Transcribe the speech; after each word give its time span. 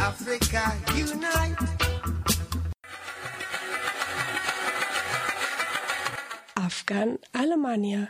Africa 0.00 0.72
unite. 0.96 1.58
Afghan 6.56 7.18
Alemannia. 7.34 8.08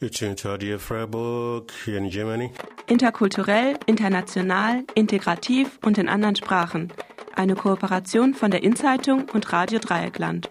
You 0.00 0.10
tuned 0.10 0.36
to 0.38 0.50
Radio 0.50 0.78
Freiburg 0.78 1.72
in 1.86 2.10
Germany. 2.10 2.50
Interkulturell, 2.86 3.78
international, 3.86 4.84
integrativ 4.94 5.78
und 5.82 5.96
in 5.96 6.10
anderen 6.10 6.36
Sprachen. 6.36 6.92
Eine 7.34 7.54
Kooperation 7.54 8.34
von 8.34 8.50
der 8.50 8.62
Inzeitung 8.62 9.30
und 9.32 9.50
Radio 9.54 9.78
Dreieckland. 9.78 10.50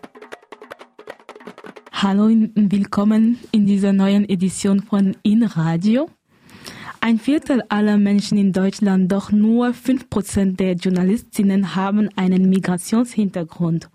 Hallo 1.92 2.26
und 2.26 2.72
willkommen 2.72 3.40
in 3.52 3.68
dieser 3.68 3.94
neuen 3.94 4.28
Edition 4.28 4.82
von 4.82 5.16
In 5.22 5.44
Radio. 5.44 6.10
Ein 7.06 7.20
Viertel 7.20 7.62
aller 7.68 7.98
Menschen 7.98 8.38
in 8.38 8.54
Deutschland, 8.54 9.12
doch 9.12 9.30
nur 9.30 9.74
fünf 9.74 10.10
Prozent 10.10 10.62
der 10.62 10.76
Journalistinnen 10.76 11.76
haben 11.76 12.08
einen 12.16 12.48
Migrationshintergrund. 12.48 13.90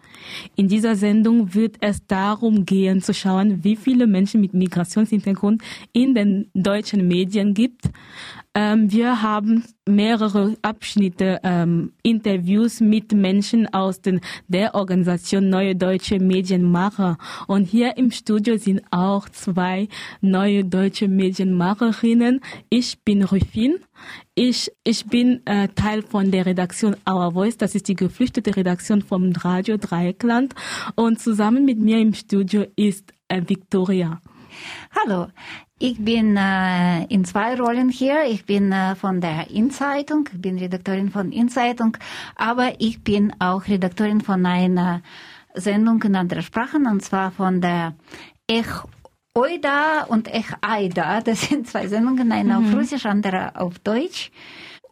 In 0.56 0.68
dieser 0.68 0.94
Sendung 0.94 1.54
wird 1.54 1.76
es 1.80 2.06
darum 2.06 2.66
gehen 2.66 3.00
zu 3.00 3.14
schauen, 3.14 3.64
wie 3.64 3.76
viele 3.76 4.06
Menschen 4.06 4.42
mit 4.42 4.52
Migrationshintergrund 4.52 5.62
in 5.94 6.14
den 6.14 6.50
deutschen 6.52 7.08
Medien 7.08 7.54
gibt. 7.54 7.88
Ähm, 8.58 8.90
wir 8.90 9.22
haben 9.22 9.62
mehrere 9.86 10.56
Abschnitte, 10.62 11.38
ähm, 11.44 11.92
Interviews 12.02 12.80
mit 12.80 13.12
Menschen 13.12 13.72
aus 13.72 14.00
den, 14.00 14.20
der 14.48 14.74
Organisation 14.74 15.48
Neue 15.48 15.76
Deutsche 15.76 16.18
Medienmacher. 16.18 17.18
Und 17.46 17.66
hier 17.66 17.96
im 17.96 18.10
Studio 18.10 18.56
sind 18.56 18.82
auch 18.90 19.28
zwei 19.28 19.86
neue 20.20 20.64
deutsche 20.64 21.06
Medienmacherinnen. 21.06 22.40
Ich 22.68 22.98
bin 23.04 23.22
Rufin. 23.22 23.76
Ich, 24.34 24.72
ich 24.82 25.06
bin 25.06 25.40
äh, 25.46 25.68
Teil 25.68 26.02
von 26.02 26.32
der 26.32 26.44
Redaktion 26.44 26.96
Our 27.08 27.34
Voice. 27.34 27.58
Das 27.58 27.76
ist 27.76 27.86
die 27.86 27.94
geflüchtete 27.94 28.56
Redaktion 28.56 29.02
vom 29.02 29.30
Radio 29.38 29.76
Dreieckland. 29.76 30.56
Und 30.96 31.20
zusammen 31.20 31.64
mit 31.64 31.78
mir 31.78 32.00
im 32.00 32.12
Studio 32.12 32.66
ist 32.74 33.14
äh, 33.28 33.40
Victoria. 33.46 34.20
Hallo, 34.90 35.28
ich 35.78 36.04
bin 36.04 36.36
äh, 36.36 37.04
in 37.04 37.24
zwei 37.24 37.56
Rollen 37.56 37.88
hier. 37.88 38.24
Ich 38.24 38.44
bin 38.44 38.72
äh, 38.72 38.96
von 38.96 39.20
der 39.20 39.50
Inzeitung, 39.50 40.28
ich 40.32 40.40
bin 40.40 40.58
Redakteurin 40.58 41.10
von 41.10 41.32
Inzeitung, 41.32 41.96
aber 42.36 42.72
ich 42.78 43.02
bin 43.02 43.32
auch 43.38 43.66
Redakteurin 43.66 44.20
von 44.20 44.44
einer 44.44 45.02
Sendung 45.54 46.02
in 46.02 46.16
anderen 46.16 46.42
Sprachen, 46.42 46.86
und 46.86 47.02
zwar 47.02 47.30
von 47.30 47.60
der 47.60 47.94
Ech 48.46 48.66
Oida 49.34 50.04
und 50.08 50.26
Ech 50.32 50.52
Aida. 50.60 51.20
Das 51.20 51.42
sind 51.42 51.68
zwei 51.68 51.86
Sendungen, 51.86 52.32
eine 52.32 52.58
mhm. 52.58 52.66
auf 52.66 52.74
Russisch, 52.74 53.06
andere 53.06 53.54
auf 53.54 53.78
Deutsch. 53.78 54.30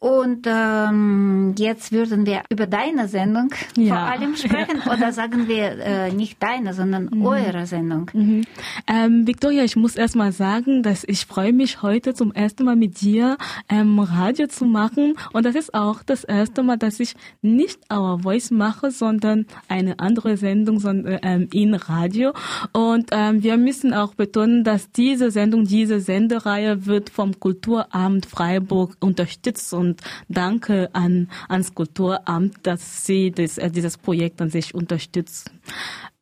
Und 0.07 0.47
ähm, 0.47 1.57
jetzt 1.59 1.91
würden 1.91 2.27
wir 2.27 2.43
über 2.49 2.69
deine 2.69 3.09
Sendung 3.09 3.53
ja. 3.77 3.97
vor 3.97 4.05
allem 4.05 4.37
sprechen 4.37 4.81
oder 4.87 5.13
sagen 5.13 5.49
wir 5.49 5.81
äh, 5.81 6.13
nicht 6.13 6.41
deine, 6.41 6.75
sondern 6.75 7.11
mhm. 7.13 7.27
eure 7.27 7.67
Sendung. 7.67 8.09
Mhm. 8.15 8.45
Ähm, 8.87 9.27
Victoria, 9.27 9.65
ich 9.65 9.75
muss 9.75 9.97
erst 9.97 10.15
mal 10.15 10.31
sagen, 10.31 10.85
dass 10.85 11.03
ich 11.03 11.27
freue 11.27 11.53
mich 11.53 11.83
heute 11.83 12.15
zum 12.15 12.33
ersten 12.33 12.65
Mal 12.65 12.77
mit 12.77 13.01
dir 13.01 13.37
ähm, 13.69 13.99
Radio 13.99 14.47
zu 14.47 14.65
machen 14.65 15.15
und 15.33 15.45
das 15.45 15.57
ist 15.57 15.75
auch 15.75 16.05
das 16.05 16.23
erste 16.23 16.63
Mal, 16.63 16.77
dass 16.77 17.01
ich 17.01 17.17
nicht 17.43 17.81
Our 17.93 18.21
Voice 18.21 18.53
mache, 18.53 18.93
sondern 18.93 19.47
eine 19.67 19.99
andere 19.99 20.37
Sendung 20.37 20.79
sondern, 20.79 21.19
ähm, 21.25 21.49
in 21.53 21.75
Radio 21.75 22.33
und 22.73 23.09
ähm, 23.11 23.43
wir 23.43 23.57
müssen 23.57 23.93
auch 23.93 24.15
betonen, 24.15 24.63
dass 24.63 24.93
diese 24.93 25.33
Sendung, 25.33 25.65
diese 25.65 25.99
Sendereihe 25.99 26.87
wird 26.87 27.11
vom 27.11 27.41
Kulturamt 27.41 28.27
Freiburg 28.27 28.97
unterstützt 29.01 29.75
und 29.75 29.96
und 29.97 30.03
danke 30.29 30.91
an, 30.93 31.29
ans 31.49 31.75
Kulturamt, 31.75 32.59
dass 32.63 33.07
sie 33.07 33.31
das, 33.31 33.59
äh, 33.59 33.71
dieses 33.71 33.99
Projekt 33.99 34.41
an 34.41 34.51
sich 34.51 34.75
unterstützen. 34.75 35.61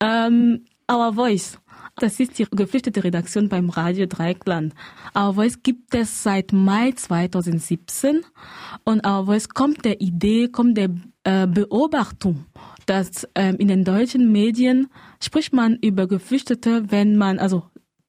Ähm, 0.01 0.65
Our 0.91 1.15
Voice. 1.15 1.59
Das 1.97 2.19
ist 2.19 2.39
die 2.39 2.47
geflüchtete 2.51 3.05
Redaktion 3.05 3.49
beim 3.49 3.71
Radio 3.71 4.07
Dreieckland. 4.07 4.75
Our 5.17 5.35
Voice 5.35 5.63
gibt 5.63 5.95
es 5.95 6.25
seit 6.25 6.53
Mai 6.53 6.91
2017 6.91 8.23
und 8.85 9.07
Our 9.07 9.27
Voice 9.27 9.49
kommt 9.49 9.85
der 9.85 10.01
Idee, 10.01 10.49
kommt 10.49 10.77
der 10.77 10.91
äh, 11.23 11.47
Beobachtung, 11.47 12.47
dass 12.87 13.29
ähm, 13.37 13.57
in 13.59 13.69
den 13.69 13.85
deutschen 13.85 14.33
Medien 14.33 14.89
spricht 15.23 15.53
man 15.53 15.77
über 15.77 16.09
Geflüchtete, 16.09 16.91
wenn 16.91 17.17
man, 17.17 17.39
also 17.39 17.63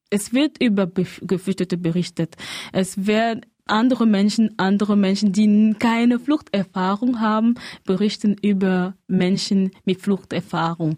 es 0.10 0.34
wird 0.34 0.62
über 0.62 0.88
Geflüchtete 0.88 1.78
berichtet. 1.78 2.36
Es 2.74 3.06
wird 3.06 3.46
andere 3.68 4.06
Menschen, 4.06 4.54
andere 4.58 4.96
Menschen, 4.96 5.32
die 5.32 5.76
keine 5.80 6.20
Fluchterfahrung 6.20 7.20
haben, 7.20 7.56
berichten 7.84 8.36
über 8.42 8.96
Menschen 9.08 9.72
mit 9.86 10.02
Fluchterfahrung. 10.02 10.98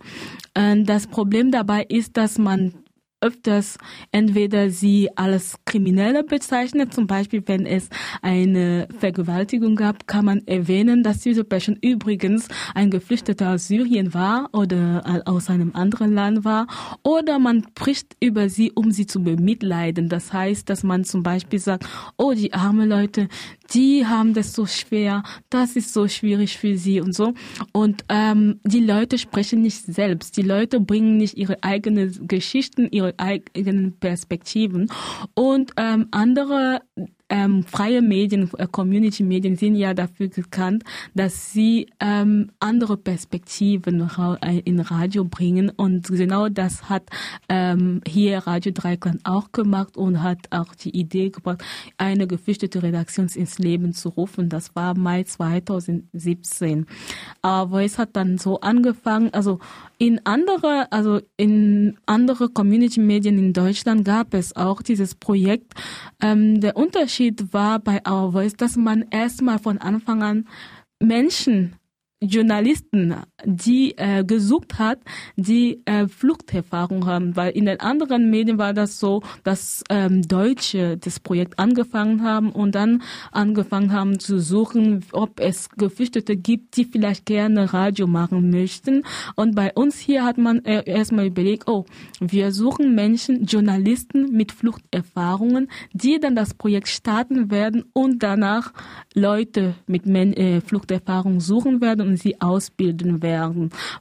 Und 0.57 0.85
das 0.85 1.07
Problem 1.07 1.51
dabei 1.51 1.83
ist, 1.83 2.17
dass 2.17 2.37
man 2.37 2.73
öfters 3.21 3.77
entweder 4.11 4.69
sie 4.69 5.09
als 5.15 5.55
Kriminelle 5.65 6.23
bezeichnet, 6.23 6.93
zum 6.93 7.07
Beispiel 7.07 7.43
wenn 7.45 7.65
es 7.65 7.89
eine 8.21 8.87
Vergewaltigung 8.99 9.75
gab, 9.75 10.07
kann 10.07 10.25
man 10.25 10.45
erwähnen, 10.45 11.03
dass 11.03 11.19
diese 11.19 11.43
Person 11.43 11.77
übrigens 11.81 12.47
ein 12.75 12.91
Geflüchteter 12.91 13.53
aus 13.53 13.67
Syrien 13.67 14.13
war 14.13 14.49
oder 14.53 15.23
aus 15.25 15.49
einem 15.49 15.73
anderen 15.73 16.13
Land 16.13 16.45
war, 16.45 16.67
oder 17.03 17.39
man 17.39 17.65
spricht 17.69 18.15
über 18.19 18.49
sie, 18.49 18.71
um 18.73 18.91
sie 18.91 19.07
zu 19.07 19.23
bemitleiden. 19.23 20.09
Das 20.09 20.33
heißt, 20.33 20.69
dass 20.69 20.83
man 20.83 21.03
zum 21.03 21.23
Beispiel 21.23 21.59
sagt, 21.59 21.85
oh, 22.17 22.33
die 22.33 22.53
arme 22.53 22.85
Leute, 22.85 23.27
die 23.73 24.05
haben 24.05 24.33
das 24.33 24.53
so 24.53 24.65
schwer, 24.65 25.23
das 25.49 25.75
ist 25.75 25.93
so 25.93 26.07
schwierig 26.07 26.57
für 26.57 26.77
sie 26.77 27.01
und 27.01 27.13
so. 27.13 27.33
Und 27.71 28.03
ähm, 28.09 28.59
die 28.63 28.79
Leute 28.79 29.17
sprechen 29.17 29.61
nicht 29.61 29.85
selbst, 29.85 30.37
die 30.37 30.41
Leute 30.41 30.79
bringen 30.79 31.17
nicht 31.17 31.37
ihre 31.37 31.63
eigenen 31.63 32.27
Geschichten, 32.27 32.87
ihre 32.91 33.13
eigenen 33.17 33.97
Perspektiven. 33.99 34.89
Und 35.33 35.73
ähm, 35.77 36.07
andere 36.11 36.81
ähm, 37.29 37.63
freie 37.63 38.01
Medien, 38.01 38.49
äh, 38.57 38.67
Community-Medien 38.67 39.57
sind 39.57 39.75
ja 39.75 39.93
dafür 39.93 40.29
bekannt, 40.29 40.83
dass 41.13 41.51
sie 41.51 41.87
ähm, 41.99 42.51
andere 42.59 42.95
Perspektiven 42.95 44.09
äh, 44.41 44.59
in 44.59 44.79
Radio 44.79 45.25
bringen 45.25 45.69
und 45.69 46.07
genau 46.07 46.47
das 46.47 46.89
hat 46.89 47.03
ähm, 47.49 48.01
hier 48.07 48.39
Radio 48.39 48.71
Dreikland 48.71 49.21
auch 49.25 49.51
gemacht 49.51 49.97
und 49.97 50.23
hat 50.23 50.39
auch 50.51 50.73
die 50.75 50.97
Idee 50.97 51.29
gebracht, 51.29 51.63
eine 51.97 52.27
geflüchtete 52.27 52.81
Redaktion 52.81 53.27
ins 53.33 53.59
Leben 53.59 53.93
zu 53.93 54.09
rufen. 54.09 54.47
Das 54.47 54.75
war 54.75 54.97
Mai 54.97 55.23
2017. 55.23 56.85
Aber 57.41 57.83
es 57.83 57.97
hat 57.97 58.15
dann 58.15 58.37
so 58.37 58.61
angefangen, 58.61 59.33
also 59.33 59.59
in 59.97 60.21
andere, 60.25 60.91
also 60.91 61.19
in 61.35 61.97
andere 62.05 62.49
Community-Medien 62.49 63.37
in 63.37 63.53
Deutschland 63.53 64.05
gab 64.05 64.33
es 64.33 64.55
auch 64.55 64.81
dieses 64.81 65.15
Projekt. 65.15 65.73
Ähm, 66.21 66.61
der 66.61 66.77
Unterschied 66.77 67.16
war 67.51 67.79
bei 67.79 68.01
Our 68.07 68.31
Voice, 68.31 68.53
dass 68.53 68.75
man 68.75 69.05
erstmal 69.09 69.59
von 69.59 69.77
Anfang 69.77 70.23
an 70.23 70.47
Menschen 70.99 71.75
Journalisten, 72.21 73.15
die 73.45 73.95
äh, 73.97 74.23
gesucht 74.23 74.79
hat, 74.79 74.99
die 75.35 75.81
äh, 75.85 76.07
Fluchterfahrung 76.07 77.05
haben, 77.05 77.35
weil 77.35 77.51
in 77.51 77.65
den 77.65 77.79
anderen 77.79 78.31
Medien 78.31 78.57
war 78.57 78.73
das 78.73 78.99
so, 78.99 79.21
dass 79.43 79.83
ähm, 79.89 80.23
Deutsche 80.27 80.97
das 80.97 81.19
Projekt 81.19 81.59
angefangen 81.59 82.23
haben 82.23 82.51
und 82.51 82.73
dann 82.73 83.03
angefangen 83.31 83.91
haben 83.93 84.19
zu 84.19 84.39
suchen, 84.39 85.05
ob 85.11 85.39
es 85.39 85.69
Geflüchtete 85.69 86.35
gibt, 86.35 86.77
die 86.77 86.85
vielleicht 86.85 87.27
gerne 87.27 87.73
Radio 87.73 88.07
machen 88.07 88.49
möchten. 88.49 89.03
Und 89.35 89.55
bei 89.55 89.71
uns 89.73 89.99
hier 89.99 90.25
hat 90.25 90.39
man 90.39 90.65
äh, 90.65 90.83
erstmal 90.89 91.27
überlegt, 91.27 91.67
oh, 91.67 91.85
wir 92.19 92.51
suchen 92.51 92.95
Menschen, 92.95 93.45
Journalisten 93.45 94.31
mit 94.31 94.51
Fluchterfahrungen, 94.51 95.69
die 95.93 96.19
dann 96.19 96.35
das 96.35 96.55
Projekt 96.55 96.87
starten 96.87 97.51
werden 97.51 97.85
und 97.93 98.23
danach 98.23 98.73
Leute 99.13 99.75
mit 99.85 100.07
Men 100.07 100.33
äh, 100.33 100.59
Fluchterfahrung 100.61 101.39
suchen 101.39 101.81
werden 101.81 102.07
und 102.07 102.17
sie 102.17 102.41
ausbilden 102.41 103.21
werden, 103.21 103.26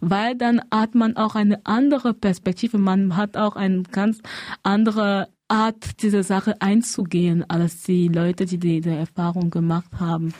weil 0.00 0.34
dann 0.36 0.60
hat 0.70 0.94
man 0.94 1.16
auch 1.16 1.34
eine 1.34 1.60
andere 1.64 2.14
Perspektive, 2.14 2.78
man 2.78 3.16
hat 3.16 3.36
auch 3.36 3.56
eine 3.56 3.82
ganz 3.84 4.20
andere 4.62 5.28
Art, 5.48 6.02
diese 6.02 6.22
Sache 6.22 6.60
einzugehen, 6.60 7.48
als 7.48 7.82
die 7.82 8.08
Leute, 8.08 8.46
die 8.46 8.58
diese 8.58 8.90
Erfahrung 8.90 9.50
gemacht 9.50 9.90
haben. 9.98 10.34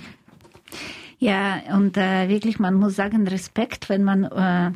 Ja, 1.19 1.61
und 1.73 1.97
äh, 1.97 2.29
wirklich, 2.29 2.59
man 2.59 2.75
muss 2.75 2.97
sagen, 2.97 3.27
Respekt, 3.27 3.89
wenn 3.89 4.05
man 4.05 4.25
äh, 4.25 4.73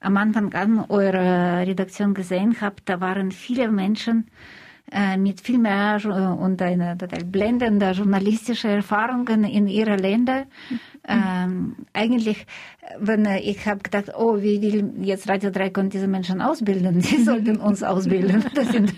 am 0.00 0.16
Anfang 0.16 0.54
an 0.54 0.84
eure 0.88 1.66
Redaktion 1.66 2.14
gesehen 2.14 2.60
hat, 2.60 2.80
da 2.86 3.00
waren 3.00 3.30
viele 3.30 3.70
Menschen, 3.70 4.26
äh, 4.90 5.16
mit 5.16 5.40
viel 5.40 5.58
mehr 5.58 6.00
äh, 6.04 6.08
und 6.08 6.60
eine 6.62 6.96
total 6.96 7.24
blendende 7.24 7.90
journalistische 7.92 8.68
Erfahrungen 8.68 9.44
in 9.44 9.66
ihrer 9.66 9.96
Länder. 9.96 10.44
Ähm, 11.08 11.74
eigentlich, 11.92 12.46
wenn 12.98 13.24
äh, 13.24 13.40
ich 13.40 13.66
habe 13.66 13.80
gedacht, 13.80 14.12
oh, 14.16 14.40
wie 14.40 14.62
will 14.62 14.92
jetzt 15.02 15.28
Radio 15.28 15.50
Dreikon 15.50 15.90
diese 15.90 16.06
Menschen 16.06 16.40
ausbilden? 16.40 17.00
Sie 17.00 17.22
sollten 17.24 17.56
uns 17.56 17.82
ausbilden. 17.82 18.44
Das 18.54 18.68
sind 18.68 18.92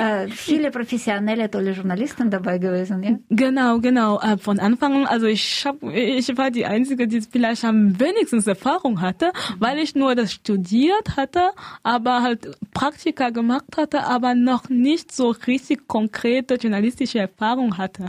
äh, 0.00 0.28
viele 0.28 0.70
professionelle, 0.70 1.50
tolle 1.50 1.72
Journalisten 1.72 2.30
dabei 2.30 2.58
gewesen, 2.58 3.02
ja? 3.02 3.18
Genau, 3.28 3.78
genau. 3.80 4.20
Äh, 4.20 4.38
von 4.38 4.58
Anfang 4.60 4.94
an, 4.94 5.06
also 5.06 5.26
ich 5.26 5.66
hab, 5.66 5.82
ich 5.82 6.28
war 6.38 6.50
die 6.50 6.64
Einzige, 6.64 7.06
die 7.08 7.20
vielleicht 7.20 7.64
am 7.64 7.98
wenigstens 7.98 8.46
Erfahrung 8.46 9.00
hatte, 9.00 9.32
weil 9.58 9.78
ich 9.78 9.94
nur 9.94 10.14
das 10.14 10.32
studiert 10.32 11.16
hatte, 11.16 11.50
aber 11.82 12.22
halt 12.22 12.56
Praktika 12.72 13.30
gemacht 13.30 13.76
hatte, 13.76 14.04
aber 14.04 14.34
noch 14.34 14.68
nicht 14.68 15.12
so 15.12 15.30
richtig 15.46 15.88
konkrete 15.88 16.54
journalistische 16.54 17.18
Erfahrung 17.18 17.76
hatte. 17.76 18.06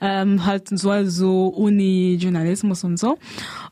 Ähm, 0.00 0.44
halt 0.44 0.68
so, 0.68 1.04
so 1.04 1.48
Uni-Journalismus 1.48 2.67
und 2.84 2.98
so. 2.98 3.18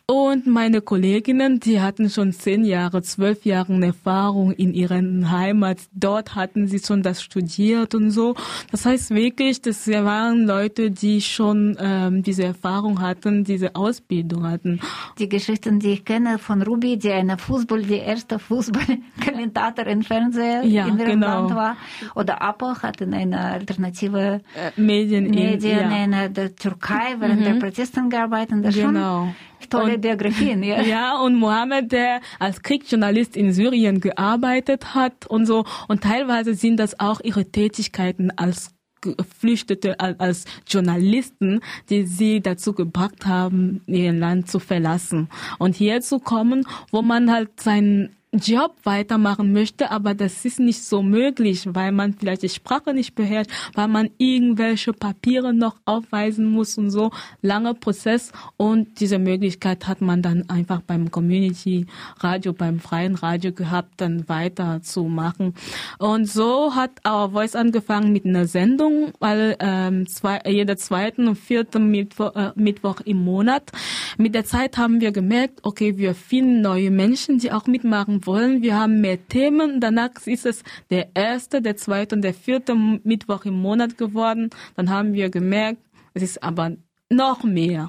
Und 0.06 0.46
meine 0.46 0.80
Kolleginnen, 0.82 1.58
die 1.58 1.80
hatten 1.80 2.08
schon 2.10 2.32
zehn 2.32 2.64
Jahre, 2.64 3.02
zwölf 3.02 3.44
Jahre 3.44 3.66
Erfahrung 3.84 4.52
in 4.52 4.72
ihren 4.72 5.30
Heimat. 5.30 5.78
Dort 5.92 6.34
hatten 6.36 6.68
sie 6.68 6.78
schon 6.78 7.02
das 7.02 7.22
studiert 7.22 7.94
und 7.94 8.10
so. 8.12 8.34
Das 8.70 8.86
heißt 8.86 9.10
wirklich, 9.10 9.60
das 9.62 9.88
waren 9.88 10.46
Leute, 10.46 10.90
die 10.92 11.20
schon 11.20 11.76
ähm, 11.80 12.22
diese 12.22 12.44
Erfahrung 12.44 13.00
hatten, 13.00 13.42
diese 13.42 13.74
Ausbildung 13.74 14.48
hatten. 14.48 14.80
Die 15.18 15.28
Geschichten, 15.28 15.80
die 15.80 15.92
ich 15.94 16.04
kenne 16.04 16.38
von 16.38 16.62
Ruby, 16.62 16.96
die 16.98 17.10
eine 17.10 17.36
Fußball, 17.36 17.82
die 17.82 17.98
erste 17.98 18.38
Fußballkommentator 18.38 19.86
im 19.86 20.02
Fernseher 20.02 20.64
Ja, 20.64 20.86
in 20.86 20.98
ihrem 20.98 21.10
genau. 21.20 21.26
Land 21.26 21.56
war. 21.56 21.76
Oder 22.14 22.42
Apo 22.42 22.74
hatten 22.80 23.12
eine 23.14 23.40
alternative 23.40 24.40
Äh, 24.54 24.80
Medien, 24.80 25.30
Medien 25.30 25.90
in, 25.90 26.12
ja. 26.12 26.26
in 26.26 26.34
der 26.34 26.54
Türkei 26.54 27.16
während 27.18 27.44
der 27.44 27.54
Protesten 27.54 28.08
gearbeitet. 28.10 28.64
Das 28.64 28.74
ist 28.74 28.80
Genau. 28.80 28.85
Schon 28.94 29.34
tolle 29.70 29.94
Und- 29.94 30.00
Biografien, 30.00 30.62
ja. 30.62 30.80
Ja, 30.94 31.18
und 31.20 31.34
Mohammed, 31.36 31.90
der 31.92 32.20
als 32.38 32.62
Kriegsjournalist 32.62 33.36
in 33.36 33.52
Syrien 33.52 34.00
gearbeitet 34.00 34.94
hat 34.94 35.26
und 35.26 35.46
so. 35.46 35.64
Und 35.88 36.02
teilweise 36.02 36.54
sind 36.54 36.76
das 36.78 37.00
auch 37.00 37.20
ihre 37.20 37.44
Tätigkeiten 37.46 38.30
als 38.36 38.70
Geflüchtete, 39.00 40.00
al- 40.00 40.16
als 40.18 40.44
Journalisten, 40.66 41.60
die 41.90 42.04
sie 42.04 42.40
dazu 42.40 42.72
gebracht 42.72 43.26
haben, 43.26 43.82
ihr 43.86 44.12
Land 44.12 44.50
zu 44.50 44.58
verlassen 44.58 45.28
und 45.58 45.74
hier 45.76 46.00
zu 46.00 46.18
kommen, 46.18 46.66
wo 46.90 47.02
man 47.02 47.30
halt 47.30 47.60
seinen 47.60 48.16
Job 48.38 48.76
weitermachen 48.84 49.52
möchte, 49.52 49.90
aber 49.90 50.14
das 50.14 50.44
ist 50.44 50.60
nicht 50.60 50.82
so 50.82 51.02
möglich, 51.02 51.66
weil 51.66 51.92
man 51.92 52.14
vielleicht 52.14 52.42
die 52.42 52.48
Sprache 52.48 52.94
nicht 52.94 53.14
beherrscht, 53.14 53.50
weil 53.74 53.88
man 53.88 54.10
irgendwelche 54.18 54.92
Papiere 54.92 55.52
noch 55.52 55.76
aufweisen 55.84 56.46
muss 56.46 56.78
und 56.78 56.90
so. 56.90 57.10
Langer 57.42 57.74
Prozess 57.74 58.32
und 58.56 59.00
diese 59.00 59.18
Möglichkeit 59.18 59.86
hat 59.86 60.00
man 60.00 60.22
dann 60.22 60.48
einfach 60.48 60.80
beim 60.80 61.10
Community 61.10 61.86
Radio, 62.20 62.52
beim 62.52 62.80
freien 62.80 63.14
Radio 63.14 63.52
gehabt, 63.52 64.00
dann 64.00 64.28
weiterzumachen. 64.28 65.54
Und 65.98 66.28
so 66.28 66.74
hat 66.74 66.90
Our 67.06 67.30
Voice 67.30 67.56
angefangen 67.56 68.12
mit 68.12 68.24
einer 68.24 68.46
Sendung, 68.46 69.12
weil 69.18 69.56
ähm, 69.60 70.06
zwei, 70.06 70.40
jeder 70.46 70.76
zweiten 70.76 71.28
und 71.28 71.36
vierten 71.36 71.90
Mittwoch, 71.90 72.34
äh, 72.34 72.52
Mittwoch 72.54 73.00
im 73.04 73.18
Monat. 73.24 73.72
Mit 74.18 74.34
der 74.34 74.44
Zeit 74.44 74.78
haben 74.78 75.00
wir 75.00 75.12
gemerkt, 75.12 75.60
okay, 75.62 75.98
wir 75.98 76.14
finden 76.14 76.60
neue 76.60 76.90
Menschen, 76.90 77.38
die 77.38 77.52
auch 77.52 77.66
mitmachen 77.66 78.25
wollen. 78.26 78.62
Wir 78.62 78.76
haben 78.76 79.00
mehr 79.00 79.26
Themen. 79.28 79.80
Danach 79.80 80.10
ist 80.26 80.46
es 80.46 80.62
der 80.90 81.08
erste, 81.14 81.62
der 81.62 81.76
zweite 81.76 82.14
und 82.14 82.22
der 82.22 82.34
vierte 82.34 82.74
Mittwoch 82.74 83.44
im 83.44 83.54
Monat 83.54 83.98
geworden. 83.98 84.50
Dann 84.76 84.90
haben 84.90 85.12
wir 85.12 85.30
gemerkt, 85.30 85.80
es 86.14 86.22
ist 86.22 86.42
aber 86.42 86.76
noch 87.10 87.44
mehr. 87.44 87.88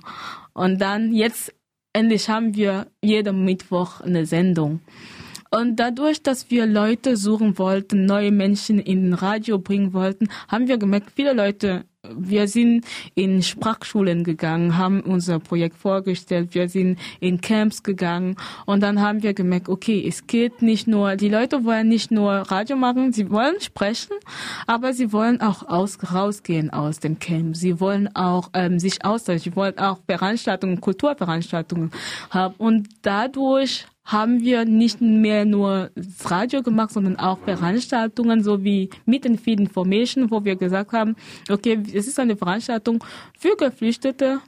Und 0.54 0.80
dann 0.82 1.14
jetzt 1.14 1.54
endlich 1.94 2.30
haben 2.30 2.56
wir 2.56 2.88
jeden 3.04 3.44
Mittwoch 3.46 4.02
eine 4.02 4.26
Sendung. 4.26 4.82
Und 5.50 5.78
dadurch, 5.78 6.22
dass 6.22 6.52
wir 6.52 6.66
Leute 6.66 7.16
suchen 7.16 7.58
wollten, 7.58 8.06
neue 8.06 8.32
Menschen 8.32 8.80
in 8.80 9.14
Radio 9.14 9.60
bringen 9.60 9.94
wollten, 9.94 10.28
haben 10.48 10.68
wir 10.68 10.78
gemerkt, 10.78 11.12
viele 11.16 11.34
Leute, 11.34 11.86
wir 12.16 12.48
sind 12.48 12.86
in 13.16 13.42
Sprachschulen 13.42 14.24
gegangen, 14.24 14.78
haben 14.78 15.02
unser 15.02 15.40
Projekt 15.40 15.78
vorgestellt, 15.78 16.54
wir 16.54 16.70
sind 16.70 17.00
in 17.20 17.42
Camps 17.42 17.84
gegangen. 17.84 18.36
Und 18.66 18.82
dann 18.82 19.02
haben 19.02 19.24
wir 19.24 19.34
gemerkt, 19.34 19.70
okay, 19.70 20.04
es 20.08 20.28
geht 20.28 20.62
nicht 20.62 20.88
nur, 20.88 21.16
die 21.16 21.30
Leute 21.30 21.64
wollen 21.66 21.88
nicht 21.88 22.12
nur 22.12 22.32
Radio 22.32 22.76
machen, 22.76 23.14
sie 23.14 23.30
wollen 23.30 23.60
sprechen, 23.60 24.16
aber 24.66 24.94
sie 24.94 25.12
wollen 25.14 25.42
auch 25.42 25.68
aus, 25.68 25.98
rausgehen 26.14 26.72
aus 26.72 27.00
dem 27.00 27.20
Camp. 27.20 27.56
Sie 27.56 27.80
wollen 27.80 28.16
auch 28.16 28.50
ähm, 28.54 28.80
sich 28.80 29.04
austauschen, 29.04 29.40
sie 29.40 29.56
wollen 29.56 29.78
auch 29.78 30.00
Veranstaltungen, 30.08 30.82
Kulturveranstaltungen 30.82 31.92
haben. 32.30 32.56
Und 32.58 32.88
dadurch 33.02 33.86
haben 34.08 34.40
wir 34.40 34.64
nicht 34.64 35.02
mehr 35.02 35.44
nur 35.44 35.92
das 35.96 36.32
Radio 36.32 36.64
gemacht, 36.64 36.92
sondern 36.92 37.18
auch 37.18 37.40
Veranstaltungen, 37.40 38.42
so 38.42 38.64
wie 38.64 38.90
Meet 39.06 39.26
and 39.26 39.42
Feed 39.42 39.60
Information, 39.60 40.32
wo 40.32 40.44
wir 40.46 40.56
gesagt 40.56 40.94
haben, 40.94 41.18
okay, 41.50 41.78
es 41.94 42.08
ist 42.08 42.18
eine 42.18 42.38
Veranstaltung 42.38 43.04
für 43.38 43.58
Geflüchtete, 43.58 44.40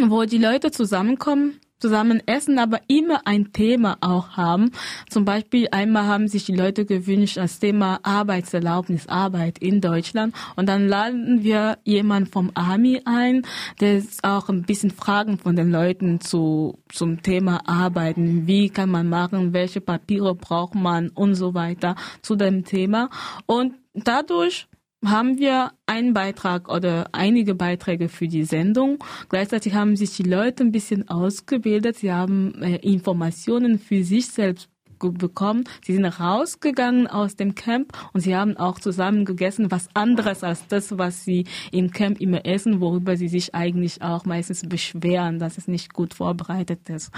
wo 0.00 0.24
die 0.24 0.38
Leute 0.38 0.70
zusammenkommen, 0.70 1.60
zusammen 1.84 2.22
essen, 2.24 2.58
aber 2.58 2.80
immer 2.86 3.26
ein 3.26 3.52
Thema 3.52 3.98
auch 4.00 4.38
haben. 4.38 4.70
Zum 5.10 5.26
Beispiel 5.26 5.68
einmal 5.70 6.06
haben 6.06 6.28
sich 6.28 6.46
die 6.46 6.56
Leute 6.56 6.86
gewünscht, 6.86 7.36
das 7.36 7.58
Thema 7.58 8.00
Arbeitserlaubnis, 8.02 9.06
Arbeit 9.06 9.58
in 9.58 9.82
Deutschland. 9.82 10.34
Und 10.56 10.66
dann 10.70 10.88
laden 10.88 11.42
wir 11.42 11.76
jemanden 11.84 12.30
vom 12.32 12.52
Army 12.54 13.02
ein, 13.04 13.42
der 13.80 14.02
auch 14.22 14.48
ein 14.48 14.62
bisschen 14.62 14.92
Fragen 14.92 15.36
von 15.36 15.56
den 15.56 15.70
Leuten 15.70 16.22
zu, 16.22 16.78
zum 16.88 17.20
Thema 17.20 17.60
Arbeiten. 17.68 18.46
Wie 18.46 18.70
kann 18.70 18.88
man 18.88 19.10
machen? 19.10 19.52
Welche 19.52 19.82
Papiere 19.82 20.34
braucht 20.34 20.74
man? 20.74 21.10
Und 21.10 21.34
so 21.34 21.52
weiter 21.52 21.96
zu 22.22 22.34
dem 22.34 22.64
Thema. 22.64 23.10
Und 23.44 23.74
dadurch 23.92 24.68
haben 25.10 25.38
wir 25.38 25.72
einen 25.86 26.14
Beitrag 26.14 26.68
oder 26.68 27.08
einige 27.12 27.54
Beiträge 27.54 28.08
für 28.08 28.28
die 28.28 28.44
Sendung. 28.44 29.02
Gleichzeitig 29.28 29.74
haben 29.74 29.96
sich 29.96 30.16
die 30.16 30.22
Leute 30.22 30.64
ein 30.64 30.72
bisschen 30.72 31.08
ausgebildet. 31.08 31.96
Sie 31.96 32.12
haben 32.12 32.62
äh, 32.62 32.76
Informationen 32.76 33.78
für 33.78 34.04
sich 34.04 34.28
selbst 34.28 34.68
bekommen. 35.12 35.64
Sie 35.84 35.94
sind 35.94 36.04
rausgegangen 36.04 37.06
aus 37.06 37.36
dem 37.36 37.54
Camp 37.54 37.92
und 38.12 38.20
sie 38.20 38.36
haben 38.36 38.56
auch 38.56 38.78
zusammen 38.78 39.24
gegessen, 39.24 39.70
was 39.70 39.88
anderes 39.94 40.44
als 40.44 40.66
das, 40.68 40.96
was 40.98 41.24
sie 41.24 41.46
im 41.72 41.90
Camp 41.90 42.20
immer 42.20 42.44
essen, 42.46 42.80
worüber 42.80 43.16
sie 43.16 43.28
sich 43.28 43.54
eigentlich 43.54 44.02
auch 44.02 44.24
meistens 44.24 44.68
beschweren, 44.68 45.38
dass 45.38 45.58
es 45.58 45.68
nicht 45.68 45.92
gut 45.92 46.14
vorbereitet 46.14 46.88
ist. 46.88 47.10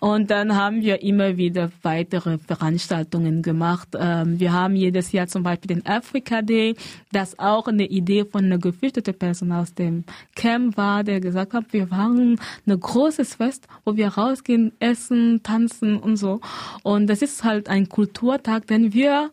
Und 0.00 0.30
dann 0.30 0.56
haben 0.56 0.82
wir 0.82 1.02
immer 1.02 1.36
wieder 1.36 1.70
weitere 1.82 2.38
Veranstaltungen 2.38 3.42
gemacht. 3.42 3.88
Ähm, 3.98 4.38
wir 4.40 4.52
haben 4.52 4.76
jedes 4.76 5.12
Jahr 5.12 5.26
zum 5.26 5.42
Beispiel 5.42 5.76
den 5.76 5.86
Africa 5.86 6.42
Day, 6.42 6.74
das 7.12 7.38
auch 7.38 7.66
eine 7.68 7.86
Idee 7.86 8.24
von 8.24 8.44
einer 8.44 8.58
geflüchteten 8.58 9.14
Person 9.14 9.52
aus 9.52 9.74
dem 9.74 10.04
Camp 10.34 10.76
war, 10.76 11.04
der 11.04 11.20
gesagt 11.20 11.54
hat, 11.54 11.72
wir 11.72 11.86
machen 11.86 12.40
ein 12.66 12.80
großes 12.80 13.34
Fest, 13.34 13.66
wo 13.84 13.96
wir 13.96 14.08
rausgehen, 14.08 14.72
essen, 14.78 15.42
tanzen 15.42 15.98
und 15.98 16.16
so. 16.16 16.40
Und 16.82 17.08
das 17.08 17.22
ist 17.22 17.27
halt 17.44 17.68
ein 17.68 17.88
Kulturtag, 17.88 18.66
den 18.66 18.92
wir 18.92 19.30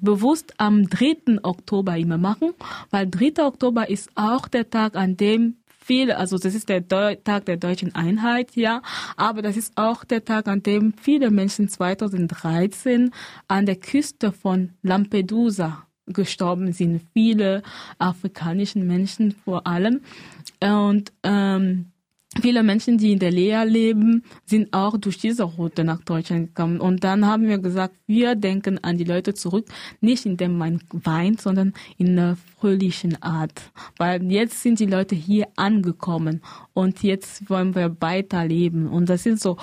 bewusst 0.00 0.54
am 0.58 0.88
3. 0.88 1.38
Oktober 1.42 1.96
immer 1.96 2.18
machen, 2.18 2.54
weil 2.90 3.08
3. 3.08 3.44
Oktober 3.44 3.88
ist 3.90 4.10
auch 4.14 4.48
der 4.48 4.70
Tag, 4.70 4.96
an 4.96 5.16
dem 5.16 5.56
viele, 5.84 6.16
also 6.16 6.38
das 6.38 6.54
ist 6.54 6.68
der 6.68 6.80
Deu 6.80 7.16
Tag 7.16 7.46
der 7.46 7.56
deutschen 7.56 7.94
Einheit, 7.94 8.54
ja, 8.54 8.82
aber 9.16 9.42
das 9.42 9.56
ist 9.56 9.76
auch 9.76 10.04
der 10.04 10.24
Tag, 10.24 10.48
an 10.48 10.62
dem 10.62 10.92
viele 10.94 11.30
Menschen 11.30 11.68
2013 11.68 13.10
an 13.48 13.66
der 13.66 13.76
Küste 13.76 14.32
von 14.32 14.70
Lampedusa 14.82 15.86
gestorben 16.06 16.72
sind, 16.72 17.02
viele 17.12 17.62
afrikanische 17.98 18.78
Menschen 18.78 19.32
vor 19.32 19.66
allem 19.66 20.00
und 20.60 21.12
ähm, 21.22 21.91
Viele 22.40 22.62
Menschen, 22.62 22.96
die 22.96 23.12
in 23.12 23.18
der 23.18 23.30
Lea 23.30 23.62
leben, 23.64 24.24
sind 24.46 24.72
auch 24.72 24.96
durch 24.96 25.18
diese 25.18 25.42
Route 25.42 25.84
nach 25.84 26.02
Deutschland 26.02 26.48
gekommen. 26.48 26.80
Und 26.80 27.04
dann 27.04 27.26
haben 27.26 27.46
wir 27.46 27.58
gesagt, 27.58 27.94
wir 28.06 28.36
denken 28.36 28.82
an 28.82 28.96
die 28.96 29.04
Leute 29.04 29.34
zurück, 29.34 29.66
nicht 30.00 30.24
indem 30.24 30.56
man 30.56 30.80
weint, 30.90 31.42
sondern 31.42 31.74
in 31.98 32.18
einer 32.18 32.36
fröhlichen 32.58 33.22
Art. 33.22 33.70
Weil 33.98 34.22
jetzt 34.32 34.62
sind 34.62 34.80
die 34.80 34.86
Leute 34.86 35.14
hier 35.14 35.48
angekommen 35.56 36.40
und 36.72 37.02
jetzt 37.02 37.50
wollen 37.50 37.74
wir 37.74 37.96
weiterleben. 38.00 38.88
Und 38.88 39.10
das 39.10 39.24
sind 39.24 39.38
so 39.38 39.58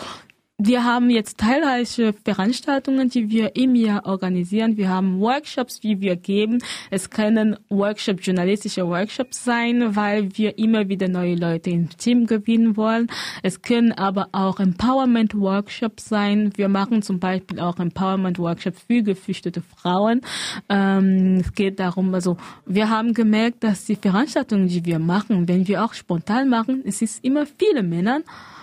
wir 0.62 0.84
haben 0.84 1.10
jetzt 1.10 1.38
teilweise 1.38 2.12
Veranstaltungen, 2.12 3.10
die 3.10 3.30
wir 3.30 3.56
im 3.56 3.76
Jahr 3.76 4.06
organisieren. 4.06 4.76
Wir 4.76 4.90
haben 4.90 5.22
Workshops, 5.22 5.80
die 5.80 6.02
wir 6.02 6.18
geben. 6.18 6.60
Es 6.92 7.10
können 7.10 7.56
Workshops, 7.70 8.26
journalistische 8.26 8.86
Workshops 8.86 9.46
sein, 9.46 9.96
weil 9.96 10.38
wir 10.38 10.58
immer 10.58 10.90
wieder 10.90 11.08
neue 11.08 11.36
Leute 11.36 11.70
ins 11.70 11.96
Team 11.96 12.26
gewinnen 12.26 12.76
wollen. 12.76 13.08
Es 13.42 13.62
können 13.62 13.94
aber 13.94 14.28
auch 14.34 14.60
Empowerment-Workshops 14.60 16.10
sein. 16.10 16.52
Wir 16.58 16.68
machen 16.68 17.04
zum 17.04 17.20
Beispiel 17.20 17.62
auch 17.62 17.80
Empowerment-Workshops 17.80 18.82
für 18.86 19.02
geflüchtete 19.02 19.62
Frauen. 19.62 20.20
Ähm, 20.68 21.38
es 21.40 21.54
geht 21.54 21.80
darum, 21.80 22.14
also 22.14 22.36
wir 22.66 22.90
haben 22.90 23.14
gemerkt, 23.14 23.64
dass 23.64 23.86
die 23.86 23.96
Veranstaltungen, 23.96 24.68
die 24.68 24.84
wir 24.84 25.00
machen, 25.00 25.48
wenn 25.48 25.70
wir 25.70 25.86
auch 25.86 25.94
spontan 25.94 26.50
machen, 26.50 26.84
es 26.86 27.02
ist 27.02 27.24
immer 27.24 27.46
viele 27.46 27.82
Männer 27.82 28.20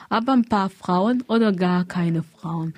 aber 0.09 0.33
ein 0.33 0.45
paar 0.45 0.71
Frauen 0.71 1.23
oder 1.29 1.53
gar 1.53 1.85
keine 1.85 2.23
Frauen. 2.23 2.75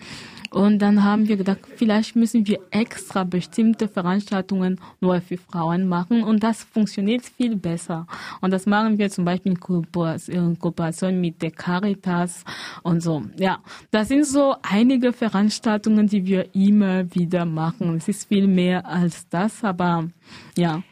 Und 0.50 0.78
dann 0.81 1.05
haben 1.05 1.28
wir 1.28 1.37
gedacht, 1.37 1.61
vielleicht 1.76 2.17
müssen 2.17 2.47
wir 2.47 2.59
extra 2.71 3.25
bestimmte 3.25 3.88
Veranstaltungen 3.88 4.81
nur 5.00 5.21
für 5.21 5.37
Frauen 5.37 5.88
machen 5.88 6.23
und 6.23 6.43
das 6.43 6.64
funktioniert 6.64 7.23
viel 7.25 7.57
besser. 7.57 8.07
Und 8.40 8.52
das 8.52 8.67
machen 8.67 8.99
wir 8.99 9.11
zum 9.11 9.25
Beispiel 9.25 9.52
in 9.52 10.59
Kooperation 10.59 11.21
mit 11.21 11.43
der 11.43 11.50
Caritas 11.50 12.45
und 12.83 13.02
so. 13.02 13.23
Ja, 13.37 13.59
das 13.90 14.09
sind 14.09 14.26
so 14.26 14.55
einige 14.62 15.12
Veranstaltungen, 15.12 16.07
die 16.07 16.25
wir 16.25 16.55
immer 16.55 17.14
wieder 17.14 17.45
machen. 17.45 17.97
Es 17.97 18.09
ist 18.09 18.28
viel 18.28 18.47
mehr 18.47 18.87
als 18.87 19.28
das, 19.28 19.62
aber 19.64 20.09
ja. 20.57 20.83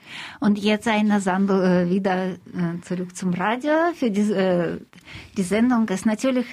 Und 0.41 0.59
jetzt 0.59 0.87
eine 0.89 1.21
Sendung 1.21 1.61
äh, 1.63 1.91
wieder 1.91 2.29
äh, 2.33 2.81
zurück 2.83 3.17
zum 3.17 3.35
Radio. 3.35 3.73
Für 3.95 4.11
die, 4.11 4.33
äh, 4.33 4.79
die 5.37 5.43
Sendung 5.43 5.89
ist 5.89 6.07
natürlich 6.07 6.47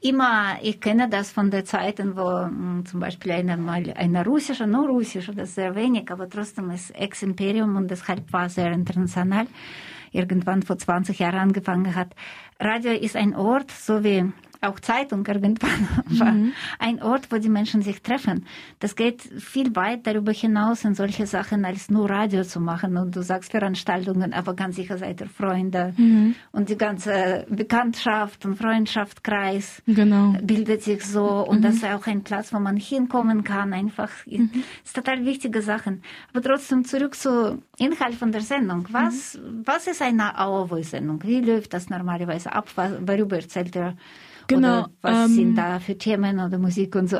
immer, 0.00 0.58
ich 0.62 0.80
kenne 0.80 1.08
das 1.08 1.30
von 1.30 1.50
der 1.50 1.64
Zeiten, 1.64 2.16
wo 2.16 2.22
mh, 2.22 2.46
hm, 2.46 2.86
zum 2.86 3.00
Beispiel 3.00 3.32
eine, 3.32 3.56
mal 3.56 3.82
eine 3.96 4.24
russische, 4.24 4.66
nur 4.66 4.88
russische, 4.88 5.34
das 5.34 5.50
ist 5.50 5.54
sehr 5.56 5.74
wenig, 5.74 6.10
aber 6.10 6.28
trotzdem 6.28 6.70
ist 6.70 6.90
Ex-Imperium 6.90 7.76
und 7.76 7.90
deshalb 7.90 8.32
war 8.32 8.48
sehr 8.48 8.72
international, 8.72 9.46
irgendwann 10.12 10.62
vor 10.62 10.78
20 10.78 11.18
Jahren 11.18 11.38
angefangen 11.38 11.94
hat. 11.94 12.14
Radio 12.60 12.92
ist 12.92 13.16
ein 13.16 13.34
Ort, 13.34 13.70
so 13.70 14.04
wie 14.04 14.32
auch 14.60 14.80
Zeitung 14.80 15.24
irgendwann 15.26 15.88
war 16.18 16.32
mhm. 16.32 16.52
ein 16.78 17.02
Ort, 17.02 17.30
wo 17.30 17.38
die 17.38 17.48
Menschen 17.48 17.82
sich 17.82 18.02
treffen. 18.02 18.46
Das 18.80 18.96
geht 18.96 19.22
viel 19.22 19.74
weit 19.76 20.06
darüber 20.06 20.32
hinaus 20.32 20.84
in 20.84 20.94
solche 20.94 21.26
Sachen 21.26 21.64
als 21.64 21.90
nur 21.90 22.10
Radio 22.10 22.42
zu 22.42 22.60
machen. 22.60 22.96
Und 22.96 23.14
du 23.14 23.22
sagst 23.22 23.52
Veranstaltungen, 23.52 24.32
aber 24.32 24.54
ganz 24.54 24.76
sicher 24.76 24.98
seid 24.98 25.20
ihr 25.20 25.28
Freunde. 25.28 25.94
Mhm. 25.96 26.34
Und 26.52 26.68
die 26.68 26.76
ganze 26.76 27.46
Bekanntschaft 27.48 28.44
und 28.44 28.56
Freundschaftskreis 28.56 29.82
genau. 29.86 30.34
bildet 30.42 30.82
sich 30.82 31.04
so. 31.04 31.46
Und 31.46 31.58
mhm. 31.58 31.62
das 31.62 31.76
ist 31.76 31.84
auch 31.84 32.06
ein 32.06 32.24
Platz, 32.24 32.52
wo 32.52 32.58
man 32.58 32.76
hinkommen 32.76 33.44
kann. 33.44 33.72
Einfach, 33.72 34.10
mhm. 34.26 34.50
ist 34.84 34.96
total 34.96 35.24
wichtige 35.24 35.62
Sachen. 35.62 36.02
Aber 36.32 36.42
trotzdem 36.42 36.84
zurück 36.84 37.14
zu 37.14 37.62
Inhalt 37.78 38.14
von 38.16 38.32
der 38.32 38.40
Sendung. 38.40 38.86
Was, 38.90 39.38
mhm. 39.38 39.62
was 39.64 39.86
ist 39.86 40.02
eine 40.02 40.32
Our 40.38 40.68
Voice 40.68 40.90
Sendung? 40.90 41.22
Wie 41.22 41.40
läuft 41.40 41.72
das 41.74 41.88
normalerweise 41.88 42.52
ab? 42.52 42.68
Worüber 42.76 43.36
erzählt 43.36 43.76
ihr? 43.76 43.94
Genau. 44.48 44.80
Oder 44.80 44.90
was 45.02 45.26
ähm, 45.26 45.34
sind 45.34 45.54
da 45.56 45.78
für 45.78 45.96
Themen 45.96 46.40
oder 46.40 46.58
Musik 46.58 46.96
und 46.96 47.08
so? 47.08 47.18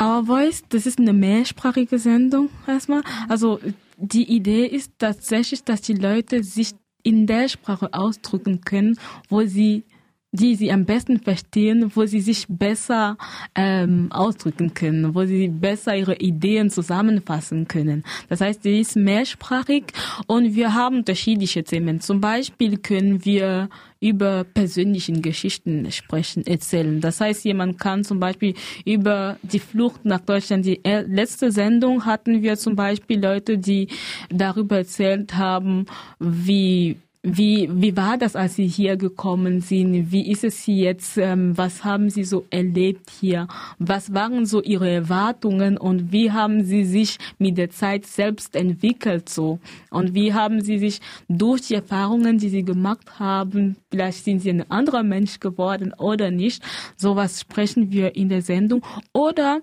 Our 0.00 0.24
Voice, 0.24 0.64
das 0.68 0.86
ist 0.86 0.98
eine 0.98 1.12
mehrsprachige 1.12 1.98
Sendung 1.98 2.48
erstmal. 2.66 3.02
Also 3.28 3.60
die 3.98 4.34
Idee 4.34 4.66
ist 4.66 4.92
tatsächlich, 4.98 5.62
dass 5.64 5.82
die 5.82 5.94
Leute 5.94 6.42
sich 6.42 6.72
in 7.02 7.26
der 7.26 7.48
Sprache 7.48 7.92
ausdrücken 7.92 8.62
können, 8.62 8.98
wo 9.28 9.42
sie 9.42 9.84
die 10.32 10.54
sie 10.56 10.72
am 10.72 10.86
besten 10.86 11.20
verstehen, 11.20 11.92
wo 11.94 12.06
sie 12.06 12.20
sich 12.20 12.46
besser 12.48 13.18
ähm, 13.54 14.10
ausdrücken 14.10 14.72
können, 14.72 15.14
wo 15.14 15.26
sie 15.26 15.48
besser 15.48 15.94
ihre 15.94 16.16
Ideen 16.16 16.70
zusammenfassen 16.70 17.68
können. 17.68 18.02
Das 18.30 18.40
heißt, 18.40 18.62
sie 18.62 18.80
ist 18.80 18.96
mehrsprachig 18.96 19.84
und 20.26 20.54
wir 20.54 20.74
haben 20.74 20.98
unterschiedliche 20.98 21.64
Themen. 21.64 22.00
Zum 22.00 22.22
Beispiel 22.22 22.78
können 22.78 23.24
wir 23.26 23.68
über 24.00 24.44
persönlichen 24.44 25.20
Geschichten 25.20 25.92
sprechen, 25.92 26.46
erzählen. 26.46 27.00
Das 27.00 27.20
heißt, 27.20 27.44
jemand 27.44 27.78
kann 27.78 28.02
zum 28.02 28.18
Beispiel 28.18 28.54
über 28.84 29.36
die 29.42 29.60
Flucht 29.60 30.04
nach 30.04 30.20
Deutschland, 30.20 30.64
die 30.64 30.80
letzte 30.82 31.52
Sendung 31.52 32.06
hatten 32.06 32.42
wir 32.42 32.56
zum 32.56 32.74
Beispiel 32.74 33.22
Leute, 33.22 33.58
die 33.58 33.88
darüber 34.30 34.78
erzählt 34.78 35.36
haben, 35.36 35.86
wie 36.18 36.96
wie, 37.24 37.68
wie 37.72 37.96
war 37.96 38.18
das, 38.18 38.34
als 38.34 38.56
Sie 38.56 38.66
hier 38.66 38.96
gekommen 38.96 39.60
sind? 39.60 40.10
Wie 40.10 40.28
ist 40.28 40.42
es 40.42 40.66
jetzt? 40.66 41.16
Ähm, 41.18 41.56
was 41.56 41.84
haben 41.84 42.10
Sie 42.10 42.24
so 42.24 42.44
erlebt 42.50 43.10
hier? 43.20 43.46
Was 43.78 44.12
waren 44.12 44.44
so 44.44 44.60
Ihre 44.60 44.90
Erwartungen 44.90 45.78
und 45.78 46.10
wie 46.10 46.32
haben 46.32 46.64
Sie 46.64 46.84
sich 46.84 47.18
mit 47.38 47.58
der 47.58 47.70
Zeit 47.70 48.06
selbst 48.06 48.56
entwickelt 48.56 49.28
so? 49.28 49.60
Und 49.90 50.14
wie 50.14 50.34
haben 50.34 50.62
Sie 50.62 50.78
sich 50.78 51.00
durch 51.28 51.68
die 51.68 51.74
Erfahrungen, 51.74 52.38
die 52.38 52.48
Sie 52.48 52.64
gemacht 52.64 53.20
haben, 53.20 53.76
vielleicht 53.90 54.24
sind 54.24 54.40
Sie 54.40 54.50
ein 54.50 54.68
anderer 54.68 55.04
Mensch 55.04 55.38
geworden 55.38 55.94
oder 55.96 56.32
nicht? 56.32 56.60
Sowas 56.96 57.40
sprechen 57.40 57.92
wir 57.92 58.16
in 58.16 58.30
der 58.30 58.42
Sendung. 58.42 58.84
Oder 59.12 59.60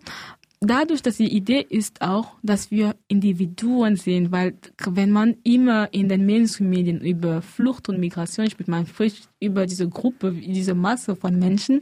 dadurch, 0.62 1.02
dass 1.02 1.18
die 1.18 1.34
Idee 1.36 1.66
ist 1.68 2.02
auch, 2.02 2.36
dass 2.44 2.70
wir 2.70 2.96
Individuen 3.08 3.96
sind, 3.96 4.32
weil 4.32 4.56
wenn 4.86 5.12
man 5.12 5.38
immer 5.44 5.94
in 5.94 6.10
den 6.10 6.26
Mainstream-Medien 6.26 7.02
über 7.02 7.42
Flucht 7.42 7.88
und 7.88 8.00
Migration 8.00 8.50
spricht, 8.50 8.68
man 8.68 8.86
spricht 8.86 9.30
über 9.40 9.66
diese 9.66 9.88
Gruppe, 9.88 10.32
diese 10.34 10.76
Masse 10.76 11.16
von 11.16 11.40
Menschen 11.40 11.82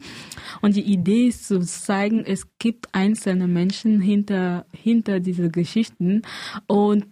und 0.62 0.76
die 0.76 0.82
Idee 0.82 1.28
ist 1.28 1.48
zu 1.48 1.60
zeigen, 1.60 2.24
es 2.24 2.48
gibt 2.60 2.94
einzelne 2.94 3.48
Menschen 3.48 4.00
hinter, 4.00 4.66
hinter 4.72 5.20
diese 5.20 5.50
Geschichten 5.50 6.22
und 6.68 7.08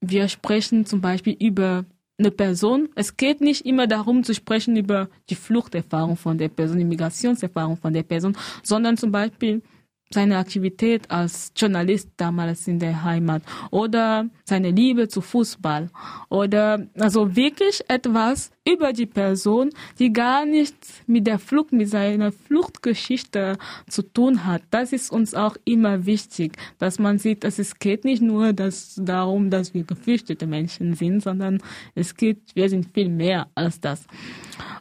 wir 0.00 0.28
sprechen 0.28 0.84
zum 0.84 1.00
Beispiel 1.00 1.36
über 1.40 1.86
eine 2.18 2.30
Person. 2.30 2.88
Es 2.94 3.16
geht 3.16 3.40
nicht 3.40 3.66
immer 3.66 3.86
darum 3.86 4.22
zu 4.22 4.34
sprechen 4.34 4.76
über 4.76 5.08
die 5.28 5.34
Fluchterfahrung 5.34 6.16
von 6.16 6.38
der 6.38 6.48
Person, 6.48 6.78
die 6.78 6.84
Migrationserfahrung 6.84 7.76
von 7.76 7.92
der 7.92 8.02
Person, 8.02 8.36
sondern 8.62 8.96
zum 8.96 9.10
Beispiel 9.10 9.62
seine 10.10 10.38
Aktivität 10.38 11.10
als 11.10 11.52
Journalist 11.56 12.10
damals 12.16 12.68
in 12.68 12.78
der 12.78 13.02
Heimat 13.02 13.42
oder 13.70 14.28
seine 14.44 14.70
Liebe 14.70 15.08
zu 15.08 15.20
Fußball 15.20 15.90
oder 16.28 16.86
also 16.98 17.34
wirklich 17.36 17.82
etwas 17.88 18.50
über 18.66 18.92
die 18.92 19.06
Person, 19.06 19.70
die 19.98 20.12
gar 20.12 20.44
nichts 20.44 21.02
mit 21.06 21.26
der 21.26 21.38
Flucht, 21.38 21.72
mit 21.72 21.88
seiner 21.88 22.32
Fluchtgeschichte 22.32 23.58
zu 23.88 24.02
tun 24.02 24.44
hat. 24.44 24.62
Das 24.70 24.92
ist 24.92 25.10
uns 25.12 25.34
auch 25.34 25.56
immer 25.64 26.04
wichtig, 26.06 26.56
dass 26.78 26.98
man 26.98 27.18
sieht, 27.18 27.44
dass 27.44 27.58
es 27.58 27.78
geht 27.78 28.04
nicht 28.04 28.22
nur 28.22 28.52
dass, 28.52 29.00
darum, 29.00 29.50
dass 29.50 29.72
wir 29.72 29.84
geflüchtete 29.84 30.46
Menschen 30.46 30.94
sind, 30.94 31.22
sondern 31.22 31.62
es 31.94 32.14
geht, 32.16 32.38
wir 32.54 32.68
sind 32.68 32.92
viel 32.92 33.08
mehr 33.08 33.46
als 33.54 33.80
das. 33.80 34.06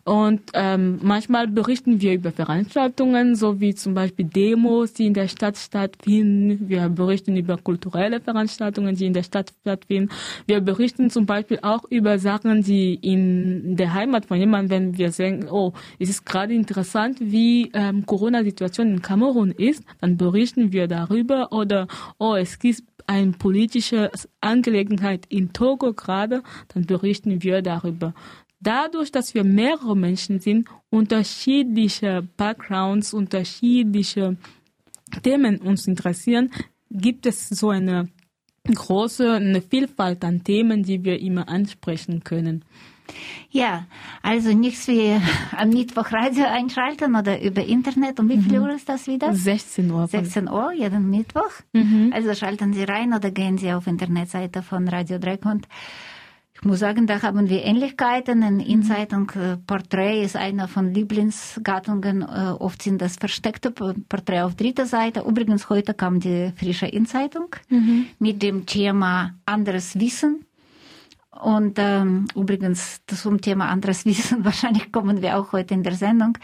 Und 0.06 0.42
ähm, 0.54 1.00
manchmal 1.02 1.48
berichten 1.48 2.00
wir 2.00 2.14
über 2.14 2.32
Veranstaltungen, 2.32 3.36
so 3.36 3.60
wie 3.60 3.74
zum 3.74 3.96
Beispiel 3.96 4.26
Demos, 4.26 4.94
die 4.94 5.08
in 5.08 5.16
der 5.16 5.28
Stadt 5.28 5.58
stattfinden. 5.58 6.70
Wir 6.70 6.90
berichten 6.90 7.36
über 7.36 7.58
kulturelle 7.58 8.22
Veranstaltungen, 8.22 8.96
die 8.96 9.08
in 9.08 9.14
der 9.14 9.24
Stadt 9.24 9.52
stattfinden. 9.62 10.10
Wir 10.46 10.62
berichten 10.62 11.10
zum 11.10 11.26
Beispiel 11.26 11.58
auch 11.64 11.86
über 11.90 12.20
Sachen, 12.20 12.62
die 12.62 12.94
in 12.94 13.75
der 13.76 13.94
Heimat 13.94 14.26
von 14.26 14.38
jemandem, 14.38 14.70
wenn 14.70 14.98
wir 14.98 15.12
sagen, 15.12 15.48
oh, 15.50 15.74
es 16.00 16.10
ist 16.10 16.26
gerade 16.26 16.54
interessant, 16.54 17.18
wie 17.20 17.72
ähm, 17.74 18.06
Corona-Situation 18.06 18.88
in 18.88 19.02
Kamerun 19.02 19.52
ist, 19.52 19.84
dann 20.02 20.18
berichten 20.18 20.72
wir 20.72 20.88
darüber. 20.88 21.52
Oder, 21.52 21.88
oh, 22.18 22.36
es 22.36 22.60
gibt 22.60 22.84
eine 23.08 23.32
politische 23.34 24.12
Angelegenheit 24.42 25.26
in 25.30 25.54
Togo 25.54 25.94
gerade, 25.94 26.44
dann 26.70 26.86
berichten 26.86 27.44
wir 27.44 27.62
darüber. 27.62 28.14
Dadurch, 28.60 29.12
dass 29.12 29.36
wir 29.36 29.44
mehrere 29.44 29.96
Menschen 29.96 30.40
sind, 30.40 30.68
unterschiedliche 30.90 32.28
Backgrounds, 32.36 33.14
unterschiedliche 33.14 34.38
Themen 35.22 35.58
uns 35.58 35.88
interessieren, 35.88 36.52
gibt 36.90 37.26
es 37.26 37.50
so 37.50 37.70
eine 37.70 38.10
große 38.74 39.34
eine 39.34 39.62
Vielfalt 39.62 40.24
an 40.24 40.44
Themen, 40.44 40.84
die 40.84 41.04
wir 41.04 41.20
immer 41.20 41.48
ansprechen 41.48 42.24
können. 42.24 42.66
Ja, 43.50 43.86
also 44.22 44.54
nichts 44.54 44.88
wie 44.88 45.20
am 45.56 45.70
Mittwoch 45.70 46.12
Radio 46.12 46.46
einschalten 46.46 47.16
oder 47.16 47.42
über 47.42 47.64
Internet. 47.64 48.20
Um 48.20 48.30
wie 48.30 48.40
viel 48.40 48.60
mhm. 48.60 48.66
Uhr 48.66 48.76
ist 48.76 48.90
das 48.90 49.08
wieder? 49.08 49.34
16 49.34 49.90
Uhr. 49.92 50.08
16 50.08 50.50
Uhr, 50.50 50.74
jeden 50.74 51.10
Mittwoch. 51.10 51.52
Mhm. 51.74 52.12
Also 52.14 52.34
schalten 52.34 52.74
Sie 52.74 52.84
rein 52.84 53.14
oder 53.14 53.32
gehen 53.32 53.58
Sie 53.58 53.72
auf 53.72 53.88
Internetseite 53.88 54.62
von 54.62 54.88
Radio 54.88 55.20
Dreckund 55.20 55.68
ich 56.56 56.64
muss 56.64 56.80
sagen, 56.80 57.06
da 57.06 57.22
haben 57.22 57.50
wir 57.50 57.64
Ähnlichkeiten. 57.64 58.42
In 58.42 58.60
Inzeitung 58.62 59.30
äh, 59.32 59.58
Porträt 59.58 60.24
ist 60.24 60.38
einer 60.38 60.68
von 60.68 60.94
Lieblingsgattungen. 60.94 62.22
Äh, 62.22 62.54
oft 62.58 62.82
sind 62.82 63.02
das 63.02 63.18
versteckte 63.18 63.72
Porträt 63.72 64.42
auf 64.42 64.56
dritter 64.56 64.86
Seite. 64.86 65.20
Übrigens, 65.28 65.70
heute 65.70 65.94
kam 65.94 66.20
die 66.22 66.54
frische 66.56 66.88
Inzeitung 66.88 67.56
mhm. 67.70 68.08
mit 68.20 68.42
dem 68.42 68.66
Thema 68.66 69.36
anderes 69.46 70.00
Wissen. 70.00 70.46
Und 71.42 71.78
ähm, 71.78 72.28
übrigens 72.36 73.02
zum 73.08 73.42
Thema 73.42 73.68
anderes 73.70 74.06
Wissen, 74.06 74.46
wahrscheinlich 74.46 74.92
kommen 74.92 75.22
wir 75.22 75.38
auch 75.38 75.52
heute 75.52 75.74
in 75.74 75.84
der 75.84 75.96
Sendung. 75.96 76.38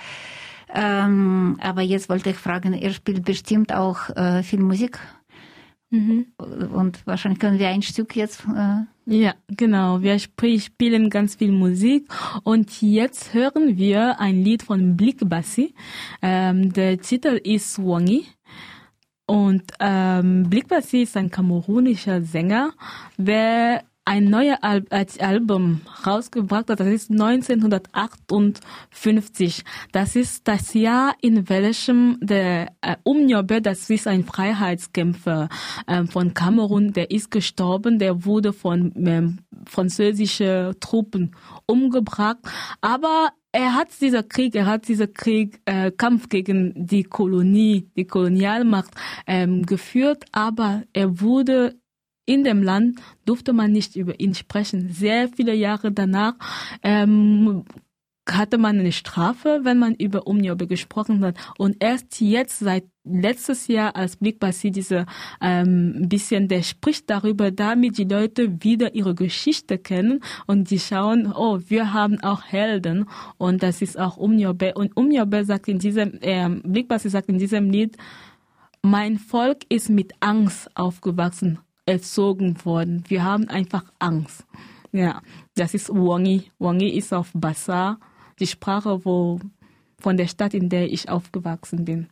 Ähm, 0.74 1.57
aber 1.62 1.81
jetzt 1.81 2.10
wollte 2.10 2.29
ich 2.29 2.38
fragen, 2.38 2.74
ihr 2.74 2.93
spielt 2.93 3.25
bestimmt 3.25 3.74
auch 3.74 4.10
äh, 4.15 4.43
viel 4.43 4.60
Musik. 4.60 5.00
Mhm. 5.89 6.27
Und 6.38 7.05
wahrscheinlich 7.05 7.39
können 7.39 7.60
wir 7.60 7.67
ein 7.67 7.81
Stück 7.81 8.15
jetzt 8.15 8.45
äh, 8.48 8.86
ja, 9.05 9.33
genau. 9.48 10.01
Wir 10.01 10.19
spielen 10.19 11.10
ganz 11.10 11.36
viel 11.36 11.51
Musik 11.51 12.07
und 12.43 12.81
jetzt 12.81 13.33
hören 13.33 13.77
wir 13.77 14.19
ein 14.19 14.43
Lied 14.43 14.63
von 14.63 14.95
Blickbassi. 14.95 15.74
Ähm, 16.21 16.71
der 16.71 17.00
Titel 17.00 17.39
ist 17.43 17.74
Swangi. 17.74 18.25
Und 19.25 19.63
ähm, 19.79 20.50
Blickbassi 20.50 21.01
ist 21.01 21.17
ein 21.17 21.31
kamerunischer 21.31 22.21
Sänger, 22.21 22.74
der 23.17 23.83
ein 24.05 24.25
neues 24.25 24.58
Al 24.62 24.84
Album 25.20 25.81
rausgebracht 26.05 26.70
hat. 26.70 26.79
Das 26.79 26.88
ist 26.88 27.10
1958. 27.12 29.63
Das 29.91 30.15
ist 30.15 30.48
das 30.48 30.74
Jahr, 30.74 31.15
in 31.22 31.50
welchem 31.50 32.17
der 32.22 32.72
äh, 32.81 32.96
Umniobe, 33.03 33.62
das 33.62 33.89
ist 33.89 34.08
ein 34.08 34.24
Freiheitskämpfer 34.24 35.50
äh, 35.88 36.05
von 36.05 36.34
Kamerun, 36.34 36.93
der 36.93 37.12
ist 37.12 37.31
gestorben, 37.31 38.00
der 38.00 38.24
wurde 38.25 38.53
von 38.53 38.93
ähm, 38.96 39.39
französischen 39.67 40.79
Truppen 40.79 41.36
umgebracht. 41.67 42.38
Aber 42.81 43.31
er 43.51 43.75
hat 43.75 43.89
dieser 44.00 44.24
Krieg, 44.24 44.55
er 44.55 44.65
hat 44.65 44.88
dieser 44.88 45.08
Krieg, 45.08 45.60
äh, 45.65 45.91
Kampf 45.91 46.29
gegen 46.29 46.74
die 46.75 47.03
Kolonie, 47.03 47.89
die 47.98 48.05
Kolonialmacht 48.05 48.91
ähm, 49.27 49.65
geführt, 49.65 50.24
aber 50.31 50.84
er 50.93 51.20
wurde 51.20 51.75
in 52.32 52.46
dem 52.46 52.64
Land 52.64 53.02
durfte 53.26 53.52
man 53.52 53.74
nicht 53.74 53.98
über 53.98 54.22
ihn 54.22 54.34
sprechen. 54.36 54.90
Sehr 54.90 55.28
viele 55.28 55.54
Jahre 55.54 55.92
danach 55.92 56.36
ähm, 56.82 57.66
hatte 58.30 58.58
man 58.58 58.80
eine 58.80 58.94
Strafe, 58.94 59.60
wenn 59.64 59.78
man 59.80 59.96
über 59.96 60.28
Umniobe 60.28 60.66
gesprochen 60.66 61.26
hat. 61.26 61.36
Und 61.58 61.84
erst 61.84 62.22
jetzt, 62.22 62.60
seit 62.60 62.86
letztes 63.04 63.68
Jahr, 63.68 63.98
als 63.98 64.16
Blickbassi 64.16 64.72
diese 64.72 65.06
ähm, 65.42 66.08
bisschen, 66.08 66.48
der 66.48 66.64
spricht 66.64 67.10
darüber, 67.10 67.52
damit 67.52 67.98
die 67.98 68.06
Leute 68.06 68.64
wieder 68.64 68.96
ihre 68.96 69.14
Geschichte 69.14 69.78
kennen 69.78 70.22
und 70.48 70.70
die 70.70 70.80
schauen, 70.80 71.34
oh, 71.36 71.60
wir 71.68 71.92
haben 71.92 72.18
auch 72.22 72.44
Helden 72.46 73.10
und 73.38 73.62
das 73.62 73.82
ist 73.82 74.00
auch 74.00 74.16
Umniobe. 74.16 74.76
Und 74.76 74.96
Umniobe 74.96 75.44
sagt 75.44 75.68
in 75.68 75.80
diesem, 75.80 76.18
äh, 76.22 76.48
Blickbassi 76.48 77.10
sagt 77.10 77.28
in 77.28 77.40
diesem 77.40 77.70
Lied, 77.72 77.98
mein 78.84 79.18
Volk 79.18 79.66
ist 79.68 79.90
mit 79.90 80.14
Angst 80.22 80.70
aufgewachsen 80.78 81.60
erzogen 81.91 82.55
worden. 82.63 83.03
Wir 83.07 83.24
haben 83.24 83.48
einfach 83.50 83.83
Angst. 84.00 84.45
Ja, 84.91 85.21
das 85.55 85.74
ist 85.74 85.89
Wangi. 85.89 86.51
Wangi 86.60 86.89
ist 86.89 87.13
auf 87.13 87.31
Bassa, 87.33 87.98
die 88.39 88.48
Sprache 88.48 89.05
wo, 89.05 89.39
von 90.00 90.17
der 90.17 90.27
Stadt, 90.27 90.53
in 90.53 90.69
der 90.69 90.91
ich 90.91 91.10
aufgewachsen 91.10 91.86
bin. 91.86 92.07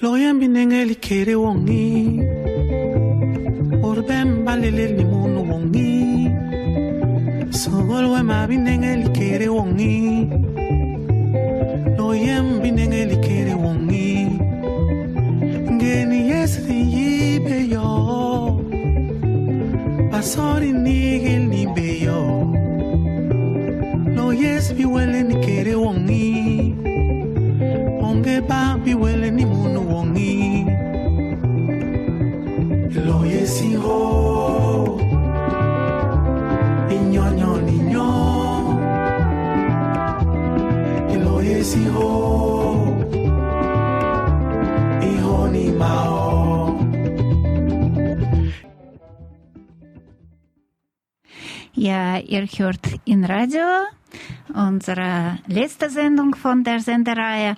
Loyang 0.00 0.38
binengeli 0.38 0.96
kere 0.96 1.36
wongi 1.40 2.33
lelele 4.64 5.04
mono 5.04 5.40
wongi. 5.50 6.30
Sogol 7.50 8.06
wa 8.12 8.22
ma 8.22 8.46
binenge 8.48 8.92
likere 9.02 9.48
wongi. 9.56 9.96
Loyem 11.98 12.46
binenge 12.62 13.02
likere 13.10 13.54
wongi. 13.54 14.10
Ngeni 15.74 16.18
yesri 16.30 16.78
yibe 16.94 17.56
yo. 17.74 17.90
Pasori 20.10 20.72
nigel 20.72 21.42
nibe 21.52 21.88
yo. 22.06 22.20
Loyes 24.16 24.72
biwele 24.76 25.22
nikere 25.28 25.74
wongi. 25.74 26.74
Onge 28.00 28.40
ba 28.48 28.78
biwele 28.84 29.23
Ja, 51.84 52.16
ihr 52.16 52.46
hört 52.46 52.80
in 53.04 53.26
Radio 53.26 53.60
unsere 54.54 55.36
letzte 55.46 55.90
Sendung 55.90 56.34
von 56.34 56.64
der 56.64 56.80
Sendereihe 56.80 57.56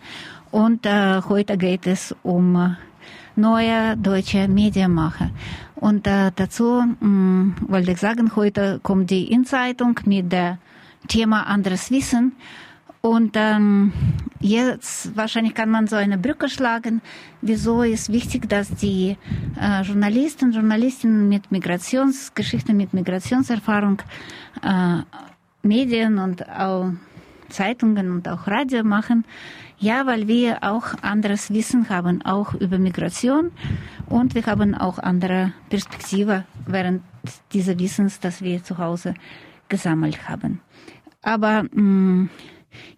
und 0.50 0.85
äh, 0.85 1.23
heute 1.28 1.56
geht 1.56 1.87
es 1.87 2.12
um 2.25 2.77
neue 3.37 3.96
deutsche 3.96 4.48
Medienmacher. 4.48 5.31
Und 5.77 6.09
äh, 6.09 6.33
dazu 6.35 6.83
mh, 6.98 7.55
wollte 7.68 7.92
ich 7.92 7.98
sagen, 7.98 8.35
heute 8.35 8.81
kommt 8.83 9.11
die 9.11 9.31
Inzeitung 9.31 10.00
mit 10.07 10.33
dem 10.33 10.59
Thema 11.07 11.46
anderes 11.46 11.92
Wissen. 11.92 12.33
Und 13.07 13.37
ähm, 13.37 13.92
jetzt 14.40 15.16
wahrscheinlich 15.16 15.55
kann 15.55 15.71
man 15.71 15.87
so 15.87 15.95
eine 15.95 16.19
Brücke 16.19 16.49
schlagen. 16.49 17.03
Wieso 17.40 17.83
ist 17.83 18.11
wichtig, 18.11 18.49
dass 18.49 18.75
die 18.75 19.16
äh, 19.61 19.83
Journalisten, 19.83 20.51
Journalistinnen 20.51 21.29
mit 21.29 21.53
Migrationsgeschichte, 21.53 22.75
mit 22.75 22.95
Migrationserfahrung, 22.95 24.03
äh, 24.61 25.03
Medien 25.62 26.19
und 26.19 26.49
auch 26.49 26.90
Zeitungen 27.49 28.11
und 28.11 28.29
auch 28.29 28.49
Radio 28.49 28.83
machen? 28.83 29.25
Ja, 29.79 30.05
weil 30.07 30.27
wir 30.27 30.64
auch 30.64 31.01
anderes 31.01 31.53
Wissen 31.53 31.88
haben, 31.88 32.23
auch 32.23 32.55
über 32.55 32.79
Migration 32.79 33.53
und 34.09 34.35
wir 34.35 34.47
haben 34.47 34.75
auch 34.75 34.99
andere 34.99 35.53
Perspektive 35.69 36.45
während 36.66 37.03
dieser 37.53 37.79
Wissens, 37.79 38.19
das 38.19 38.42
wir 38.42 38.64
zu 38.64 38.79
Hause 38.79 39.14
gesammelt 39.69 40.29
haben. 40.29 40.61
Aber 41.23 41.66
mh, 41.73 42.31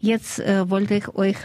jetzt 0.00 0.40
äh, 0.40 0.68
wollte 0.68 0.94
ich 0.94 1.08
euch 1.14 1.36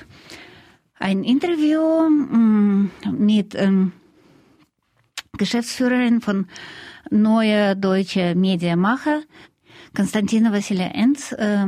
ein 0.99 1.23
Interview 1.23 2.09
mh, 2.09 2.89
mit 3.11 3.55
ähm, 3.55 3.91
Geschäftsführerin 5.37 6.21
von 6.21 6.47
Neue 7.09 7.75
Deutsche 7.75 8.33
Mediamacher, 8.35 9.21
Konstantina 9.95 10.51
Vassilia 10.51 10.87
Enz, 10.87 11.33
äh, 11.33 11.67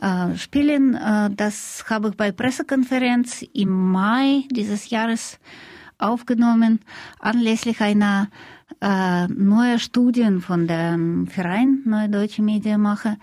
äh, 0.00 0.36
spielen. 0.36 0.94
Äh, 0.94 1.30
das 1.34 1.84
habe 1.88 2.08
ich 2.08 2.16
bei 2.16 2.32
Pressekonferenz 2.32 3.42
im 3.52 3.92
Mai 3.92 4.44
dieses 4.50 4.90
Jahres 4.90 5.38
aufgenommen, 5.98 6.80
anlässlich 7.18 7.80
einer 7.80 8.28
äh, 8.80 9.26
neuen 9.28 9.78
Studien 9.78 10.40
von 10.40 10.66
dem 10.66 11.26
Verein 11.26 11.82
Neue 11.84 12.08
Deutsche 12.08 12.42
Medienmacher, 12.42 13.18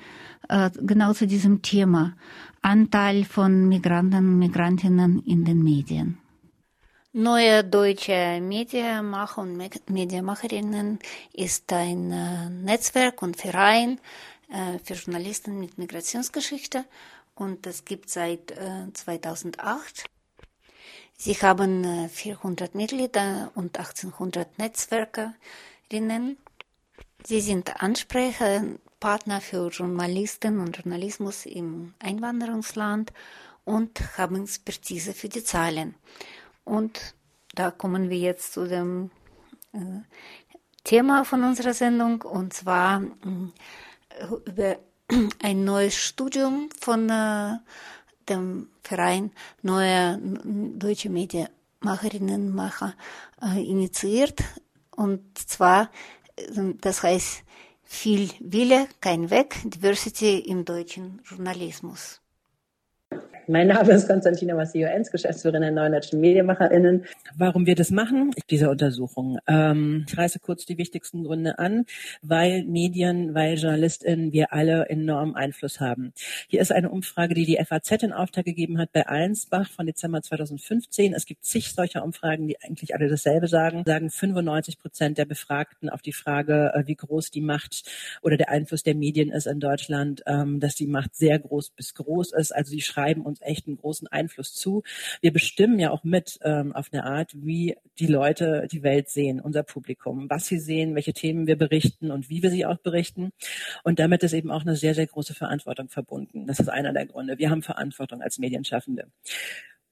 äh, 0.50 0.70
genau 0.82 1.14
zu 1.14 1.28
diesem 1.28 1.62
Thema. 1.62 2.16
Anteil 2.62 3.24
von 3.24 3.68
Migranten 3.68 4.18
und 4.18 4.40
Migrantinnen 4.40 5.24
in 5.26 5.46
den 5.46 5.64
Medien. 5.64 6.18
Neue 7.14 7.64
deutsche 7.64 8.40
Medienmacher 8.42 9.42
und 9.42 9.58
Medienmacherinnen 9.90 11.00
ist 11.34 11.72
ein 11.74 12.12
äh, 12.12 12.50
Netzwerk 12.50 13.22
und 13.22 13.38
Verein 13.38 14.00
äh, 14.50 14.78
für 14.84 14.94
Journalisten 14.94 15.60
mit 15.60 15.78
Migrationsgeschichte 15.78 16.86
und 17.36 17.66
das 17.66 17.86
gibt 17.86 18.10
seit 18.10 18.52
äh, 18.52 18.92
2008. 18.94 20.06
Sie 21.16 21.34
haben 21.34 22.08
400 22.10 22.76
äh, 22.76 22.78
Mitglieder 22.78 23.52
und 23.56 23.78
1800 23.78 24.60
Netzwerkerinnen. 24.60 26.38
Sie 27.24 27.42
sind 27.42 27.82
Ansprechpartner 28.98 29.42
für 29.42 29.70
Journalisten 29.70 30.60
und 30.60 30.78
Journalismus 30.78 31.46
im 31.46 31.94
Einwanderungsland 32.00 33.14
und 33.64 34.18
haben 34.18 34.42
Expertise 34.42 35.14
für 35.14 35.30
die 35.30 35.44
Zahlen. 35.44 35.96
Und 36.64 37.14
da 37.54 37.70
kommen 37.70 38.10
wir 38.10 38.18
jetzt 38.18 38.54
zu 38.54 38.68
dem 38.68 39.12
äh, 39.74 40.02
Thema 40.84 41.26
von 41.26 41.44
unserer 41.44 41.74
Sendung 41.74 42.24
und 42.24 42.54
zwar 42.54 43.04
äh, 43.04 44.50
über 44.50 44.78
ein 45.44 45.64
neues 45.64 45.96
Studium 45.96 46.70
von 46.80 47.10
äh, 47.10 47.58
dem 48.28 48.70
Verein 48.82 49.32
Neue 49.62 50.20
Deutsche 50.20 51.10
Medienmacherinnen 51.10 52.54
Macher 52.54 52.94
initiiert. 53.56 54.40
Und 54.92 55.38
zwar, 55.38 55.90
das 56.82 57.04
heißt, 57.04 57.44
viel 57.88 58.30
Wille, 58.40 58.88
kein 59.02 59.30
Weg, 59.30 59.56
Diversity 59.64 60.40
im 60.40 60.66
deutschen 60.66 61.22
Journalismus. 61.26 62.22
Mein 63.48 63.68
Name 63.68 63.94
ist 63.94 64.08
Konstantina 64.08 64.56
Massio-Enz, 64.56 65.12
Geschäftsführerin 65.12 65.62
der 65.62 65.72
Neuen 65.72 65.94
Deutschen 65.94 66.20
MedienmacherInnen. 66.20 67.06
Warum 67.38 67.66
wir 67.66 67.76
das 67.76 67.92
machen, 67.92 68.32
diese 68.50 68.70
Untersuchung. 68.70 69.40
Ähm, 69.48 70.06
ich 70.08 70.18
reiße 70.18 70.40
kurz 70.40 70.66
die 70.66 70.78
wichtigsten 70.78 71.24
Gründe 71.24 71.58
an, 71.58 71.86
weil 72.22 72.66
Medien, 72.66 73.34
weil 73.34 73.58
JournalistInnen, 73.58 74.34
wir 74.34 74.52
alle 74.52 74.90
enormen 74.90 75.36
Einfluss 75.36 75.80
haben. 75.80 76.14
Hier 76.48 76.62
ist 76.62 76.72
eine 76.72 76.90
Umfrage, 76.90 77.36
die 77.36 77.46
die 77.46 77.58
FAZ 77.64 78.04
in 78.04 78.12
Auftrag 78.12 78.46
gegeben 78.46 78.78
hat 78.80 78.92
bei 78.92 79.08
Allensbach 79.08 79.70
von 79.70 79.86
Dezember 79.86 80.22
2015. 80.22 81.14
Es 81.14 81.26
gibt 81.26 81.46
zig 81.46 81.74
solcher 81.74 82.04
Umfragen, 82.04 82.48
die 82.48 82.62
eigentlich 82.62 82.96
alle 82.96 83.08
dasselbe 83.08 83.48
sagen. 83.48 83.84
Sagen 83.86 84.10
95 84.10 84.78
Prozent 84.78 85.18
der 85.18 85.26
Befragten 85.26 85.90
auf 85.90 86.02
die 86.02 86.14
Frage, 86.14 86.74
äh, 86.74 86.88
wie 86.88 86.96
groß 86.96 87.32
die 87.32 87.42
Macht 87.42 87.84
oder 88.22 88.36
der 88.36 88.50
Einfluss 88.50 88.84
der 88.84 88.96
Medien 88.96 89.32
ist 89.32 89.48
in 89.48 89.60
Deutschland, 89.60 90.24
ähm, 90.26 90.60
dass 90.60 90.76
die 90.76 90.88
Macht 90.88 91.16
sehr 91.16 91.40
groß 91.40 91.70
bis 91.70 91.94
groß 91.94 92.34
ist. 92.34 92.54
Also 92.54 92.72
sie 92.72 92.82
schreiben 92.82 93.22
uns 93.22 93.37
echt 93.42 93.68
einen 93.68 93.78
großen 93.78 94.08
Einfluss 94.08 94.54
zu. 94.54 94.84
Wir 95.22 95.34
bestimmen 95.34 95.80
ja 95.80 95.92
auch 95.92 96.04
mit 96.04 96.40
ähm, 96.44 96.74
auf 96.74 96.90
eine 96.92 97.04
Art, 97.04 97.32
wie 97.36 97.76
die 98.00 98.08
Leute 98.08 98.68
die 98.72 98.84
Welt 98.84 99.10
sehen, 99.10 99.40
unser 99.40 99.64
Publikum, 99.64 100.30
was 100.30 100.48
sie 100.48 100.60
sehen, 100.60 100.96
welche 100.96 101.14
Themen 101.14 101.48
wir 101.48 101.58
berichten 101.58 102.12
und 102.12 102.30
wie 102.30 102.44
wir 102.44 102.50
sie 102.50 102.66
auch 102.66 102.78
berichten. 102.78 103.32
Und 103.84 104.00
damit 104.00 104.24
ist 104.24 104.34
eben 104.34 104.52
auch 104.52 104.62
eine 104.62 104.76
sehr, 104.76 104.96
sehr 104.96 105.08
große 105.08 105.34
Verantwortung 105.34 105.90
verbunden. 105.90 106.48
Das 106.48 106.60
ist 106.60 106.70
einer 106.70 106.94
der 106.94 107.06
Gründe. 107.06 107.38
Wir 107.38 107.50
haben 107.50 107.64
Verantwortung 107.64 108.22
als 108.22 108.40
Medienschaffende. 108.40 109.08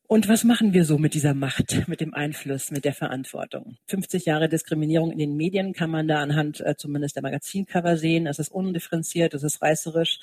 Und 0.07 0.29
was 0.29 0.43
machen 0.43 0.73
wir 0.73 0.85
so 0.85 0.99
mit 0.99 1.15
dieser 1.15 1.33
Macht, 1.33 1.87
mit 1.87 1.99
dem 1.99 2.13
Einfluss, 2.13 2.69
mit 2.69 2.85
der 2.85 2.93
Verantwortung? 2.93 3.77
50 3.87 4.25
Jahre 4.25 4.47
Diskriminierung 4.47 5.11
in 5.11 5.17
den 5.17 5.35
Medien 5.35 5.73
kann 5.73 5.89
man 5.89 6.07
da 6.07 6.19
anhand 6.19 6.61
äh, 6.61 6.75
zumindest 6.77 7.15
der 7.15 7.23
Magazincover 7.23 7.97
sehen. 7.97 8.27
Es 8.27 8.37
ist 8.37 8.49
undifferenziert, 8.49 9.33
es 9.33 9.41
ist 9.41 9.63
reißerisch, 9.63 10.19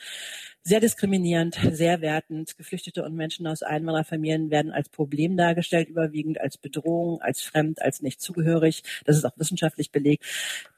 sehr 0.62 0.80
diskriminierend, 0.80 1.58
sehr 1.72 2.00
wertend. 2.00 2.56
Geflüchtete 2.56 3.04
und 3.04 3.14
Menschen 3.14 3.46
aus 3.46 3.62
Einwandererfamilien 3.62 4.50
werden 4.50 4.72
als 4.72 4.88
Problem 4.88 5.36
dargestellt, 5.36 5.88
überwiegend 5.88 6.40
als 6.40 6.56
Bedrohung, 6.58 7.20
als 7.20 7.42
fremd, 7.42 7.82
als 7.82 8.02
nicht 8.02 8.20
zugehörig. 8.20 8.82
Das 9.04 9.16
ist 9.16 9.24
auch 9.24 9.36
wissenschaftlich 9.36 9.90
belegt, 9.90 10.24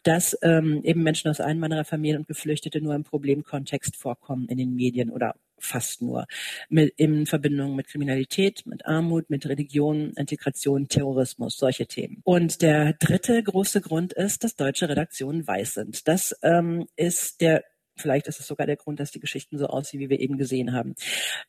dass 0.02 0.36
ähm, 0.42 0.80
eben 0.84 1.02
Menschen 1.02 1.30
aus 1.30 1.40
Einwandererfamilien 1.40 2.18
und 2.18 2.28
Geflüchtete 2.28 2.80
nur 2.80 2.94
im 2.94 3.04
Problemkontext 3.04 3.96
vorkommen 3.96 4.46
in 4.48 4.58
den 4.58 4.74
Medien 4.74 5.10
oder 5.10 5.34
fast 5.58 6.02
nur 6.02 6.26
mit, 6.68 6.92
in 6.96 7.26
Verbindung 7.26 7.74
mit 7.74 7.88
Kriminalität, 7.88 8.66
mit 8.66 8.86
Armut, 8.86 9.30
mit 9.30 9.46
Religion, 9.46 10.12
Integration, 10.16 10.88
Terrorismus, 10.88 11.56
solche 11.56 11.86
Themen. 11.86 12.20
Und 12.24 12.62
der 12.62 12.92
dritte 12.94 13.42
große 13.42 13.80
Grund 13.80 14.12
ist, 14.12 14.44
dass 14.44 14.56
deutsche 14.56 14.88
Redaktionen 14.88 15.46
weiß 15.46 15.74
sind. 15.74 16.06
Das 16.06 16.36
ähm, 16.42 16.86
ist 16.96 17.40
der 17.40 17.64
Vielleicht 17.96 18.26
ist 18.26 18.40
es 18.40 18.46
sogar 18.46 18.66
der 18.66 18.76
Grund, 18.76 19.00
dass 19.00 19.10
die 19.10 19.20
Geschichten 19.20 19.58
so 19.58 19.66
aussehen, 19.66 20.00
wie 20.00 20.08
wir 20.08 20.20
eben 20.20 20.36
gesehen 20.38 20.72
haben. 20.72 20.94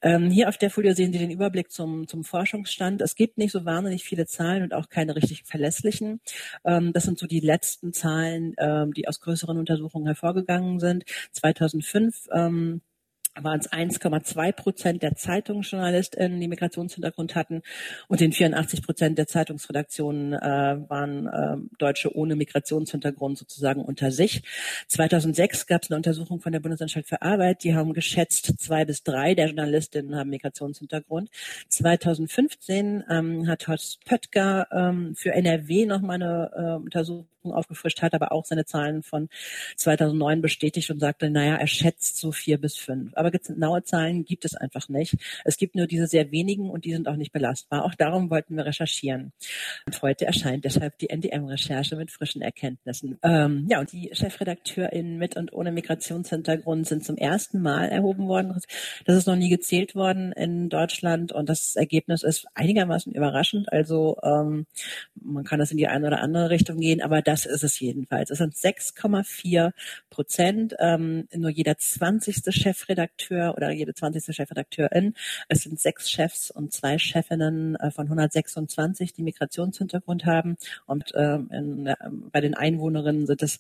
Ähm, 0.01 0.29
hier 0.29 0.49
auf 0.49 0.57
der 0.57 0.69
Folie 0.69 0.95
sehen 0.95 1.13
Sie 1.13 1.19
den 1.19 1.31
Überblick 1.31 1.71
zum, 1.71 2.07
zum 2.07 2.23
Forschungsstand. 2.23 3.01
Es 3.01 3.15
gibt 3.15 3.37
nicht 3.37 3.51
so 3.51 3.65
wahnsinnig 3.65 4.03
viele 4.03 4.25
Zahlen 4.25 4.63
und 4.63 4.73
auch 4.73 4.89
keine 4.89 5.15
richtig 5.15 5.43
verlässlichen. 5.45 6.21
Ähm, 6.63 6.93
das 6.93 7.03
sind 7.03 7.17
so 7.17 7.27
die 7.27 7.39
letzten 7.39 7.93
Zahlen, 7.93 8.53
ähm, 8.57 8.93
die 8.93 9.07
aus 9.07 9.19
größeren 9.21 9.57
Untersuchungen 9.57 10.05
hervorgegangen 10.05 10.79
sind. 10.79 11.05
2005 11.31 12.27
ähm, 12.31 12.81
waren 13.41 13.59
es 13.59 13.71
1,2 13.71 14.51
Prozent 14.51 15.03
der 15.03 15.15
Zeitungsjournalistinnen, 15.15 16.39
die 16.39 16.47
Migrationshintergrund 16.47 17.35
hatten, 17.35 17.61
und 18.07 18.21
in 18.21 18.31
84 18.31 18.83
Prozent 18.83 19.17
der 19.17 19.27
Zeitungsredaktionen 19.27 20.33
äh, 20.33 20.89
waren 20.89 21.27
äh, 21.27 21.57
Deutsche 21.77 22.15
ohne 22.15 22.35
Migrationshintergrund 22.35 23.37
sozusagen 23.37 23.81
unter 23.81 24.11
sich. 24.11 24.43
2006 24.87 25.67
gab 25.67 25.83
es 25.83 25.91
eine 25.91 25.97
Untersuchung 25.97 26.41
von 26.41 26.51
der 26.51 26.59
Bundesanstalt 26.59 27.07
für 27.07 27.21
Arbeit, 27.21 27.63
die 27.63 27.75
haben 27.75 27.93
geschätzt, 27.93 28.53
zwei 28.59 28.85
bis 28.85 29.03
drei 29.03 29.35
der 29.35 29.47
Journalistinnen 29.47 30.15
haben 30.15 30.29
Migrationshintergrund. 30.29 31.29
2015 31.69 33.03
ähm, 33.09 33.47
hat 33.47 33.67
Horst 33.67 34.03
Pöttger 34.05 34.67
ähm, 34.71 35.15
für 35.15 35.33
NRW 35.33 35.85
nochmal 35.85 36.15
eine 36.15 36.51
äh, 36.55 36.83
Untersuchung 36.83 37.27
aufgefrischt, 37.51 38.01
hat 38.01 38.13
aber 38.13 38.31
auch 38.31 38.45
seine 38.45 38.65
Zahlen 38.65 39.03
von 39.03 39.29
2009 39.77 40.41
bestätigt 40.41 40.89
und 40.91 40.99
sagte, 40.99 41.29
naja, 41.29 41.55
er 41.55 41.67
schätzt 41.67 42.17
so 42.17 42.31
vier 42.31 42.59
bis 42.59 42.75
fünf. 42.75 43.11
Aber 43.15 43.31
genaue 43.31 43.83
Zahlen 43.83 44.25
gibt 44.25 44.45
es 44.45 44.55
einfach 44.55 44.89
nicht. 44.89 45.15
Es 45.43 45.57
gibt 45.57 45.75
nur 45.75 45.87
diese 45.87 46.07
sehr 46.07 46.31
wenigen 46.31 46.69
und 46.69 46.85
die 46.85 46.93
sind 46.93 47.07
auch 47.07 47.15
nicht 47.15 47.31
belastbar. 47.31 47.85
Auch 47.85 47.95
darum 47.95 48.29
wollten 48.29 48.55
wir 48.55 48.65
recherchieren. 48.65 49.33
Und 49.85 50.01
heute 50.01 50.25
erscheint 50.25 50.65
deshalb 50.65 50.97
die 50.99 51.09
NDM-Recherche 51.09 51.95
mit 51.95 52.11
frischen 52.11 52.41
Erkenntnissen. 52.41 53.17
Ähm, 53.23 53.67
ja, 53.69 53.79
und 53.79 53.91
die 53.91 54.09
ChefredakteurInnen 54.13 55.17
mit 55.17 55.35
und 55.35 55.53
ohne 55.53 55.71
Migrationshintergrund 55.71 56.87
sind 56.87 57.03
zum 57.03 57.17
ersten 57.17 57.61
Mal 57.61 57.89
erhoben 57.89 58.27
worden. 58.27 58.59
Das 59.05 59.17
ist 59.17 59.27
noch 59.27 59.35
nie 59.35 59.49
gezählt 59.49 59.95
worden 59.95 60.31
in 60.31 60.69
Deutschland 60.69 61.31
und 61.31 61.49
das 61.49 61.75
Ergebnis 61.75 62.23
ist 62.23 62.47
einigermaßen 62.53 63.13
überraschend. 63.13 63.71
Also 63.71 64.17
ähm, 64.23 64.65
man 65.15 65.43
kann 65.43 65.59
das 65.59 65.71
in 65.71 65.77
die 65.77 65.87
eine 65.87 66.07
oder 66.07 66.21
andere 66.21 66.49
Richtung 66.49 66.77
gehen, 66.77 67.01
aber 67.01 67.21
das 67.21 67.34
das 67.35 67.45
ist 67.45 67.63
es 67.65 67.79
jedenfalls. 67.81 68.29
Es 68.29 68.37
sind 68.37 68.53
6,4 68.53 69.73
Prozent. 70.09 70.73
Ähm, 70.79 71.27
nur 71.33 71.49
jeder 71.49 71.77
20. 71.77 72.37
Chefredakteur 72.47 73.53
oder 73.57 73.71
jede 73.71 73.93
20. 73.93 74.33
Chefredakteurin. 74.33 75.15
Es 75.49 75.63
sind 75.63 75.77
sechs 75.77 76.09
Chefs 76.09 76.49
und 76.49 76.71
zwei 76.71 76.97
Chefinnen 76.97 77.75
äh, 77.75 77.91
von 77.91 78.05
126, 78.05 79.11
die 79.11 79.23
Migrationshintergrund 79.23 80.25
haben. 80.25 80.55
Und 80.85 81.11
ähm, 81.15 81.49
in, 81.51 81.87
äh, 81.87 81.95
bei 82.31 82.39
den 82.39 82.53
Einwohnerinnen 82.53 83.27
sind 83.27 83.43
es 83.43 83.59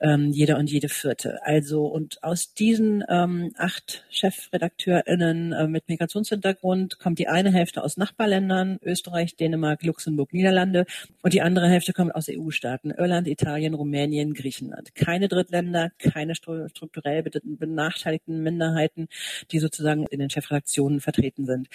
ähm, 0.00 0.32
jede 0.32 0.56
und 0.56 0.68
jede 0.68 0.88
vierte. 0.88 1.38
Also 1.44 1.86
und 1.86 2.20
aus 2.24 2.52
diesen 2.52 3.04
ähm, 3.08 3.54
acht 3.56 4.04
Chefredakteurinnen 4.10 5.52
äh, 5.52 5.68
mit 5.68 5.88
Migrationshintergrund 5.88 6.98
kommt 6.98 7.20
die 7.20 7.28
eine 7.28 7.52
Hälfte 7.52 7.84
aus 7.84 7.96
Nachbarländern, 7.96 8.80
Österreich, 8.82 9.36
Dänemark, 9.36 9.84
Luxemburg, 9.84 10.32
Niederlande 10.32 10.84
und 11.22 11.32
die 11.32 11.42
andere 11.42 11.68
Hälfte 11.68 11.92
kommt 11.92 12.12
aus 12.12 12.28
EU-Staaten. 12.28 12.90
Irland, 13.04 13.28
Italien, 13.28 13.74
Rumänien, 13.74 14.32
Griechenland. 14.32 14.94
Keine 14.94 15.28
Drittländer, 15.28 15.92
keine 15.98 16.34
strukturell 16.34 17.22
benachteiligten 17.22 18.42
Minderheiten, 18.42 19.08
die 19.50 19.58
sozusagen 19.58 20.06
in 20.06 20.20
den 20.20 20.30
Chefredaktionen 20.30 21.00
vertreten 21.00 21.44
sind. 21.44 21.68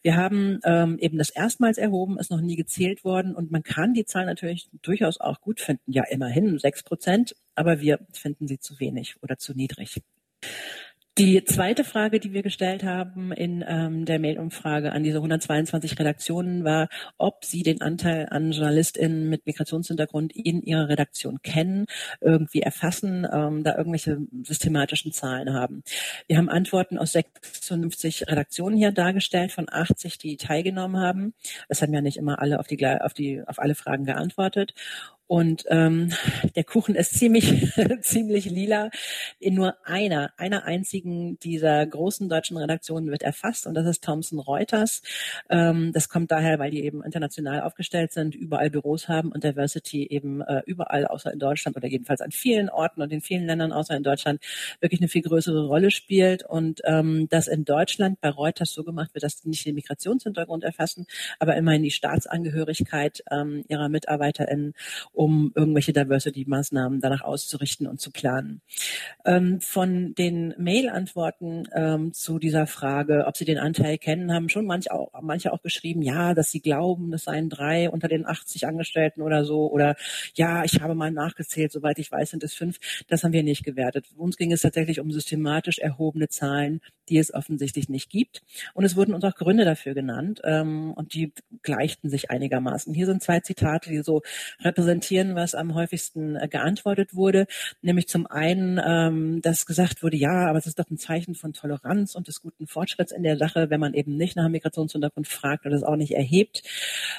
Wir 0.00 0.16
haben 0.16 0.60
ähm, 0.64 0.98
eben 0.98 1.18
das 1.18 1.28
erstmals 1.28 1.76
erhoben, 1.76 2.18
ist 2.18 2.30
noch 2.30 2.40
nie 2.40 2.56
gezählt 2.56 3.04
worden 3.04 3.34
und 3.34 3.50
man 3.50 3.62
kann 3.62 3.92
die 3.92 4.06
Zahl 4.06 4.24
natürlich 4.24 4.70
durchaus 4.80 5.20
auch 5.20 5.42
gut 5.42 5.60
finden. 5.60 5.92
Ja, 5.92 6.04
immerhin 6.08 6.58
sechs 6.58 6.82
Prozent, 6.82 7.36
aber 7.54 7.80
wir 7.80 7.98
finden 8.12 8.48
sie 8.48 8.58
zu 8.58 8.80
wenig 8.80 9.16
oder 9.20 9.36
zu 9.36 9.52
niedrig. 9.52 10.00
Die 11.20 11.44
zweite 11.44 11.84
Frage, 11.84 12.18
die 12.18 12.32
wir 12.32 12.42
gestellt 12.42 12.82
haben 12.82 13.30
in 13.30 13.62
ähm, 13.68 14.06
der 14.06 14.18
Mailumfrage 14.18 14.90
an 14.92 15.02
diese 15.02 15.18
122 15.18 15.98
Redaktionen 15.98 16.64
war, 16.64 16.88
ob 17.18 17.44
sie 17.44 17.62
den 17.62 17.82
Anteil 17.82 18.28
an 18.30 18.52
JournalistInnen 18.52 19.28
mit 19.28 19.44
Migrationshintergrund 19.44 20.34
in 20.34 20.62
ihrer 20.62 20.88
Redaktion 20.88 21.42
kennen, 21.42 21.84
irgendwie 22.22 22.62
erfassen, 22.62 23.28
ähm, 23.30 23.62
da 23.62 23.76
irgendwelche 23.76 24.16
systematischen 24.44 25.12
Zahlen 25.12 25.52
haben. 25.52 25.82
Wir 26.26 26.38
haben 26.38 26.48
Antworten 26.48 26.96
aus 26.96 27.12
56 27.12 28.26
Redaktionen 28.26 28.78
hier 28.78 28.90
dargestellt, 28.90 29.52
von 29.52 29.66
80, 29.70 30.16
die 30.16 30.38
teilgenommen 30.38 31.02
haben. 31.02 31.34
Es 31.68 31.82
haben 31.82 31.92
ja 31.92 32.00
nicht 32.00 32.16
immer 32.16 32.40
alle 32.40 32.58
auf 32.58 32.66
die, 32.66 32.82
auf 32.86 33.12
die, 33.12 33.42
auf 33.46 33.58
alle 33.58 33.74
Fragen 33.74 34.06
geantwortet. 34.06 34.72
Und 35.30 35.64
ähm, 35.68 36.12
der 36.56 36.64
Kuchen 36.64 36.96
ist 36.96 37.14
ziemlich, 37.14 37.72
ziemlich 38.00 38.46
lila. 38.46 38.90
In 39.38 39.54
nur 39.54 39.76
einer, 39.86 40.32
einer 40.36 40.64
einzigen 40.64 41.38
dieser 41.38 41.86
großen 41.86 42.28
deutschen 42.28 42.56
Redaktionen 42.56 43.12
wird 43.12 43.22
erfasst 43.22 43.68
und 43.68 43.74
das 43.74 43.86
ist 43.86 44.02
Thomson 44.02 44.40
Reuters. 44.40 45.02
Ähm, 45.48 45.92
das 45.92 46.08
kommt 46.08 46.32
daher, 46.32 46.58
weil 46.58 46.72
die 46.72 46.82
eben 46.82 47.04
international 47.04 47.60
aufgestellt 47.60 48.10
sind, 48.12 48.34
überall 48.34 48.70
Büros 48.70 49.06
haben 49.06 49.30
und 49.30 49.44
Diversity 49.44 50.04
eben 50.08 50.40
äh, 50.40 50.62
überall 50.66 51.06
außer 51.06 51.32
in 51.32 51.38
Deutschland 51.38 51.76
oder 51.76 51.86
jedenfalls 51.86 52.22
an 52.22 52.32
vielen 52.32 52.68
Orten 52.68 53.00
und 53.00 53.12
in 53.12 53.20
vielen 53.20 53.46
Ländern 53.46 53.70
außer 53.70 53.96
in 53.96 54.02
Deutschland 54.02 54.42
wirklich 54.80 55.00
eine 55.00 55.06
viel 55.06 55.22
größere 55.22 55.68
Rolle 55.68 55.92
spielt 55.92 56.42
und 56.42 56.80
ähm, 56.86 57.28
dass 57.28 57.46
in 57.46 57.64
Deutschland 57.64 58.20
bei 58.20 58.30
Reuters 58.30 58.72
so 58.72 58.82
gemacht 58.82 59.14
wird, 59.14 59.22
dass 59.22 59.38
sie 59.38 59.48
nicht 59.48 59.64
den 59.64 59.76
Migrationshintergrund 59.76 60.64
erfassen, 60.64 61.06
aber 61.38 61.54
immerhin 61.54 61.84
die 61.84 61.92
Staatsangehörigkeit 61.92 63.22
ähm, 63.30 63.64
ihrer 63.68 63.88
MitarbeiterInnen 63.88 64.74
um 65.20 65.52
irgendwelche 65.54 65.92
Diversity-Maßnahmen 65.92 67.02
danach 67.02 67.20
auszurichten 67.20 67.86
und 67.86 68.00
zu 68.00 68.10
planen. 68.10 68.62
Ähm, 69.26 69.60
von 69.60 70.14
den 70.14 70.54
Mail-Antworten 70.56 71.68
ähm, 71.74 72.14
zu 72.14 72.38
dieser 72.38 72.66
Frage, 72.66 73.26
ob 73.26 73.36
Sie 73.36 73.44
den 73.44 73.58
Anteil 73.58 73.98
kennen, 73.98 74.32
haben 74.32 74.48
schon 74.48 74.64
manche 74.64 74.90
auch, 74.94 75.10
manche 75.20 75.52
auch 75.52 75.60
geschrieben, 75.60 76.00
ja, 76.00 76.32
dass 76.32 76.50
sie 76.50 76.62
glauben, 76.62 77.10
das 77.10 77.24
seien 77.24 77.50
drei 77.50 77.90
unter 77.90 78.08
den 78.08 78.26
80 78.26 78.66
Angestellten 78.66 79.20
oder 79.20 79.44
so, 79.44 79.70
oder 79.70 79.94
ja, 80.36 80.64
ich 80.64 80.80
habe 80.80 80.94
mal 80.94 81.10
nachgezählt, 81.10 81.70
soweit 81.70 81.98
ich 81.98 82.10
weiß, 82.10 82.30
sind 82.30 82.42
es 82.42 82.54
fünf. 82.54 82.78
Das 83.08 83.22
haben 83.22 83.34
wir 83.34 83.42
nicht 83.42 83.62
gewertet. 83.62 84.06
Uns 84.16 84.38
ging 84.38 84.52
es 84.52 84.62
tatsächlich 84.62 85.00
um 85.00 85.12
systematisch 85.12 85.80
erhobene 85.80 86.28
Zahlen, 86.28 86.80
die 87.10 87.18
es 87.18 87.34
offensichtlich 87.34 87.90
nicht 87.90 88.08
gibt. 88.08 88.42
Und 88.72 88.86
es 88.86 88.96
wurden 88.96 89.12
uns 89.12 89.24
auch 89.24 89.34
Gründe 89.34 89.66
dafür 89.66 89.92
genannt, 89.92 90.40
ähm, 90.44 90.94
und 90.94 91.12
die 91.12 91.34
gleichten 91.62 92.08
sich 92.08 92.30
einigermaßen. 92.30 92.94
Hier 92.94 93.04
sind 93.04 93.22
zwei 93.22 93.40
Zitate, 93.40 93.90
die 93.90 94.02
so 94.02 94.22
repräsentieren, 94.60 95.09
zitieren, 95.10 95.34
was 95.34 95.54
am 95.54 95.74
häufigsten 95.74 96.36
äh, 96.36 96.48
geantwortet 96.48 97.14
wurde. 97.14 97.46
Nämlich 97.82 98.06
zum 98.08 98.26
einen, 98.26 98.80
ähm, 98.84 99.42
dass 99.42 99.66
gesagt 99.66 100.02
wurde, 100.02 100.16
ja, 100.16 100.48
aber 100.48 100.58
es 100.58 100.66
ist 100.66 100.78
doch 100.78 100.88
ein 100.88 100.98
Zeichen 100.98 101.34
von 101.34 101.52
Toleranz 101.52 102.14
und 102.14 102.28
des 102.28 102.40
guten 102.40 102.66
Fortschritts 102.68 103.12
in 103.12 103.24
der 103.24 103.36
Sache, 103.36 103.70
wenn 103.70 103.80
man 103.80 103.94
eben 103.94 104.16
nicht 104.16 104.36
nach 104.36 104.48
Migrationshintergrund 104.48 105.26
fragt 105.26 105.66
oder 105.66 105.74
es 105.74 105.82
auch 105.82 105.96
nicht 105.96 106.12
erhebt. 106.12 106.62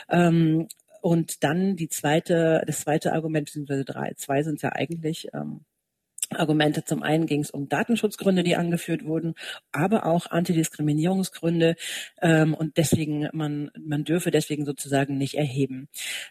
Ähm, 0.09 0.67
und 1.01 1.43
dann 1.43 1.75
die 1.75 1.89
zweite, 1.89 2.63
das 2.65 2.81
zweite 2.81 3.11
Argument, 3.11 3.45
beziehungsweise 3.45 3.83
drei, 3.83 4.13
zwei 4.15 4.43
sind 4.43 4.61
ja 4.61 4.71
eigentlich, 4.71 5.27
ähm, 5.33 5.61
Argumente. 6.35 6.83
Zum 6.83 7.03
einen 7.03 7.25
ging 7.25 7.41
es 7.41 7.51
um 7.51 7.69
Datenschutzgründe, 7.69 8.43
die 8.43 8.55
angeführt 8.55 9.05
wurden, 9.05 9.35
aber 9.71 10.05
auch 10.05 10.27
Antidiskriminierungsgründe 10.27 11.75
ähm, 12.21 12.53
und 12.53 12.77
deswegen 12.77 13.29
man 13.33 13.71
man 13.79 14.03
dürfe 14.03 14.31
deswegen 14.31 14.65
sozusagen 14.65 15.17
nicht 15.17 15.35
erheben. 15.35 15.87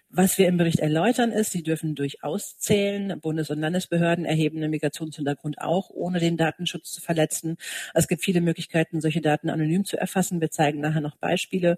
Was 0.08 0.38
wir 0.38 0.48
im 0.48 0.56
Bericht 0.56 0.80
erläutern 0.80 1.32
ist, 1.32 1.52
sie 1.52 1.62
dürfen 1.62 1.94
durchaus 1.94 2.58
zählen. 2.58 3.20
Bundes- 3.20 3.50
und 3.50 3.60
Landesbehörden 3.60 4.24
erheben 4.24 4.60
den 4.60 4.70
Migrationshintergrund 4.70 5.60
auch, 5.60 5.90
ohne 5.90 6.20
den 6.20 6.36
Datenschutz 6.36 6.90
zu 6.92 7.00
verletzen. 7.00 7.56
Es 7.94 8.08
gibt 8.08 8.22
viele 8.22 8.40
Möglichkeiten, 8.40 9.00
solche 9.00 9.20
Daten 9.20 9.50
anonym 9.50 9.84
zu 9.84 9.96
erfassen. 9.96 10.40
Wir 10.40 10.50
zeigen 10.50 10.80
nachher 10.80 11.00
noch 11.00 11.16
Beispiele 11.16 11.76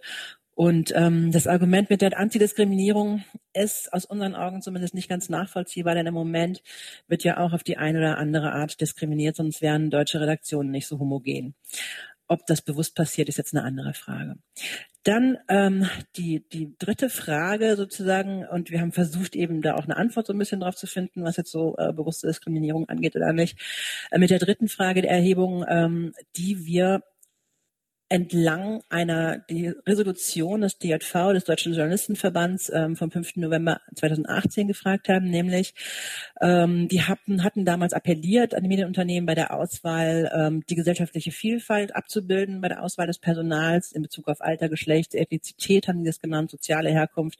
und 0.55 0.93
ähm, 0.95 1.33
das 1.33 1.47
Argument 1.47 1.89
mit 1.89 2.03
der 2.03 2.19
Antidiskriminierung 2.19 3.25
ist 3.55 3.93
aus 3.93 4.05
unseren 4.05 4.35
Augen 4.35 4.61
zumindest 4.61 4.95
nicht 4.95 5.09
ganz 5.09 5.29
nachvollziehbar, 5.29 5.95
denn 5.95 6.07
im 6.07 6.15
Moment 6.15 6.63
wird 7.09 7.25
ja 7.25 7.39
auch 7.39 7.53
auf 7.53 7.63
die 7.63 7.79
eine 7.79 7.99
oder 7.99 8.19
andere 8.19 8.53
Art 8.53 8.81
diskriminiert, 8.81 9.37
sonst 9.37 9.63
wären 9.63 9.91
deutsche 9.91 10.21
Redaktionen 10.21 10.71
nicht 10.71 10.87
so 10.87 10.99
homogen. 10.99 11.55
Ob 12.29 12.47
das 12.47 12.63
bewusst 12.63 12.95
passiert, 12.95 13.29
ist 13.29 13.37
jetzt 13.39 13.55
eine 13.55 13.65
andere 13.65 13.95
Frage. 13.95 14.37
Dann 15.03 15.39
ähm, 15.49 15.89
die, 16.17 16.47
die 16.49 16.75
dritte 16.79 17.11
Frage 17.11 17.77
sozusagen, 17.77 18.47
und 18.47 18.71
wir 18.71 18.81
haben 18.81 18.93
versucht, 18.93 19.35
eben 19.35 19.61
da 19.61 19.75
auch 19.75 19.85
eine 19.85 19.97
Antwort 19.97 20.27
so 20.27 20.33
ein 20.33 20.39
bisschen 20.39 20.61
drauf 20.61 20.77
zu 20.77 20.87
finden, 20.87 21.25
was 21.25 21.37
jetzt 21.37 21.51
so 21.51 21.77
äh, 21.77 21.93
bewusste 21.93 22.29
Diskriminierung 22.29 22.89
angeht 22.89 23.17
oder 23.17 23.33
nicht. 23.33 23.59
Äh, 24.11 24.19
mit 24.19 24.31
der 24.31 24.39
dritten 24.39 24.69
Frage 24.69 25.03
der 25.03 25.11
Erhebung, 25.11 25.65
ähm, 25.69 26.15
die 26.37 26.65
wir 26.65 27.03
entlang 28.13 28.83
einer 28.91 29.39
die 29.39 29.69
Resolution 29.87 30.61
des 30.61 30.77
DJV, 30.77 31.33
des 31.33 31.45
Deutschen 31.45 31.73
Journalistenverbands 31.73 32.71
ähm, 32.71 32.95
vom 32.95 33.11
5. 33.11 33.37
November 33.37 33.81
2018 33.95 34.69
gefragt 34.69 35.09
haben, 35.09 35.31
nämlich 35.31 35.73
ähm, 36.43 36.89
die 36.89 37.01
hatten, 37.01 37.43
hatten 37.43 37.65
damals 37.65 37.95
appelliert 37.95 38.55
an 38.55 38.65
die 38.65 38.69
Medienunternehmen 38.69 39.25
bei 39.25 39.35
der 39.35 39.55
Auswahl 39.55 40.31
ähm, 40.35 40.63
die 40.69 40.75
gesellschaftliche 40.75 41.33
Vielfalt 41.33 41.97
abzubilden, 41.97 42.61
bei 42.61 42.69
der 42.69 42.83
Auswahl 42.83 43.07
des 43.07 43.19
Personals 43.19 43.93
in 43.93 44.03
Bezug 44.03 44.29
auf 44.29 44.43
Alter, 44.43 44.69
Geschlecht, 44.69 45.15
Ethnizität 45.15 45.89
haben 45.89 46.01
die 46.01 46.11
das 46.11 46.21
genannt, 46.21 46.51
soziale 46.51 46.91
Herkunft, 46.91 47.39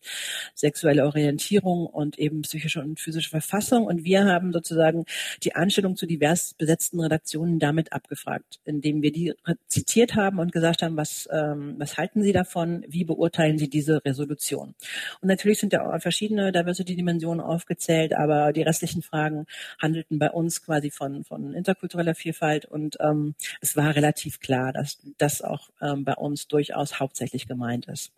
sexuelle 0.55 1.05
Orientierung 1.05 1.85
und 1.85 2.19
eben 2.19 2.41
psychische 2.43 2.81
und 2.81 2.99
physische 2.99 3.29
Verfassung. 3.29 3.85
Und 3.85 4.05
wir 4.05 4.25
haben 4.25 4.55
sozusagen 4.55 5.05
die 5.43 5.55
Anstellung 5.55 5.97
zu 5.97 6.07
divers 6.07 6.55
besetzten 6.55 6.99
Redaktionen 6.99 7.59
damit 7.59 7.93
abgefragt, 7.93 8.61
indem 8.65 9.03
wir 9.03 9.13
die 9.13 9.35
zitiert 9.69 10.15
haben 10.15 10.39
und 10.39 10.51
gesagt 10.51 10.62
gesagt 10.63 10.83
haben, 10.83 10.97
was, 10.97 11.29
ähm, 11.33 11.75
was 11.79 11.99
halten 11.99 12.23
Sie 12.23 12.33
davon, 12.33 12.85
wie 12.87 13.05
beurteilen 13.05 13.59
Sie 13.59 13.69
diese 13.69 14.05
Resolution? 14.05 14.75
Und 15.21 15.29
natürlich 15.29 15.59
sind 15.59 15.73
da 15.73 15.99
verschiedene 15.99 16.53
Diversity-Dimensionen 16.53 17.41
aufgezählt, 17.41 18.15
aber 18.15 18.53
die 18.53 18.63
restlichen 18.63 19.03
Fragen 19.03 19.47
handelten 19.81 20.21
bei 20.21 20.31
uns 20.31 20.65
quasi 20.65 20.93
von, 20.93 21.25
von 21.25 21.53
interkultureller 21.53 22.15
Vielfalt 22.15 22.65
und 22.65 22.97
ähm, 23.01 23.35
es 23.61 23.77
war 23.77 23.97
relativ 23.97 24.39
klar, 24.39 24.73
dass 24.73 24.99
das 25.19 25.43
auch 25.43 25.71
ähm, 25.81 26.05
bei 26.05 26.15
uns 26.15 26.47
durchaus 26.47 27.01
hauptsächlich 27.01 27.49
gemeint 27.49 27.87
ist. 27.87 28.13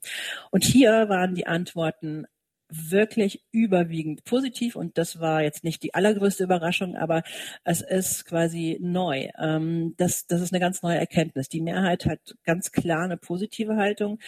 Und 0.50 0.64
hier 0.64 1.08
waren 1.08 1.34
die 1.34 1.46
Antworten 1.46 2.26
wirklich 2.74 3.42
überwiegend 3.52 4.24
positiv 4.24 4.76
und 4.76 4.98
das 4.98 5.20
war 5.20 5.42
jetzt 5.42 5.64
nicht 5.64 5.82
die 5.82 5.94
allergrößte 5.94 6.44
Überraschung, 6.44 6.96
aber 6.96 7.22
es 7.64 7.80
ist 7.80 8.24
quasi 8.26 8.78
neu. 8.80 9.28
Ähm, 9.38 9.94
das, 9.96 10.26
das 10.26 10.40
ist 10.40 10.52
eine 10.52 10.60
ganz 10.60 10.82
neue 10.82 10.98
Erkenntnis. 10.98 11.48
Die 11.48 11.60
Mehrheit 11.60 12.06
hat 12.06 12.36
ganz 12.44 12.72
klar 12.72 13.04
eine 13.04 13.16
positive 13.16 13.76
Haltung 13.76 14.18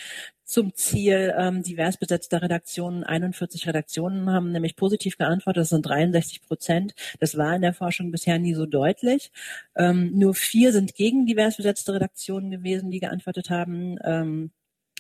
zum 0.47 0.75
Ziel 0.75 1.35
ähm, 1.37 1.63
divers 1.63 1.97
besetzter 1.97 2.41
Redaktionen. 2.41 3.03
41 3.05 3.67
Redaktionen 3.67 4.31
haben 4.31 4.53
nämlich 4.53 4.77
positiv 4.77 5.19
geantwortet. 5.19 5.63
Das 5.63 5.69
sind 5.71 5.83
63 5.85 6.43
Prozent. 6.43 6.95
Das 7.19 7.37
war 7.37 7.55
in 7.55 7.63
der 7.63 7.75
Forschung 7.75 8.13
bisher 8.13 8.39
nie 8.39 8.55
so 8.55 8.65
deutlich. 8.65 9.33
Ähm, 9.75 10.13
nur 10.17 10.35
vier 10.35 10.73
sind 10.73 10.95
gegen 10.95 11.27
divers 11.27 11.57
besetzte 11.57 11.95
Redaktionen 11.95 12.51
gewesen, 12.51 12.91
die 12.91 13.01
geantwortet 13.01 13.51
haben. 13.51 13.99
Ähm, 14.05 14.53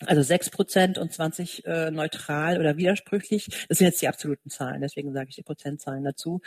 also 0.04 0.20
sechs 0.20 0.50
Prozent 0.50 0.98
und 0.98 1.12
20% 1.12 1.64
äh, 1.64 1.90
neutral 1.90 2.58
oder 2.58 2.76
widersprüchlich. 2.76 3.48
Das 3.68 3.78
sind 3.78 3.86
jetzt 3.86 4.02
die 4.02 4.08
absoluten 4.08 4.50
Zahlen, 4.50 4.82
deswegen 4.82 5.12
sage 5.14 5.30
ich 5.30 5.36
die 5.36 5.42
Prozentzahlen 5.42 6.04
dazu. 6.04 6.42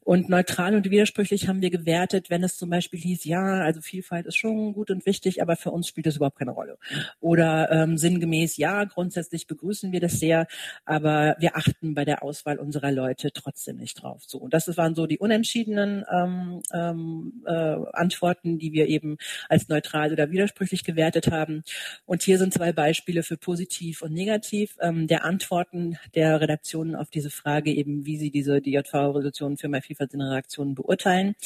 Und 0.00 0.28
neutral 0.28 0.74
und 0.74 0.90
widersprüchlich 0.90 1.48
haben 1.48 1.62
wir 1.62 1.70
gewertet, 1.70 2.28
wenn 2.28 2.44
es 2.44 2.58
zum 2.58 2.68
Beispiel 2.68 3.00
hieß, 3.00 3.24
ja, 3.24 3.62
also 3.62 3.80
Vielfalt 3.80 4.26
ist 4.26 4.36
schon 4.36 4.74
gut 4.74 4.90
und 4.90 5.06
wichtig, 5.06 5.40
aber 5.40 5.56
für 5.56 5.70
uns 5.70 5.88
spielt 5.88 6.06
das 6.06 6.16
überhaupt 6.16 6.38
keine 6.38 6.50
Rolle. 6.50 6.76
Oder 7.20 7.70
ähm, 7.72 7.96
sinngemäß, 7.96 8.58
ja, 8.58 8.84
grundsätzlich 8.84 9.46
begrüßen 9.46 9.92
wir 9.92 10.00
das 10.00 10.20
sehr, 10.20 10.46
aber 10.84 11.36
wir 11.38 11.56
achten 11.56 11.94
bei 11.94 12.04
der 12.04 12.22
Auswahl 12.22 12.58
unserer 12.58 12.92
Leute 12.92 13.32
trotzdem 13.32 13.78
nicht 13.78 14.02
drauf. 14.02 14.24
So, 14.26 14.36
und 14.36 14.52
das 14.52 14.76
waren 14.76 14.94
so 14.94 15.06
die 15.06 15.18
unentschiedenen 15.18 16.04
ähm, 16.12 16.62
ähm, 16.74 17.44
äh, 17.46 17.76
Antworten, 17.94 18.58
die 18.58 18.74
wir 18.74 18.88
eben 18.88 19.16
als 19.48 19.68
neutral 19.68 20.12
oder 20.12 20.30
widersprüchlich 20.30 20.84
gewertet 20.84 21.30
haben. 21.30 21.64
Und 22.04 22.22
hier 22.22 22.36
sind 22.36 22.52
zwei 22.52 22.72
Beispiele 22.72 22.89
Beispiele 22.90 23.22
für 23.22 23.36
positiv 23.36 24.02
und 24.02 24.12
negativ 24.12 24.76
ähm, 24.80 25.06
der 25.06 25.24
Antworten 25.24 25.96
der 26.16 26.40
Redaktionen 26.40 26.96
auf 26.96 27.08
diese 27.08 27.30
Frage 27.30 27.72
eben, 27.72 28.04
wie 28.04 28.16
sie 28.16 28.32
diese 28.32 28.60
DJV-Resolution 28.60 29.56
für 29.56 29.68
mehr 29.68 29.80
Vielfalt 29.80 30.12
in 30.12 30.20
Redaktionen 30.20 30.74
beurteilen. 30.74 31.36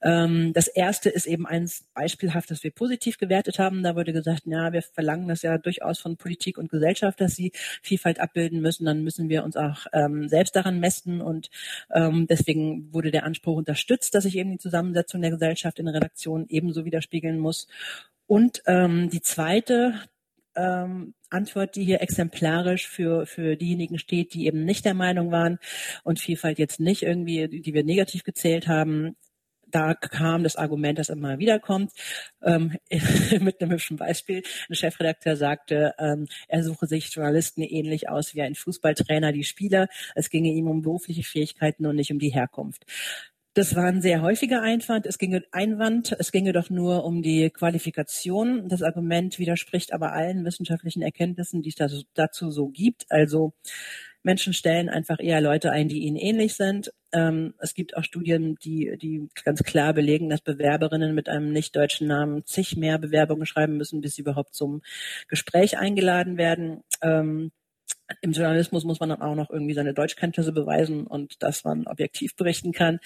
Ähm, 0.00 0.54
das 0.54 0.66
erste 0.66 1.10
ist 1.10 1.26
eben 1.26 1.46
eins 1.46 1.84
beispielhaft, 1.92 2.50
das 2.50 2.64
wir 2.64 2.70
positiv 2.70 3.18
gewertet 3.18 3.58
haben. 3.58 3.82
Da 3.82 3.96
wurde 3.96 4.14
gesagt, 4.14 4.44
ja, 4.46 4.72
wir 4.72 4.80
verlangen 4.80 5.28
das 5.28 5.42
ja 5.42 5.58
durchaus 5.58 5.98
von 5.98 6.16
Politik 6.16 6.56
und 6.56 6.70
Gesellschaft, 6.70 7.20
dass 7.20 7.36
sie 7.36 7.52
Vielfalt 7.82 8.18
abbilden 8.18 8.62
müssen. 8.62 8.86
Dann 8.86 9.04
müssen 9.04 9.28
wir 9.28 9.44
uns 9.44 9.58
auch 9.58 9.88
ähm, 9.92 10.26
selbst 10.30 10.56
daran 10.56 10.80
messen 10.80 11.20
und 11.20 11.50
ähm, 11.92 12.26
deswegen 12.26 12.94
wurde 12.94 13.10
der 13.10 13.24
Anspruch 13.24 13.58
unterstützt, 13.58 14.14
dass 14.14 14.24
sich 14.24 14.38
eben 14.38 14.52
die 14.52 14.58
Zusammensetzung 14.58 15.20
der 15.20 15.32
Gesellschaft 15.32 15.78
in 15.78 15.84
der 15.84 15.96
Redaktion 15.96 16.46
ebenso 16.48 16.86
widerspiegeln 16.86 17.38
muss. 17.38 17.68
Und 18.26 18.62
ähm, 18.66 19.10
die 19.10 19.22
zweite, 19.22 19.94
ähm, 20.58 21.14
Antwort, 21.30 21.76
die 21.76 21.84
hier 21.84 22.02
exemplarisch 22.02 22.88
für, 22.88 23.26
für 23.26 23.56
diejenigen 23.56 23.98
steht, 23.98 24.34
die 24.34 24.46
eben 24.46 24.64
nicht 24.64 24.84
der 24.84 24.94
Meinung 24.94 25.30
waren 25.30 25.58
und 26.04 26.20
Vielfalt 26.20 26.58
jetzt 26.58 26.80
nicht 26.80 27.02
irgendwie, 27.02 27.48
die 27.48 27.74
wir 27.74 27.84
negativ 27.84 28.24
gezählt 28.24 28.66
haben. 28.66 29.16
Da 29.70 29.92
kam 29.92 30.44
das 30.44 30.56
Argument, 30.56 30.98
das 30.98 31.10
immer 31.10 31.38
wieder 31.38 31.58
kommt, 31.58 31.92
ähm, 32.42 32.78
mit 33.40 33.60
einem 33.60 33.72
hübschen 33.72 33.98
Beispiel. 33.98 34.42
Ein 34.68 34.74
Chefredakteur 34.74 35.36
sagte, 35.36 35.94
ähm, 35.98 36.26
er 36.48 36.64
suche 36.64 36.86
sich 36.86 37.12
Journalisten 37.12 37.62
ähnlich 37.62 38.08
aus 38.08 38.34
wie 38.34 38.40
ein 38.40 38.54
Fußballtrainer, 38.54 39.30
die 39.32 39.44
Spieler. 39.44 39.88
Es 40.14 40.30
ginge 40.30 40.50
ihm 40.50 40.68
um 40.68 40.80
berufliche 40.80 41.22
Fähigkeiten 41.22 41.84
und 41.84 41.96
nicht 41.96 42.10
um 42.10 42.18
die 42.18 42.30
Herkunft. 42.32 42.86
Das 43.58 43.74
war 43.74 43.86
ein 43.86 44.00
sehr 44.00 44.22
häufiger 44.22 44.62
Einwand. 44.62 45.04
Es 45.04 45.18
ginge 45.18 45.42
Einwand, 45.50 46.14
es 46.16 46.30
ginge 46.30 46.52
doch 46.52 46.70
nur 46.70 47.02
um 47.02 47.22
die 47.22 47.50
Qualifikation. 47.50 48.68
Das 48.68 48.84
Argument 48.84 49.40
widerspricht 49.40 49.92
aber 49.92 50.12
allen 50.12 50.44
wissenschaftlichen 50.44 51.02
Erkenntnissen, 51.02 51.60
die 51.60 51.70
es 51.76 52.04
dazu 52.14 52.52
so 52.52 52.68
gibt. 52.68 53.06
Also 53.08 53.54
Menschen 54.22 54.52
stellen 54.52 54.88
einfach 54.88 55.18
eher 55.18 55.40
Leute 55.40 55.72
ein, 55.72 55.88
die 55.88 56.04
ihnen 56.04 56.14
ähnlich 56.14 56.54
sind. 56.54 56.92
Ähm, 57.10 57.54
es 57.58 57.74
gibt 57.74 57.96
auch 57.96 58.04
Studien, 58.04 58.54
die, 58.62 58.96
die 58.96 59.28
ganz 59.44 59.64
klar 59.64 59.92
belegen, 59.92 60.28
dass 60.28 60.40
Bewerberinnen 60.40 61.12
mit 61.12 61.28
einem 61.28 61.50
nicht 61.52 61.74
deutschen 61.74 62.06
Namen 62.06 62.44
zig 62.46 62.76
mehr 62.76 63.00
Bewerbungen 63.00 63.44
schreiben 63.44 63.76
müssen, 63.76 64.00
bis 64.00 64.14
sie 64.14 64.22
überhaupt 64.22 64.54
zum 64.54 64.82
Gespräch 65.26 65.78
eingeladen 65.78 66.38
werden. 66.38 66.84
Ähm, 67.02 67.50
im 68.20 68.32
Journalismus 68.32 68.84
muss 68.84 69.00
man 69.00 69.10
dann 69.10 69.22
auch 69.22 69.34
noch 69.34 69.50
irgendwie 69.50 69.74
seine 69.74 69.94
Deutschkenntnisse 69.94 70.52
beweisen 70.52 71.06
und 71.06 71.42
dass 71.42 71.64
man 71.64 71.86
objektiv 71.86 72.36
berichten 72.36 72.72
kann 72.72 73.00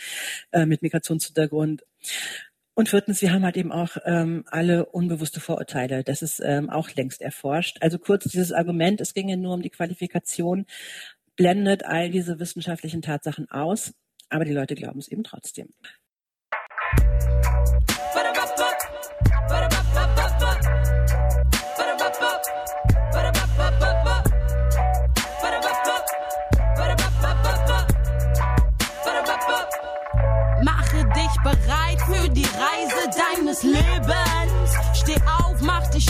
äh, 0.52 0.66
mit 0.66 0.82
Migrationshintergrund. 0.82 1.84
Und 2.74 2.88
viertens, 2.88 3.20
wir 3.20 3.32
haben 3.32 3.44
halt 3.44 3.56
eben 3.56 3.70
auch 3.70 3.96
ähm, 4.04 4.44
alle 4.46 4.86
unbewusste 4.86 5.40
Vorurteile. 5.40 6.04
Das 6.04 6.22
ist 6.22 6.40
ähm, 6.42 6.70
auch 6.70 6.90
längst 6.90 7.20
erforscht. 7.20 7.78
Also 7.80 7.98
kurz 7.98 8.24
dieses 8.24 8.52
Argument, 8.52 9.00
es 9.00 9.12
ginge 9.12 9.36
nur 9.36 9.54
um 9.54 9.62
die 9.62 9.70
Qualifikation, 9.70 10.64
blendet 11.36 11.84
all 11.84 12.10
diese 12.10 12.38
wissenschaftlichen 12.38 13.02
Tatsachen 13.02 13.50
aus, 13.50 13.92
aber 14.30 14.44
die 14.44 14.52
Leute 14.52 14.74
glauben 14.74 14.98
es 14.98 15.08
eben 15.08 15.24
trotzdem. 15.24 15.68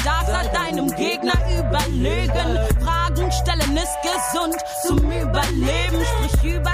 Dich 0.03 0.11
stark, 0.11 0.27
sag 0.27 0.53
deinem 0.53 0.89
Gegner 0.97 1.35
überlegen. 1.59 2.59
Fragen 2.85 3.33
stellen 3.33 3.77
ist 3.77 3.99
gesund 4.03 4.57
zum 4.87 4.99
Überleben. 4.99 6.05
Sprich 6.05 6.55
über 6.55 6.73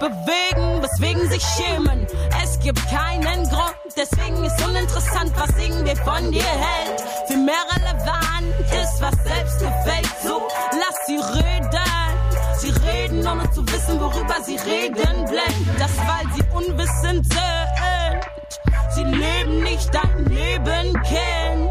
bewegen, 0.00 0.82
weswegen 0.82 1.28
sich 1.28 1.42
schämen. 1.42 2.06
Es 2.42 2.58
gibt 2.60 2.80
keinen 2.88 3.48
Grund, 3.48 3.76
deswegen 3.96 4.42
ist 4.44 4.60
uninteressant, 4.64 5.32
was 5.36 5.50
irgendwie 5.62 5.96
von 5.96 6.32
dir 6.32 6.42
hält. 6.42 7.00
Viel 7.28 7.44
mehr 7.44 7.64
relevant 7.76 8.54
ist, 8.82 9.00
was 9.00 9.14
selbst 9.24 9.58
gefällt. 9.60 10.10
So, 10.24 10.42
lass 10.72 11.06
sie 11.06 11.16
reden. 11.16 11.70
Sie 12.58 12.70
reden, 12.70 13.26
ohne 13.26 13.50
zu 13.50 13.66
wissen, 13.66 14.00
worüber 14.00 14.36
sie 14.44 14.56
reden. 14.56 15.24
Blend 15.26 15.78
das, 15.78 15.96
weil 15.98 16.26
sie 16.34 16.42
unwissend 16.52 17.32
sind. 17.32 18.39
Sie 18.90 19.04
leben 19.04 19.62
nicht 19.62 19.90
dein 19.94 20.24
Leben 20.26 20.92
kennen. 21.02 21.70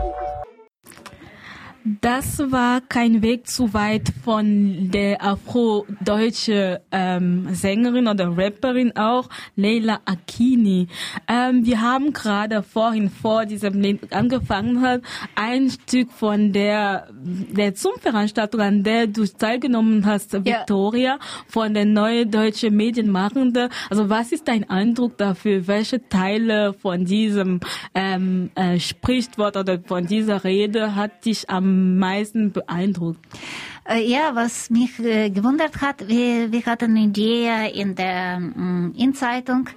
Das 2.02 2.38
war 2.52 2.82
kein 2.82 3.24
Weg 3.24 3.48
zu 3.48 3.74
weit 3.74 4.14
von 4.24 4.92
der 4.92 5.24
afro-deutsche 5.24 6.82
ähm, 6.92 7.48
Sängerin 7.56 8.08
oder 8.08 8.38
Rapperin 8.38 8.96
auch, 8.96 9.28
Leila 9.56 10.00
Akini. 10.06 10.88
Ähm, 11.28 11.66
wir 11.66 11.82
haben 11.82 12.14
gerade 12.14 12.62
vorhin 12.62 13.10
vor 13.10 13.48
diesem 13.48 13.82
Lied 13.82 14.14
angefangen 14.14 14.82
hat, 14.82 15.02
ein 15.34 15.72
Stück 15.72 16.12
von 16.12 16.54
der 16.54 17.08
der 17.12 17.74
Zum-Veranstaltung, 17.74 18.62
an 18.62 18.84
der 18.84 19.08
du 19.08 19.26
teilgenommen 19.26 20.06
hast, 20.06 20.34
Victoria, 20.46 21.18
von 21.48 21.74
der 21.74 21.86
neue 21.86 22.28
deutsche 22.28 22.70
Medienmachende. 22.70 23.70
Also 23.90 24.10
was 24.10 24.32
ist 24.32 24.48
dein 24.48 24.70
Eindruck 24.70 25.18
dafür? 25.18 25.66
Welche 25.66 26.08
Teile 26.08 26.74
von 26.74 27.06
diesem 27.06 27.62
ähm, 27.96 28.52
äh, 28.54 28.80
Sprichwort 28.80 29.58
oder 29.58 29.80
von 29.80 30.06
dieser 30.06 30.44
Rede 30.44 30.94
hat 30.94 31.26
dich 31.26 31.50
am 31.50 31.79
meisten 31.98 32.52
beeindruckt? 32.52 33.20
Äh, 33.88 34.10
Ja, 34.10 34.36
was 34.36 34.70
mich 34.70 35.00
äh, 35.00 35.30
gewundert 35.30 35.82
hat, 35.82 36.08
wir, 36.08 36.52
wir 36.52 36.66
hatten 36.66 36.92
eine 36.92 37.06
Idee 37.06 37.70
in 37.74 37.96
der 37.96 38.40
mm, 38.40 38.94
In-Zeitung, 38.98 39.70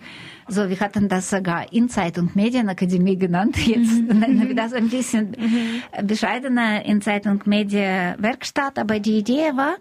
so, 0.48 0.68
wir 0.68 0.80
hatten 0.80 1.08
das 1.08 1.30
sogar 1.30 1.72
In-Zeitung 1.72 2.30
Medienakademie 2.34 3.16
genannt. 3.16 3.56
Jetzt 3.66 4.02
nennen 4.02 4.48
wir 4.48 4.54
das 4.54 4.72
ein 4.72 4.88
bisschen 4.88 5.36
bescheidener 6.04 6.84
In-Zeitung 6.84 7.40
Media 7.46 8.16
Werkstatt. 8.18 8.78
Aber 8.78 8.98
die 8.98 9.18
Idee 9.18 9.52
war, 9.54 9.76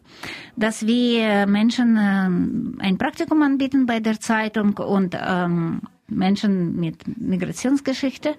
dass 0.56 0.86
wir 0.86 1.46
Menschen 1.48 1.98
ähm, 2.00 2.78
ein 2.80 2.98
Praktikum 2.98 3.42
anbieten 3.42 3.86
bei 3.86 4.00
der 4.00 4.20
Zeitung 4.20 4.78
und 4.78 5.18
ähm, 5.20 5.82
Menschen 6.08 6.80
mit 6.80 7.06
Migrationsgeschichte. 7.20 8.36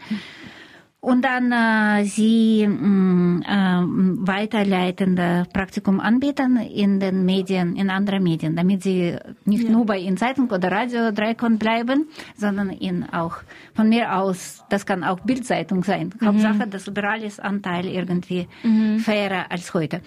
Und 1.05 1.25
dann 1.25 1.51
äh, 1.51 2.05
sie 2.05 2.65
mh, 2.65 3.41
äh, 3.45 3.85
weiterleitende 4.25 5.49
Praktikum 5.53 5.99
anbieten 5.99 6.57
in 6.59 7.01
den 7.01 7.25
Medien, 7.25 7.75
in 7.75 7.91
anderen 7.91 8.23
Medien, 8.23 8.55
damit 8.55 8.85
sie 8.85 9.17
nicht 9.45 9.69
nur 9.69 9.85
bei 9.85 9.99
in 9.99 10.17
Zeitung 10.17 10.49
oder 10.49 10.71
Radio 10.71 11.11
Dreikon 11.11 11.59
bleiben, 11.59 12.07
sondern 12.37 12.71
in 12.71 13.03
auch 13.03 13.38
von 13.75 13.88
mir 13.88 14.17
aus, 14.17 14.62
das 14.69 14.87
kann 14.87 15.03
auch 15.03 15.19
Bildzeitung 15.19 15.83
sein. 15.83 16.15
Hauptsache, 16.25 16.69
das 16.69 16.87
liberale 16.87 17.29
Anteil 17.38 17.87
irgendwie 17.87 18.47
fairer 18.99 19.51
als 19.51 19.75
heute. 19.75 20.03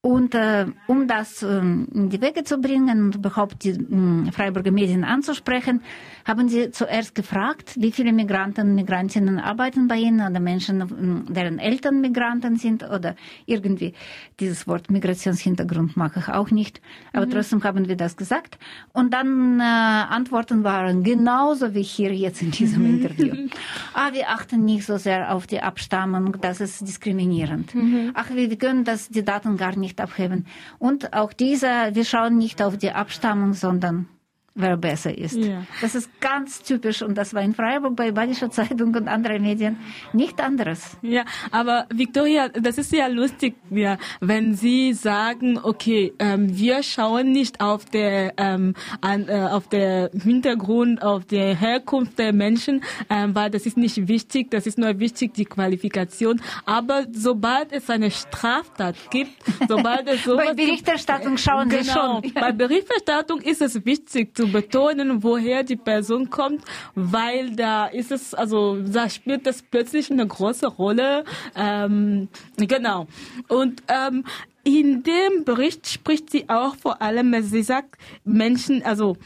Und 0.00 0.36
äh, 0.36 0.66
um 0.86 1.08
das 1.08 1.42
ähm, 1.42 1.88
in 1.92 2.08
die 2.08 2.22
Wege 2.22 2.44
zu 2.44 2.58
bringen 2.58 3.06
und 3.06 3.16
überhaupt 3.16 3.64
die 3.64 3.72
mh, 3.72 4.30
Freiburger 4.30 4.70
Medien 4.70 5.02
anzusprechen, 5.02 5.82
haben 6.28 6.48
sie 6.48 6.70
zuerst 6.70 7.14
gefragt, 7.14 7.74
wie 7.78 7.90
viele 7.90 8.12
Migranten 8.12 8.68
und 8.68 8.74
Migrantinnen 8.74 9.38
arbeiten 9.38 9.88
bei 9.88 9.96
ihnen 9.96 10.20
oder 10.20 10.40
Menschen, 10.40 10.78
mh, 10.78 11.32
deren 11.32 11.58
Eltern 11.58 12.02
Migranten 12.02 12.56
sind 12.56 12.84
oder 12.84 13.16
irgendwie. 13.46 13.94
Dieses 14.38 14.66
Wort 14.68 14.90
Migrationshintergrund 14.90 15.96
mag 15.96 16.12
ich 16.18 16.28
auch 16.28 16.50
nicht, 16.50 16.82
aber 17.14 17.28
trotzdem 17.30 17.64
haben 17.64 17.88
wir 17.88 17.96
das 17.96 18.16
gesagt. 18.16 18.58
Und 18.92 19.14
dann 19.14 19.58
äh, 19.58 19.62
Antworten 19.62 20.64
waren 20.64 21.02
genauso 21.02 21.74
wie 21.74 21.82
hier 21.82 22.14
jetzt 22.14 22.42
in 22.42 22.50
diesem 22.50 22.84
Interview. 22.84 23.48
Ah, 23.94 24.12
wir 24.12 24.28
achten 24.28 24.64
nicht 24.64 24.84
so 24.84 24.96
sehr 24.96 25.34
auf 25.34 25.46
die 25.46 25.60
Abstammung, 25.60 26.36
das 26.40 26.60
ist 26.60 26.86
diskriminierend. 26.86 27.72
Ach, 28.14 28.30
wir, 28.30 28.50
wir 28.50 28.58
können 28.58 28.84
das, 28.84 29.08
die 29.08 29.24
Daten 29.24 29.56
gar 29.56 29.76
nicht 29.76 30.00
abheben. 30.00 30.46
Und 30.78 31.14
auch 31.14 31.32
dieser, 31.32 31.94
wir 31.94 32.04
schauen 32.04 32.36
nicht 32.36 32.62
auf 32.62 32.76
die 32.76 32.92
Abstammung, 32.92 33.54
sondern 33.54 34.06
wer 34.54 34.76
besser 34.76 35.16
ist. 35.16 35.36
Ja. 35.36 35.62
Das 35.80 35.94
ist 35.94 36.20
ganz 36.20 36.62
typisch 36.62 37.02
und 37.02 37.16
das 37.16 37.32
war 37.32 37.42
in 37.42 37.54
Freiburg 37.54 37.94
bei 37.96 38.10
Badischer 38.10 38.50
Zeitung 38.50 38.94
und 38.94 39.08
anderen 39.08 39.42
Medien 39.42 39.78
nicht 40.12 40.40
anderes. 40.40 40.96
Ja, 41.02 41.24
aber 41.50 41.86
Victoria, 41.94 42.48
das 42.48 42.76
ist 42.76 42.92
ja 42.92 43.06
lustig, 43.06 43.54
ja, 43.70 43.98
wenn 44.20 44.54
Sie 44.54 44.92
sagen, 44.94 45.58
okay, 45.62 46.12
ähm, 46.18 46.56
wir 46.56 46.82
schauen 46.82 47.30
nicht 47.30 47.60
auf 47.60 47.84
der 47.84 48.34
ähm, 48.36 48.74
an, 49.00 49.28
äh, 49.28 49.48
auf 49.50 49.68
der 49.68 50.10
Hintergrund, 50.12 51.02
auf 51.02 51.24
der 51.24 51.54
Herkunft 51.54 52.18
der 52.18 52.32
Menschen, 52.32 52.82
ähm, 53.08 53.34
weil 53.34 53.50
das 53.50 53.64
ist 53.64 53.76
nicht 53.76 54.08
wichtig, 54.08 54.50
das 54.50 54.66
ist 54.66 54.78
nur 54.78 54.98
wichtig 54.98 55.34
die 55.34 55.44
Qualifikation. 55.44 56.40
Aber 56.66 57.06
sobald 57.12 57.72
es 57.72 57.88
eine 57.90 58.10
Straftat 58.10 58.96
gibt, 59.10 59.30
sobald 59.68 60.08
es 60.08 60.24
sowas 60.24 60.46
Bei 60.46 60.54
Berichterstattung 60.54 61.36
schauen 61.36 61.70
Sie 61.70 61.78
genau, 61.78 62.20
schon. 62.22 62.32
Bei 62.34 62.52
Berichterstattung 62.52 63.40
ist 63.40 63.62
es 63.62 63.84
wichtig 63.84 64.36
zu 64.36 64.47
betonen, 64.52 65.22
woher 65.22 65.62
die 65.62 65.76
Person 65.76 66.30
kommt, 66.30 66.62
weil 66.94 67.54
da 67.54 67.86
ist 67.86 68.12
es, 68.12 68.34
also 68.34 68.80
da 68.82 69.08
spielt 69.08 69.46
das 69.46 69.62
plötzlich 69.62 70.10
eine 70.10 70.26
große 70.26 70.66
Rolle. 70.66 71.24
Ähm, 71.54 72.28
genau. 72.56 73.06
Und 73.48 73.82
ähm, 73.88 74.24
in 74.64 75.02
dem 75.02 75.44
Bericht 75.44 75.88
spricht 75.88 76.30
sie 76.30 76.48
auch 76.48 76.76
vor 76.76 77.00
allem, 77.00 77.34
sie 77.42 77.62
sagt, 77.62 77.96
Menschen, 78.24 78.82
also 78.82 79.16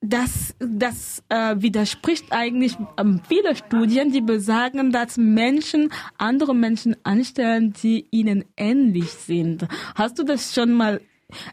das, 0.00 0.54
das 0.58 1.22
äh, 1.28 1.56
widerspricht 1.58 2.26
eigentlich 2.30 2.76
ähm, 2.98 3.20
viele 3.26 3.56
Studien, 3.56 4.12
die 4.12 4.20
besagen, 4.20 4.92
dass 4.92 5.16
Menschen 5.16 5.90
andere 6.18 6.54
Menschen 6.54 6.96
anstellen, 7.04 7.72
die 7.82 8.06
ihnen 8.10 8.44
ähnlich 8.56 9.10
sind. 9.10 9.66
Hast 9.94 10.18
du 10.18 10.24
das 10.24 10.54
schon 10.54 10.72
mal 10.72 11.00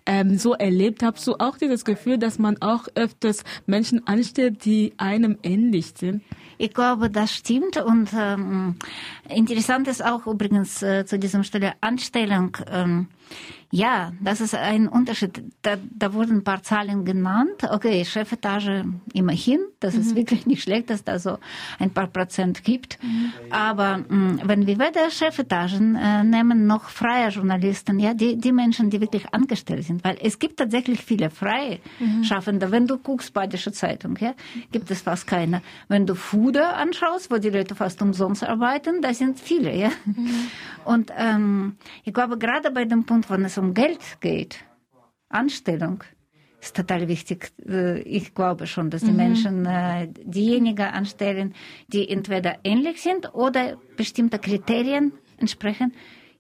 ähm, 0.06 0.38
so 0.38 0.54
erlebt? 0.54 1.04
Hast 1.04 1.26
du 1.28 1.36
auch 1.36 1.58
dieses 1.58 1.86
Gefühl, 1.86 2.18
dass 2.18 2.40
man 2.40 2.62
auch 2.62 2.88
öfters 2.96 3.44
Menschen 3.66 4.06
anstellt, 4.08 4.66
die 4.66 4.94
einem 4.98 5.38
ähnlich 5.44 5.94
sind? 5.96 6.24
Ich 6.58 6.74
glaube, 6.74 7.10
das 7.10 7.34
stimmt. 7.34 7.78
Und 7.78 8.10
ähm, 8.16 8.76
interessant 9.30 9.88
ist 9.88 10.06
auch 10.06 10.28
übrigens 10.28 10.84
äh, 10.84 11.06
zu 11.06 11.18
diesem 11.18 11.44
Stelle 11.44 11.74
Anstellung. 11.82 12.58
Ähm, 12.70 13.08
ja, 13.72 14.12
das 14.22 14.42
ist 14.42 14.54
ein 14.54 14.88
Unterschied. 14.88 15.44
Da, 15.62 15.78
da 15.90 16.14
wurden 16.14 16.38
ein 16.38 16.44
paar 16.44 16.62
Zahlen 16.62 17.06
genannt. 17.06 17.64
Okay, 17.70 18.04
Chefetage 18.06 18.86
immerhin. 19.14 19.60
Das 19.80 19.96
ist 19.96 20.16
wirklich 20.16 20.46
nicht 20.46 20.62
schlecht, 20.62 20.90
dass 20.90 21.04
da 21.04 21.18
so 21.18 21.38
ein 21.80 21.90
paar 21.90 22.08
Prozent 22.08 22.64
gibt. 22.64 23.00
Aber 23.50 24.00
mh, 24.08 24.42
wenn 24.44 24.68
wir 24.68 24.78
weder 24.78 25.10
Chefetagen 25.10 25.96
äh, 25.96 26.24
nehmen, 26.24 26.68
noch 26.68 26.90
freie 26.90 27.30
Journalisten, 27.30 28.00
ja, 28.00 28.14
die, 28.14 28.38
die 28.38 28.52
Menschen, 28.52 28.90
die 28.90 29.02
wirklich 29.02 29.34
angestellt 29.34 29.86
sind, 29.86 30.04
weil 30.04 30.18
es 30.22 30.38
gibt 30.38 30.58
tatsächlich 30.58 31.02
viele 31.04 31.30
freie 31.30 31.80
Schaffende. 32.24 32.72
Wenn 32.72 32.88
du 32.88 32.98
guckst, 32.98 33.34
Badische 33.34 33.72
Zeitung, 33.72 34.18
ja, 34.20 34.34
gibt 34.72 34.92
es 34.92 35.02
fast 35.02 35.28
keine. 35.28 35.62
Wenn 35.88 36.06
du 36.06 36.16
Fuder 36.16 36.76
anschaust, 36.76 37.32
wo 37.32 37.38
die 37.38 37.50
Leute 37.50 37.76
fast 37.76 38.02
umsonst 38.02 38.44
arbeiten, 38.44 39.02
da 39.02 39.14
sind 39.14 39.40
viele, 39.40 39.76
ja. 39.76 39.90
Und 40.84 41.12
ähm, 41.18 41.78
ich 42.04 42.14
glaube, 42.14 42.38
gerade 42.38 42.72
bei 42.72 42.86
dem 42.86 43.06
Punkt, 43.06 43.30
wenn 43.30 43.46
es 43.46 43.58
um 43.62 43.74
Geld 43.74 44.00
geht, 44.22 44.58
Anstellung, 45.30 46.04
ist 46.60 46.76
total 46.76 47.08
wichtig. 47.08 47.52
Äh, 47.68 48.02
Ich 48.02 48.34
glaube 48.34 48.66
schon, 48.68 48.90
dass 48.90 49.02
die 49.04 49.12
Menschen 49.12 49.66
äh, 49.66 50.08
diejenigen 50.38 50.88
anstellen, 51.00 51.54
die 51.88 52.10
entweder 52.10 52.58
ähnlich 52.64 53.02
sind 53.02 53.34
oder 53.34 53.78
bestimmte 53.98 54.38
Kriterien 54.40 55.14
entsprechen, 55.38 55.94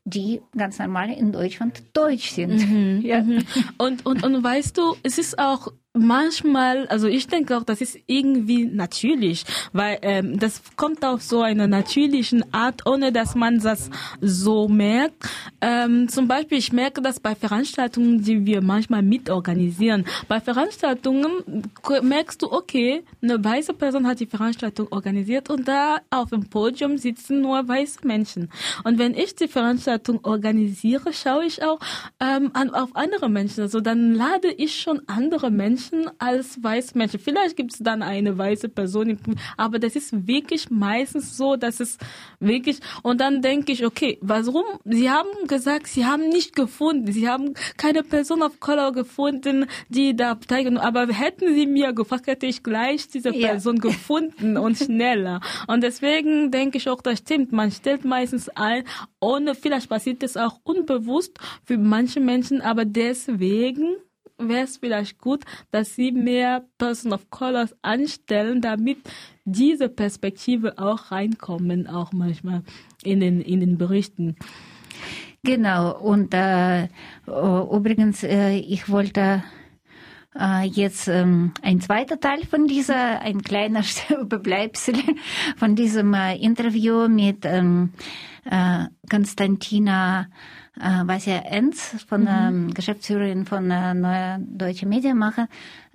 die 0.04 0.42
ganz 0.58 0.80
normal 0.80 1.12
in 1.12 1.32
Deutschland 1.32 1.84
deutsch 1.94 2.32
sind. 2.32 3.04
Ja. 3.04 3.24
Und, 3.78 4.06
und, 4.06 4.24
und 4.24 4.44
weißt 4.44 4.78
du, 4.78 4.96
es 5.04 5.18
ist 5.18 5.38
auch 5.38 5.72
manchmal, 5.94 6.88
also 6.88 7.08
ich 7.08 7.28
denke 7.28 7.58
auch, 7.58 7.64
das 7.64 7.82
ist 7.82 7.98
irgendwie 8.08 8.66
natürlich, 8.66 9.44
weil 9.74 10.00
ähm, 10.04 10.40
das 10.40 10.62
kommt 10.78 11.04
auf 11.04 11.22
so 11.22 11.42
einer 11.42 11.68
natürlichen 11.68 12.46
Art, 12.54 12.88
ohne 12.88 13.12
dass 13.12 13.36
man 13.36 13.60
das 13.60 13.90
so 14.22 14.70
merkt. 14.70 15.30
Ähm, 15.60 16.08
zum 16.08 16.30
Beispiel, 16.30 16.60
ich 16.60 16.72
merke 16.72 17.02
das 17.02 17.20
bei 17.20 17.36
Veranstaltungen, 17.36 18.24
die 18.24 18.46
wir 18.46 18.62
manchmal 18.62 19.02
mitorganisieren. 19.02 20.06
Bei 20.30 20.40
Veranstaltungen 20.40 21.64
merkst 22.02 22.42
du, 22.42 22.52
okay, 22.52 23.04
eine 23.22 23.44
weiße 23.44 23.74
Person 23.74 24.08
hat 24.08 24.22
die 24.22 24.28
Veranstaltung 24.28 24.88
organisiert 24.92 25.50
und 25.50 25.68
da 25.68 25.98
auf 26.10 26.30
dem 26.30 26.50
Podium 26.50 26.98
sitzen 26.98 27.42
nur 27.42 27.68
weiße 27.68 28.08
Menschen. 28.08 28.50
Und 28.86 28.98
wenn 28.98 29.14
ich 29.14 29.36
die 29.36 29.50
Veranstaltung 29.50 30.24
organisiere, 30.24 31.12
schaue 31.12 31.46
ich 31.46 31.62
auch 31.64 31.80
ähm, 32.22 32.52
an, 32.54 32.70
auf 32.70 32.96
andere 32.96 33.30
Menschen. 33.30 33.62
Also 33.62 33.82
dann 33.82 34.14
lade 34.14 34.50
ich 34.52 34.80
schon 34.80 35.02
andere 35.08 35.52
Menschen 35.52 35.81
Menschen 35.82 36.10
als 36.20 36.62
weiße 36.64 36.98
Menschen. 36.98 37.20
Vielleicht 37.20 37.56
gibt 37.56 37.74
es 37.74 37.80
dann 37.80 38.02
eine 38.02 38.38
weiße 38.38 38.70
Person, 38.70 39.18
aber 39.58 39.80
das 39.80 39.96
ist 39.96 40.28
wirklich 40.28 40.70
meistens 40.70 41.38
so, 41.38 41.56
dass 41.56 41.80
es 41.80 41.98
wirklich, 42.40 42.80
und 43.04 43.22
dann 43.22 43.42
denke 43.42 43.72
ich, 43.72 43.86
okay, 43.86 44.18
warum? 44.22 44.64
Sie 44.86 45.10
haben 45.10 45.30
gesagt, 45.48 45.88
sie 45.88 46.06
haben 46.06 46.30
nicht 46.30 46.56
gefunden, 46.56 47.12
sie 47.12 47.30
haben 47.30 47.54
keine 47.78 48.04
Person 48.04 48.42
of 48.42 48.60
Color 48.60 48.92
gefunden, 48.92 49.66
die 49.90 50.16
da 50.16 50.36
teilgenommen, 50.36 50.86
aber 50.86 51.08
hätten 51.08 51.54
sie 51.54 51.68
mir 51.68 51.94
gefragt, 51.94 52.28
hätte 52.28 52.46
ich 52.46 52.64
gleich 52.64 53.08
diese 53.08 53.32
Person 53.32 53.78
ja. 53.78 53.82
gefunden 53.82 54.58
und 54.58 54.78
schneller. 54.78 55.42
Und 55.68 55.82
deswegen 55.82 56.52
denke 56.52 56.78
ich 56.78 56.90
auch, 56.90 57.02
das 57.02 57.20
stimmt. 57.20 57.52
Man 57.52 57.72
stellt 57.72 58.06
meistens 58.06 58.50
ein, 58.50 58.84
ohne, 59.20 59.56
vielleicht 59.56 59.90
passiert 59.90 60.24
das 60.24 60.38
auch 60.38 60.60
unbewusst 60.64 61.38
für 61.66 61.78
manche 61.78 62.20
Menschen, 62.20 62.62
aber 62.62 62.86
deswegen 62.86 63.96
wäre 64.48 64.64
es 64.64 64.78
vielleicht 64.78 65.20
gut, 65.20 65.44
dass 65.72 65.96
sie 65.96 66.12
mehr 66.12 66.66
Person 66.78 67.14
of 67.14 67.30
Colors 67.30 67.76
anstellen, 67.82 68.62
damit 68.62 68.98
diese 69.46 69.90
Perspektive 69.90 70.78
auch 70.78 71.12
reinkommen, 71.12 71.88
auch 71.88 72.12
manchmal 72.14 72.64
in 73.04 73.20
den, 73.20 73.42
in 73.42 73.60
den 73.60 73.78
Berichten. 73.78 74.36
Genau, 75.44 75.98
und 76.00 76.34
äh, 76.34 76.88
übrigens, 77.26 78.24
äh, 78.24 78.58
ich 78.58 78.90
wollte 78.90 79.44
äh, 80.40 80.66
jetzt 80.66 81.08
ähm, 81.08 81.52
ein 81.62 81.82
zweiter 81.82 82.20
Teil 82.20 82.46
von 82.46 82.68
dieser, 82.68 83.22
ein 83.22 83.42
kleiner 83.42 83.84
Überbleibsel 84.22 84.96
von 85.58 85.76
diesem 85.76 86.14
äh, 86.14 86.38
Interview 86.38 87.08
mit 87.08 87.46
ähm, 87.46 87.94
äh, 88.46 88.86
Konstantina 89.10 90.28
äh, 90.80 91.08
Vasya 91.08 91.40
Enz, 91.40 92.04
von 92.08 92.26
der 92.26 92.52
mhm. 92.52 92.74
Geschäftsführerin 92.74 93.46
von 93.46 93.70
äh, 93.70 93.94
Neuer 93.94 94.40
Deutsche 94.40 94.86
Medienmacher, 94.86 95.48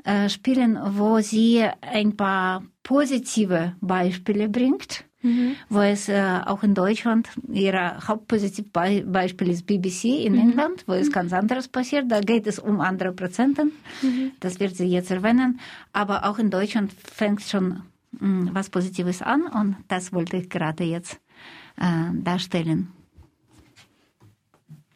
äh, 0.04 0.28
spielen, 0.28 0.78
wo 0.82 1.20
sie 1.20 1.64
ein 1.80 2.16
paar 2.16 2.62
positive 2.82 3.74
Beispiele 3.80 4.48
bringt. 4.48 5.04
Mhm. 5.22 5.56
wo 5.68 5.80
es 5.80 6.08
äh, 6.08 6.40
auch 6.44 6.62
in 6.62 6.74
Deutschland, 6.74 7.28
ihr 7.52 7.98
Hauptpositivbeispiel 8.06 9.48
ist 9.48 9.66
BBC 9.66 10.04
in 10.24 10.34
mhm. 10.34 10.38
England, 10.38 10.84
wo 10.86 10.92
es 10.92 11.08
mhm. 11.08 11.12
ganz 11.12 11.32
anderes 11.32 11.68
passiert. 11.68 12.04
Da 12.08 12.20
geht 12.20 12.46
es 12.46 12.58
um 12.58 12.80
andere 12.80 13.12
Prozenten. 13.12 13.72
Mhm. 14.02 14.32
Das 14.38 14.60
wird 14.60 14.76
sie 14.76 14.86
jetzt 14.86 15.10
erwähnen. 15.10 15.58
Aber 15.92 16.26
auch 16.26 16.38
in 16.38 16.50
Deutschland 16.50 16.92
fängt 16.92 17.42
schon 17.42 17.82
mh, 18.12 18.28
mm, 18.28 18.50
was 18.52 18.70
Positives 18.70 19.22
an 19.22 19.42
und 19.46 19.76
das 19.88 20.12
wollte 20.12 20.36
ich 20.36 20.48
gerade 20.48 20.84
jetzt 20.84 21.18
äh, 21.78 22.12
darstellen. 22.12 22.92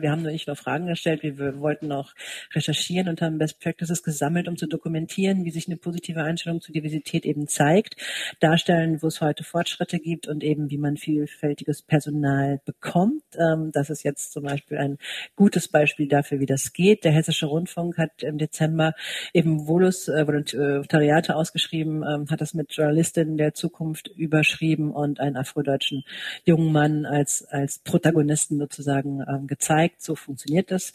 Wir 0.03 0.11
haben 0.11 0.23
nicht 0.23 0.47
nur 0.47 0.57
Fragen 0.57 0.87
gestellt, 0.87 1.23
wir 1.23 1.61
wollten 1.61 1.93
auch 1.93 2.13
recherchieren 2.55 3.09
und 3.09 3.23
haben 3.23 3.39
Best 3.39 3.61
Practices 3.61 4.03
gesammelt, 4.03 4.49
um 4.49 4.57
zu 4.57 4.67
dokumentieren, 4.67 5.45
wie 5.45 5.51
sich 5.51 5.67
eine 5.67 5.77
positive 5.77 6.23
Einstellung 6.23 6.61
zur 6.61 6.73
Diversität 6.73 7.25
eben 7.25 7.49
zeigt, 7.49 7.97
darstellen, 8.41 9.03
wo 9.03 9.07
es 9.07 9.21
heute 9.21 9.45
Fortschritte 9.45 9.99
gibt 9.99 10.27
und 10.29 10.43
eben, 10.45 10.71
wie 10.71 10.79
man 10.79 10.97
vielfältiges 10.97 11.83
Personal 11.83 12.61
bekommt. 12.65 13.23
Ähm, 13.39 13.71
das 13.73 13.91
ist 13.91 14.03
jetzt 14.03 14.33
zum 14.33 14.45
Beispiel 14.45 14.79
ein 14.79 14.99
gutes 15.37 15.69
Beispiel 15.69 16.09
dafür, 16.09 16.41
wie 16.41 16.47
das 16.47 16.73
geht. 16.73 17.05
Der 17.05 17.13
Hessische 17.13 17.47
Rundfunk 17.47 17.99
hat 17.99 18.23
im 18.23 18.39
Dezember 18.39 18.95
eben 19.33 19.67
Volus 19.67 20.09
äh, 20.09 20.27
Volontariate 20.27 21.37
ausgeschrieben, 21.37 22.03
ähm, 22.03 22.27
hat 22.31 22.41
das 22.41 22.55
mit 22.55 22.73
Journalistinnen 22.73 23.37
der 23.37 23.55
Zukunft 23.55 24.09
überschrieben 24.09 24.93
und 24.93 25.21
einen 25.21 25.37
afrodeutschen 25.37 26.05
jungen 26.45 26.73
Mann 26.73 27.07
als, 27.07 27.45
als 27.45 27.79
Protagonisten 27.79 28.59
sozusagen 28.59 29.23
ähm, 29.29 29.47
gezeigt 29.91 30.01
zeigt, 30.01 30.03
so 30.03 30.15
funktioniert 30.15 30.71
das. 30.71 30.93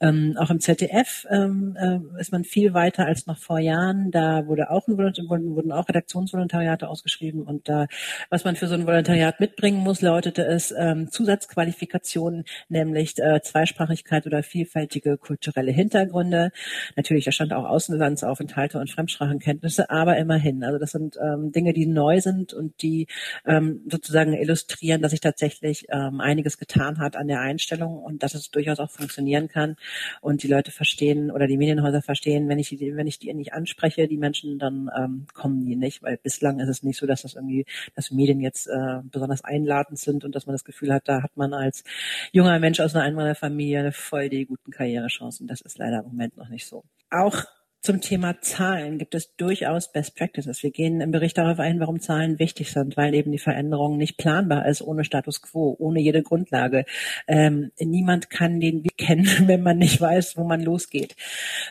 Ähm, 0.00 0.36
auch 0.38 0.50
im 0.50 0.60
ZDF 0.60 1.26
ähm, 1.30 1.76
äh, 1.78 2.20
ist 2.20 2.32
man 2.32 2.44
viel 2.44 2.74
weiter 2.74 3.06
als 3.06 3.26
noch 3.26 3.38
vor 3.38 3.58
Jahren. 3.58 4.10
Da 4.10 4.46
wurde 4.46 4.70
auch 4.70 4.86
ein 4.88 4.96
wurden, 4.96 5.56
wurden 5.56 5.72
auch 5.72 5.88
Redaktionsvolontariate 5.88 6.88
ausgeschrieben 6.88 7.42
und 7.42 7.68
da, 7.68 7.86
was 8.30 8.44
man 8.44 8.56
für 8.56 8.66
so 8.66 8.74
ein 8.74 8.86
Volontariat 8.86 9.40
mitbringen 9.40 9.78
muss, 9.78 10.00
lautete 10.00 10.44
es 10.44 10.72
ähm, 10.76 11.10
Zusatzqualifikationen, 11.10 12.44
nämlich 12.68 13.18
äh, 13.18 13.40
Zweisprachigkeit 13.42 14.26
oder 14.26 14.42
vielfältige 14.42 15.18
kulturelle 15.18 15.72
Hintergründe. 15.72 16.50
Natürlich, 16.96 17.24
da 17.24 17.32
stand 17.32 17.52
auch 17.52 17.64
Außenlandsaufenthalte 17.64 18.78
und 18.78 18.90
Fremdsprachenkenntnisse, 18.90 19.90
aber 19.90 20.16
immerhin. 20.16 20.64
Also 20.64 20.78
das 20.78 20.92
sind 20.92 21.16
ähm, 21.22 21.52
Dinge, 21.52 21.72
die 21.72 21.86
neu 21.86 22.20
sind 22.20 22.52
und 22.52 22.82
die 22.82 23.06
ähm, 23.44 23.82
sozusagen 23.90 24.32
illustrieren, 24.32 25.02
dass 25.02 25.10
sich 25.10 25.20
tatsächlich 25.20 25.86
ähm, 25.90 26.20
einiges 26.20 26.58
getan 26.58 26.98
hat 26.98 27.16
an 27.16 27.28
der 27.28 27.40
Einstellung 27.40 27.98
und 27.98 28.22
dass 28.22 28.34
es 28.36 28.50
durchaus 28.50 28.78
auch 28.78 28.90
funktionieren 28.90 29.48
kann 29.48 29.76
und 30.20 30.42
die 30.42 30.48
Leute 30.48 30.70
verstehen 30.70 31.30
oder 31.30 31.46
die 31.46 31.56
Medienhäuser 31.56 32.02
verstehen, 32.02 32.48
wenn 32.48 32.58
ich 32.58 32.68
die, 32.68 32.96
wenn 32.96 33.06
ich 33.06 33.18
die 33.18 33.32
nicht 33.34 33.52
anspreche, 33.52 34.08
die 34.08 34.16
Menschen, 34.16 34.58
dann 34.58 34.90
ähm, 34.96 35.26
kommen 35.34 35.64
die 35.64 35.76
nicht, 35.76 36.02
weil 36.02 36.18
bislang 36.18 36.60
ist 36.60 36.68
es 36.68 36.82
nicht 36.82 36.98
so, 36.98 37.06
dass 37.06 37.22
das 37.22 37.34
irgendwie, 37.34 37.66
dass 37.94 38.10
Medien 38.10 38.40
jetzt 38.40 38.66
äh, 38.68 39.00
besonders 39.04 39.44
einladend 39.44 39.98
sind 39.98 40.24
und 40.24 40.34
dass 40.34 40.46
man 40.46 40.54
das 40.54 40.64
Gefühl 40.64 40.92
hat, 40.92 41.08
da 41.08 41.22
hat 41.22 41.36
man 41.36 41.52
als 41.52 41.84
junger 42.32 42.58
Mensch 42.58 42.80
aus 42.80 42.94
einer 42.94 43.04
Einwanderfamilie 43.04 43.92
voll 43.92 44.28
die 44.28 44.46
guten 44.46 44.70
Karrierechancen. 44.70 45.46
Das 45.46 45.60
ist 45.60 45.78
leider 45.78 46.00
im 46.00 46.06
Moment 46.06 46.36
noch 46.36 46.48
nicht 46.48 46.66
so. 46.66 46.84
Auch 47.10 47.44
zum 47.86 48.00
Thema 48.00 48.40
Zahlen 48.40 48.98
gibt 48.98 49.14
es 49.14 49.36
durchaus 49.36 49.92
Best 49.92 50.16
Practices. 50.16 50.64
Wir 50.64 50.72
gehen 50.72 51.00
im 51.00 51.12
Bericht 51.12 51.38
darauf 51.38 51.60
ein, 51.60 51.78
warum 51.78 52.00
Zahlen 52.00 52.40
wichtig 52.40 52.72
sind, 52.72 52.96
weil 52.96 53.14
eben 53.14 53.30
die 53.30 53.38
Veränderung 53.38 53.96
nicht 53.96 54.16
planbar 54.16 54.66
ist 54.66 54.82
ohne 54.82 55.04
Status 55.04 55.40
quo, 55.40 55.76
ohne 55.78 56.00
jede 56.00 56.24
Grundlage. 56.24 56.84
Ähm, 57.28 57.70
niemand 57.78 58.28
kann 58.28 58.58
den 58.58 58.82
Weg 58.82 58.96
kennen, 58.98 59.28
wenn 59.46 59.62
man 59.62 59.78
nicht 59.78 60.00
weiß, 60.00 60.36
wo 60.36 60.42
man 60.42 60.62
losgeht. 60.62 61.14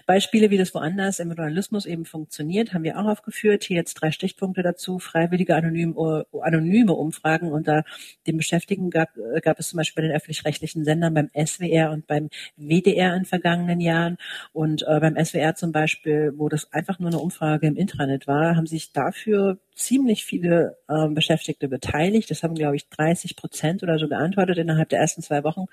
Beispiele, 0.05 0.51
wie 0.51 0.57
das 0.57 0.73
woanders 0.73 1.19
im 1.19 1.33
Journalismus 1.33 1.85
eben 1.85 2.05
funktioniert, 2.05 2.73
haben 2.73 2.85
wir 2.85 2.97
auch 2.97 3.07
aufgeführt. 3.07 3.65
Hier 3.65 3.75
jetzt 3.75 3.95
drei 3.95 4.11
Stichpunkte 4.11 4.63
dazu. 4.63 4.99
Freiwillige 4.99 5.53
anonym, 5.53 5.97
anonyme 6.41 6.93
Umfragen 6.93 7.51
unter 7.51 7.83
den 8.25 8.37
Beschäftigten 8.37 8.89
gab, 8.89 9.09
gab 9.41 9.59
es 9.59 9.67
zum 9.67 9.77
Beispiel 9.77 10.03
bei 10.03 10.07
den 10.07 10.15
öffentlich-rechtlichen 10.15 10.85
Sendern 10.85 11.13
beim 11.13 11.29
SWR 11.35 11.91
und 11.91 12.07
beim 12.07 12.29
WDR 12.55 13.17
in 13.17 13.25
vergangenen 13.25 13.81
Jahren. 13.81 14.17
Und 14.53 14.83
äh, 14.87 15.01
beim 15.01 15.17
SWR 15.21 15.55
zum 15.55 15.73
Beispiel 15.73 16.04
Beispiel, 16.05 16.33
wo 16.37 16.49
das 16.49 16.71
einfach 16.71 16.99
nur 16.99 17.09
eine 17.09 17.19
Umfrage 17.19 17.67
im 17.67 17.75
Intranet 17.75 18.27
war, 18.27 18.55
haben 18.55 18.67
sich 18.67 18.91
dafür 18.93 19.57
ziemlich 19.75 20.23
viele 20.23 20.77
ähm, 20.89 21.13
Beschäftigte 21.13 21.67
beteiligt. 21.67 22.31
Das 22.31 22.43
haben, 22.43 22.55
glaube 22.55 22.77
ich, 22.77 22.87
30 22.89 23.35
Prozent 23.35 23.83
oder 23.83 23.99
so 23.99 24.07
geantwortet 24.07 24.57
innerhalb 24.57 24.89
der 24.89 24.99
ersten 24.99 25.21
zwei 25.21 25.43
Wochen 25.43 25.65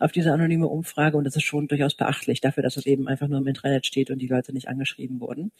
auf 0.00 0.10
diese 0.10 0.32
anonyme 0.32 0.66
Umfrage. 0.66 1.16
Und 1.16 1.24
das 1.24 1.36
ist 1.36 1.44
schon 1.44 1.68
durchaus 1.68 1.94
beachtlich 1.94 2.40
dafür, 2.40 2.62
dass 2.62 2.76
es 2.76 2.86
eben 2.86 3.08
einfach 3.08 3.28
nur 3.28 3.38
im 3.38 3.46
Internet 3.46 3.86
steht 3.86 4.10
und 4.10 4.20
die 4.20 4.26
Leute 4.26 4.52
nicht 4.52 4.68
angeschrieben 4.68 5.20
wurden. 5.20 5.52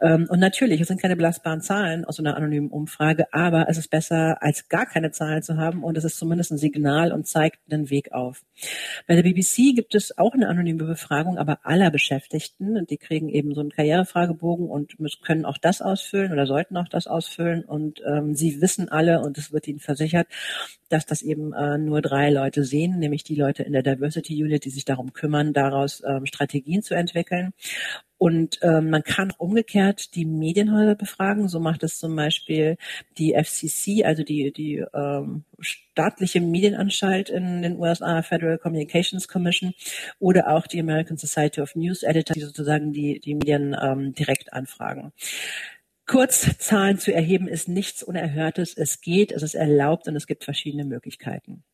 Ähm, 0.00 0.26
und 0.30 0.40
natürlich, 0.40 0.80
es 0.80 0.88
sind 0.88 1.00
keine 1.00 1.16
belastbaren 1.16 1.60
Zahlen 1.60 2.04
aus 2.04 2.16
so 2.16 2.22
einer 2.22 2.36
anonymen 2.36 2.70
Umfrage, 2.70 3.32
aber 3.32 3.68
es 3.68 3.76
ist 3.76 3.90
besser, 3.90 4.42
als 4.42 4.68
gar 4.68 4.86
keine 4.86 5.10
Zahlen 5.10 5.42
zu 5.42 5.58
haben. 5.58 5.84
Und 5.84 5.98
es 5.98 6.04
ist 6.04 6.16
zumindest 6.16 6.50
ein 6.50 6.58
Signal 6.58 7.12
und 7.12 7.26
zeigt 7.26 7.60
einen 7.70 7.90
Weg 7.90 8.12
auf. 8.12 8.42
Bei 9.06 9.14
der 9.14 9.22
BBC 9.22 9.74
gibt 9.74 9.94
es 9.94 10.16
auch 10.16 10.32
eine 10.32 10.48
anonyme 10.48 10.84
Befragung, 10.84 11.36
aber 11.36 11.60
aller 11.62 11.90
Beschäftigten. 11.90 12.78
Und 12.78 12.90
die 12.90 12.96
kriegen 12.96 13.28
eben 13.28 13.54
so 13.54 13.60
einen 13.60 13.70
Karrierefragebogen 13.70 14.68
und 14.68 14.96
können 15.22 15.44
auch 15.44 15.58
das 15.58 15.82
ausfüllen 15.82 16.32
oder 16.32 16.46
sollten 16.46 16.76
auch 16.78 16.88
das 16.88 17.06
ausfüllen 17.06 17.33
ausfüllen 17.34 17.64
und 17.64 18.00
ähm, 18.06 18.34
sie 18.34 18.60
wissen 18.60 18.88
alle 18.88 19.20
und 19.20 19.38
es 19.38 19.52
wird 19.52 19.68
ihnen 19.68 19.80
versichert, 19.80 20.26
dass 20.88 21.06
das 21.06 21.22
eben 21.22 21.52
äh, 21.52 21.78
nur 21.78 22.00
drei 22.02 22.30
Leute 22.30 22.64
sehen, 22.64 22.98
nämlich 22.98 23.24
die 23.24 23.34
Leute 23.34 23.62
in 23.62 23.72
der 23.72 23.82
Diversity 23.82 24.42
Unit, 24.42 24.64
die 24.64 24.70
sich 24.70 24.84
darum 24.84 25.12
kümmern, 25.12 25.52
daraus 25.52 26.02
ähm, 26.06 26.26
Strategien 26.26 26.82
zu 26.82 26.94
entwickeln. 26.94 27.52
Und 28.16 28.60
ähm, 28.62 28.90
man 28.90 29.02
kann 29.02 29.32
umgekehrt 29.36 30.14
die 30.14 30.24
Medienhäuser 30.24 30.94
befragen. 30.94 31.48
So 31.48 31.60
macht 31.60 31.82
es 31.82 31.98
zum 31.98 32.14
Beispiel 32.14 32.76
die 33.18 33.34
FCC, 33.34 34.04
also 34.04 34.22
die, 34.22 34.52
die 34.52 34.84
ähm, 34.94 35.44
staatliche 35.58 36.40
Medienanstalt 36.40 37.28
in 37.28 37.62
den 37.62 37.78
USA, 37.78 38.22
Federal 38.22 38.56
Communications 38.56 39.28
Commission, 39.28 39.74
oder 40.20 40.48
auch 40.48 40.66
die 40.66 40.80
American 40.80 41.16
Society 41.16 41.60
of 41.60 41.74
News 41.74 42.02
Editors, 42.02 42.34
die 42.34 42.40
sozusagen 42.40 42.92
die, 42.92 43.20
die 43.20 43.34
Medien 43.34 43.76
ähm, 43.78 44.14
direkt 44.14 44.52
anfragen. 44.52 45.12
Kurzzahlen 46.06 46.98
zu 46.98 47.12
erheben 47.12 47.48
ist 47.48 47.68
nichts 47.68 48.02
Unerhörtes. 48.02 48.76
Es 48.76 49.00
geht, 49.00 49.32
es 49.32 49.42
ist 49.42 49.54
erlaubt 49.54 50.06
und 50.06 50.16
es 50.16 50.26
gibt 50.26 50.44
verschiedene 50.44 50.84
Möglichkeiten. 50.84 51.64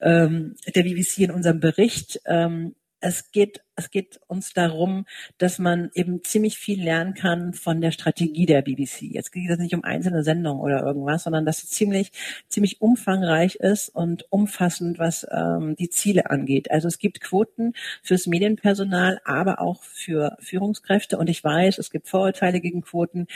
Ähm, 0.00 0.56
der 0.74 0.82
BBC 0.82 1.18
in 1.18 1.30
unserem 1.30 1.60
Bericht 1.60 2.20
ähm, 2.26 2.74
es 3.06 3.30
geht, 3.30 3.60
es 3.76 3.90
geht 3.90 4.20
uns 4.26 4.52
darum, 4.52 5.06
dass 5.38 5.58
man 5.58 5.90
eben 5.94 6.24
ziemlich 6.24 6.58
viel 6.58 6.82
lernen 6.82 7.14
kann 7.14 7.52
von 7.52 7.80
der 7.80 7.92
Strategie 7.92 8.46
der 8.46 8.62
BBC. 8.62 9.02
Jetzt 9.02 9.30
geht 9.32 9.48
es 9.48 9.58
nicht 9.58 9.74
um 9.74 9.84
einzelne 9.84 10.24
Sendungen 10.24 10.60
oder 10.60 10.82
irgendwas, 10.82 11.24
sondern 11.24 11.46
dass 11.46 11.62
es 11.62 11.70
ziemlich, 11.70 12.10
ziemlich 12.48 12.80
umfangreich 12.80 13.56
ist 13.56 13.88
und 13.90 14.26
umfassend, 14.30 14.98
was 14.98 15.26
ähm, 15.30 15.76
die 15.76 15.88
Ziele 15.90 16.30
angeht. 16.30 16.70
Also 16.70 16.88
es 16.88 16.98
gibt 16.98 17.20
Quoten 17.20 17.74
fürs 18.02 18.26
Medienpersonal, 18.26 19.20
aber 19.24 19.60
auch 19.60 19.82
für 19.84 20.36
Führungskräfte. 20.40 21.16
Und 21.16 21.30
ich 21.30 21.44
weiß, 21.44 21.78
es 21.78 21.90
gibt 21.90 22.08
Vorurteile 22.08 22.60
gegen 22.60 22.82
Quoten. 22.82 23.26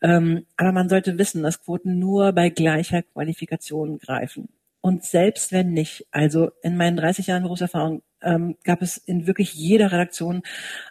Ähm, 0.00 0.46
aber 0.56 0.72
man 0.72 0.88
sollte 0.88 1.18
wissen, 1.18 1.42
dass 1.42 1.62
Quoten 1.62 1.98
nur 1.98 2.32
bei 2.32 2.50
gleicher 2.50 3.02
Qualifikation 3.02 3.98
greifen. 3.98 4.48
Und 4.82 5.04
selbst 5.04 5.52
wenn 5.52 5.72
nicht, 5.72 6.06
also 6.10 6.50
in 6.60 6.76
meinen 6.76 6.96
30 6.96 7.28
Jahren 7.28 7.44
Berufserfahrung 7.44 8.02
ähm, 8.20 8.56
gab 8.64 8.82
es 8.82 8.96
in 8.96 9.28
wirklich 9.28 9.54
jeder 9.54 9.92
Redaktion 9.92 10.42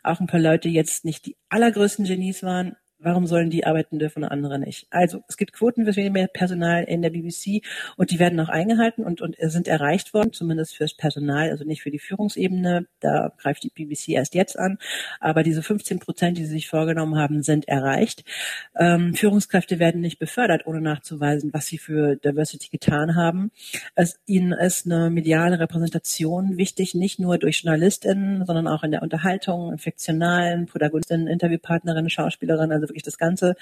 auch 0.01 0.21
ein 0.21 0.27
paar 0.27 0.39
Leute, 0.39 0.69
die 0.69 0.73
jetzt 0.73 1.03
nicht 1.03 1.25
die 1.25 1.35
allergrößten 1.49 2.05
Genies 2.05 2.41
waren, 2.41 2.77
Warum 3.03 3.25
sollen 3.25 3.49
die 3.49 3.65
arbeiten 3.65 3.99
dürfen 3.99 4.23
und 4.23 4.29
andere 4.29 4.59
nicht? 4.59 4.87
Also 4.89 5.23
es 5.27 5.37
gibt 5.37 5.53
Quoten 5.53 5.91
für 5.91 6.09
mehr 6.09 6.27
Personal 6.27 6.83
in 6.83 7.01
der 7.01 7.09
BBC 7.09 7.63
und 7.97 8.11
die 8.11 8.19
werden 8.19 8.39
auch 8.39 8.49
eingehalten 8.49 9.03
und, 9.03 9.21
und 9.21 9.35
sind 9.39 9.67
erreicht 9.67 10.13
worden, 10.13 10.33
zumindest 10.33 10.75
fürs 10.75 10.93
Personal, 10.93 11.49
also 11.49 11.63
nicht 11.63 11.81
für 11.81 11.91
die 11.91 11.99
Führungsebene. 11.99 12.85
Da 12.99 13.33
greift 13.37 13.63
die 13.63 13.69
BBC 13.69 14.09
erst 14.09 14.35
jetzt 14.35 14.57
an. 14.57 14.77
Aber 15.19 15.43
diese 15.43 15.63
15 15.63 15.99
Prozent, 15.99 16.37
die 16.37 16.45
sie 16.45 16.51
sich 16.51 16.67
vorgenommen 16.67 17.17
haben, 17.17 17.41
sind 17.43 17.67
erreicht. 17.67 18.23
Ähm, 18.77 19.15
Führungskräfte 19.15 19.79
werden 19.79 20.01
nicht 20.01 20.19
befördert, 20.19 20.67
ohne 20.67 20.81
nachzuweisen, 20.81 21.51
was 21.53 21.65
sie 21.65 21.77
für 21.77 22.15
Diversity 22.15 22.69
getan 22.69 23.15
haben. 23.15 23.51
Es, 23.95 24.19
ihnen 24.25 24.51
ist 24.51 24.85
eine 24.85 25.09
mediale 25.09 25.59
Repräsentation 25.59 26.57
wichtig, 26.57 26.93
nicht 26.93 27.19
nur 27.19 27.37
durch 27.37 27.63
JournalistInnen, 27.63 28.45
sondern 28.45 28.67
auch 28.67 28.83
in 28.83 28.91
der 28.91 29.01
Unterhaltung, 29.01 29.71
in 29.71 29.77
fiktionalen, 29.77 30.65
Protagonistinnen, 30.65 31.27
Interviewpartnerinnen, 31.27 32.09
Schauspielerinnen, 32.09 32.71
also 32.71 32.90
wirklich 32.91 33.03
das 33.03 33.17
ganze, 33.17 33.55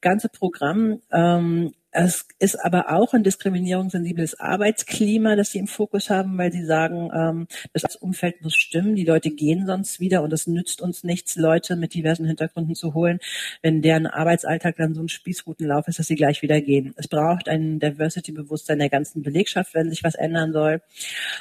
ganze 0.00 0.28
Programm. 0.28 1.00
Ähm, 1.10 1.72
es 1.98 2.26
ist 2.38 2.62
aber 2.62 2.92
auch 2.92 3.14
ein 3.14 3.24
diskriminierungssensibles 3.24 4.38
Arbeitsklima, 4.38 5.34
das 5.34 5.52
sie 5.52 5.58
im 5.58 5.66
Fokus 5.66 6.10
haben, 6.10 6.36
weil 6.36 6.52
sie 6.52 6.62
sagen, 6.62 7.10
ähm, 7.14 7.46
das 7.72 7.96
Umfeld 7.96 8.42
muss 8.42 8.52
stimmen, 8.52 8.96
die 8.96 9.06
Leute 9.06 9.30
gehen 9.30 9.64
sonst 9.64 9.98
wieder 9.98 10.22
und 10.22 10.30
es 10.34 10.46
nützt 10.46 10.82
uns 10.82 11.04
nichts, 11.04 11.36
Leute 11.36 11.74
mit 11.74 11.94
diversen 11.94 12.26
Hintergründen 12.26 12.74
zu 12.74 12.92
holen, 12.92 13.18
wenn 13.62 13.80
deren 13.80 14.06
Arbeitsalltag 14.06 14.76
dann 14.76 14.92
so 14.92 15.00
ein 15.00 15.08
Spießrutenlauf 15.08 15.88
ist, 15.88 15.98
dass 15.98 16.06
sie 16.06 16.16
gleich 16.16 16.42
wieder 16.42 16.60
gehen. 16.60 16.92
Es 16.98 17.08
braucht 17.08 17.48
ein 17.48 17.80
Diversity-Bewusstsein 17.80 18.78
der 18.78 18.90
ganzen 18.90 19.22
Belegschaft, 19.22 19.72
wenn 19.72 19.88
sich 19.88 20.04
was 20.04 20.16
ändern 20.16 20.52
soll. 20.52 20.82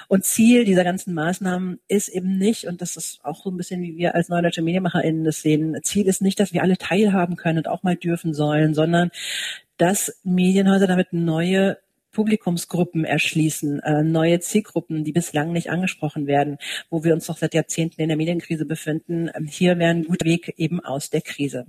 Und 0.07 0.23
Ziel 0.23 0.63
dieser 0.63 0.85
ganzen 0.85 1.13
Maßnahmen 1.13 1.79
ist 1.89 2.07
eben 2.07 2.37
nicht, 2.37 2.65
und 2.65 2.81
das 2.81 2.95
ist 2.95 3.19
auch 3.25 3.43
so 3.43 3.51
ein 3.51 3.57
bisschen 3.57 3.81
wie 3.81 3.97
wir 3.97 4.15
als 4.15 4.29
Neudeutsche 4.29 4.61
MedienmacherInnen 4.61 5.25
das 5.25 5.41
sehen, 5.41 5.77
Ziel 5.83 6.07
ist 6.07 6.21
nicht, 6.21 6.39
dass 6.39 6.53
wir 6.53 6.63
alle 6.63 6.77
teilhaben 6.77 7.35
können 7.35 7.57
und 7.57 7.67
auch 7.67 7.83
mal 7.83 7.97
dürfen 7.97 8.33
sollen, 8.33 8.73
sondern 8.73 9.11
dass 9.77 10.19
Medienhäuser 10.23 10.87
damit 10.87 11.13
neue 11.13 11.77
Publikumsgruppen 12.11 13.03
erschließen, 13.03 13.79
äh, 13.81 14.01
neue 14.01 14.39
Zielgruppen, 14.39 15.03
die 15.03 15.11
bislang 15.11 15.51
nicht 15.51 15.69
angesprochen 15.69 16.27
werden, 16.27 16.57
wo 16.89 17.03
wir 17.03 17.13
uns 17.13 17.25
doch 17.25 17.37
seit 17.37 17.53
Jahrzehnten 17.53 18.01
in 18.01 18.07
der 18.07 18.17
Medienkrise 18.17 18.65
befinden. 18.65 19.29
Ähm, 19.35 19.47
hier 19.47 19.77
wäre 19.77 19.91
ein 19.91 20.05
guter 20.05 20.25
Weg 20.25 20.53
eben 20.57 20.79
aus 20.79 21.09
der 21.09 21.21
Krise. 21.21 21.65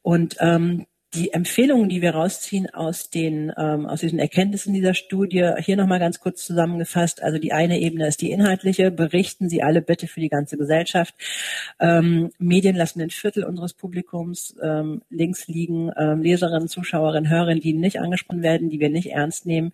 Und 0.00 0.36
ähm, 0.40 0.86
die 1.14 1.32
Empfehlungen, 1.32 1.88
die 1.88 2.02
wir 2.02 2.10
rausziehen 2.10 2.68
aus 2.68 3.08
den 3.08 3.50
ähm, 3.56 3.86
aus 3.86 4.00
diesen 4.00 4.18
Erkenntnissen 4.18 4.74
dieser 4.74 4.92
Studie, 4.92 5.52
hier 5.58 5.76
nochmal 5.76 6.00
ganz 6.00 6.20
kurz 6.20 6.44
zusammengefasst. 6.44 7.22
Also 7.22 7.38
die 7.38 7.52
eine 7.52 7.80
Ebene 7.80 8.06
ist 8.06 8.20
die 8.20 8.30
inhaltliche. 8.30 8.90
Berichten 8.90 9.48
Sie 9.48 9.62
alle 9.62 9.80
bitte 9.80 10.06
für 10.06 10.20
die 10.20 10.28
ganze 10.28 10.58
Gesellschaft. 10.58 11.14
Ähm, 11.80 12.30
Medien 12.38 12.76
lassen 12.76 13.00
ein 13.00 13.08
Viertel 13.08 13.44
unseres 13.44 13.72
Publikums 13.72 14.54
ähm, 14.62 15.00
links 15.08 15.48
liegen. 15.48 15.90
Ähm, 15.96 16.20
Leserinnen, 16.20 16.68
Zuschauerinnen, 16.68 17.30
Hörerinnen, 17.30 17.62
die 17.62 17.72
nicht 17.72 18.00
angesprochen 18.00 18.42
werden, 18.42 18.68
die 18.68 18.78
wir 18.78 18.90
nicht 18.90 19.10
ernst 19.10 19.46
nehmen, 19.46 19.72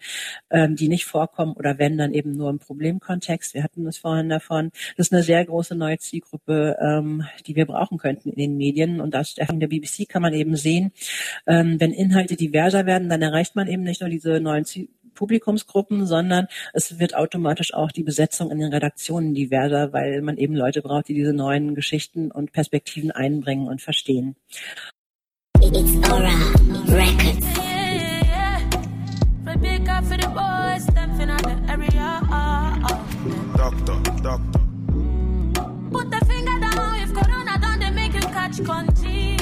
ähm, 0.51 0.77
die 0.77 0.89
nicht 0.89 1.05
vorkommen 1.05 1.55
oder 1.55 1.79
wenn 1.79 1.99
dann 1.99 2.15
eben 2.15 2.33
nur 2.33 2.49
im 2.49 2.61
Problemkontext. 2.61 3.55
Wir 3.55 3.65
hatten 3.65 3.85
das 3.85 3.99
vorhin 3.99 4.29
davon. 4.29 4.71
Das 4.97 5.09
ist 5.09 5.13
eine 5.13 5.25
sehr 5.25 5.45
große 5.45 5.75
neue 5.75 5.99
Zielgruppe, 5.99 6.77
ähm, 6.81 7.25
die 7.47 7.57
wir 7.57 7.67
brauchen 7.67 7.99
könnten 7.99 8.31
in 8.31 8.37
den 8.37 8.57
Medien. 8.57 9.01
Und 9.01 9.17
aus 9.17 9.35
der 9.35 9.47
BBC 9.47 10.09
kann 10.09 10.23
man 10.23 10.33
eben 10.33 10.55
sehen, 10.55 10.93
ähm, 11.47 11.81
wenn 11.81 11.93
Inhalte 11.93 12.37
diverser 12.37 12.87
werden, 12.87 13.09
dann 13.09 13.23
erreicht 13.23 13.57
man 13.57 13.69
eben 13.69 13.83
nicht 13.83 14.01
nur 14.01 14.11
diese 14.11 14.41
neuen 14.41 14.65
Ziel 14.65 14.89
Publikumsgruppen, 15.15 16.07
sondern 16.07 16.49
es 16.73 16.99
wird 16.99 17.17
automatisch 17.17 17.73
auch 17.73 17.91
die 17.91 18.03
Besetzung 18.03 18.51
in 18.51 18.59
den 18.59 18.73
Redaktionen 18.73 19.35
diverser, 19.35 19.93
weil 19.93 20.21
man 20.23 20.37
eben 20.37 20.55
Leute 20.55 20.83
braucht, 20.83 21.09
die 21.09 21.15
diese 21.15 21.33
neuen 21.33 21.75
Geschichten 21.75 22.31
und 22.31 22.53
Perspektiven 22.53 23.11
einbringen 23.11 23.69
und 23.69 23.81
verstehen. 23.81 24.37
Doctor, 33.57 34.03
doctor. 34.23 34.41
Put 35.91 36.11
the 36.11 36.27
finger 36.27 36.61
down 36.61 36.99
if 37.03 37.15
Corona 37.15 37.57
don't 37.57 37.95
make 37.95 38.13
you 38.13 38.21
catch 38.21 38.63
country. 38.65 39.34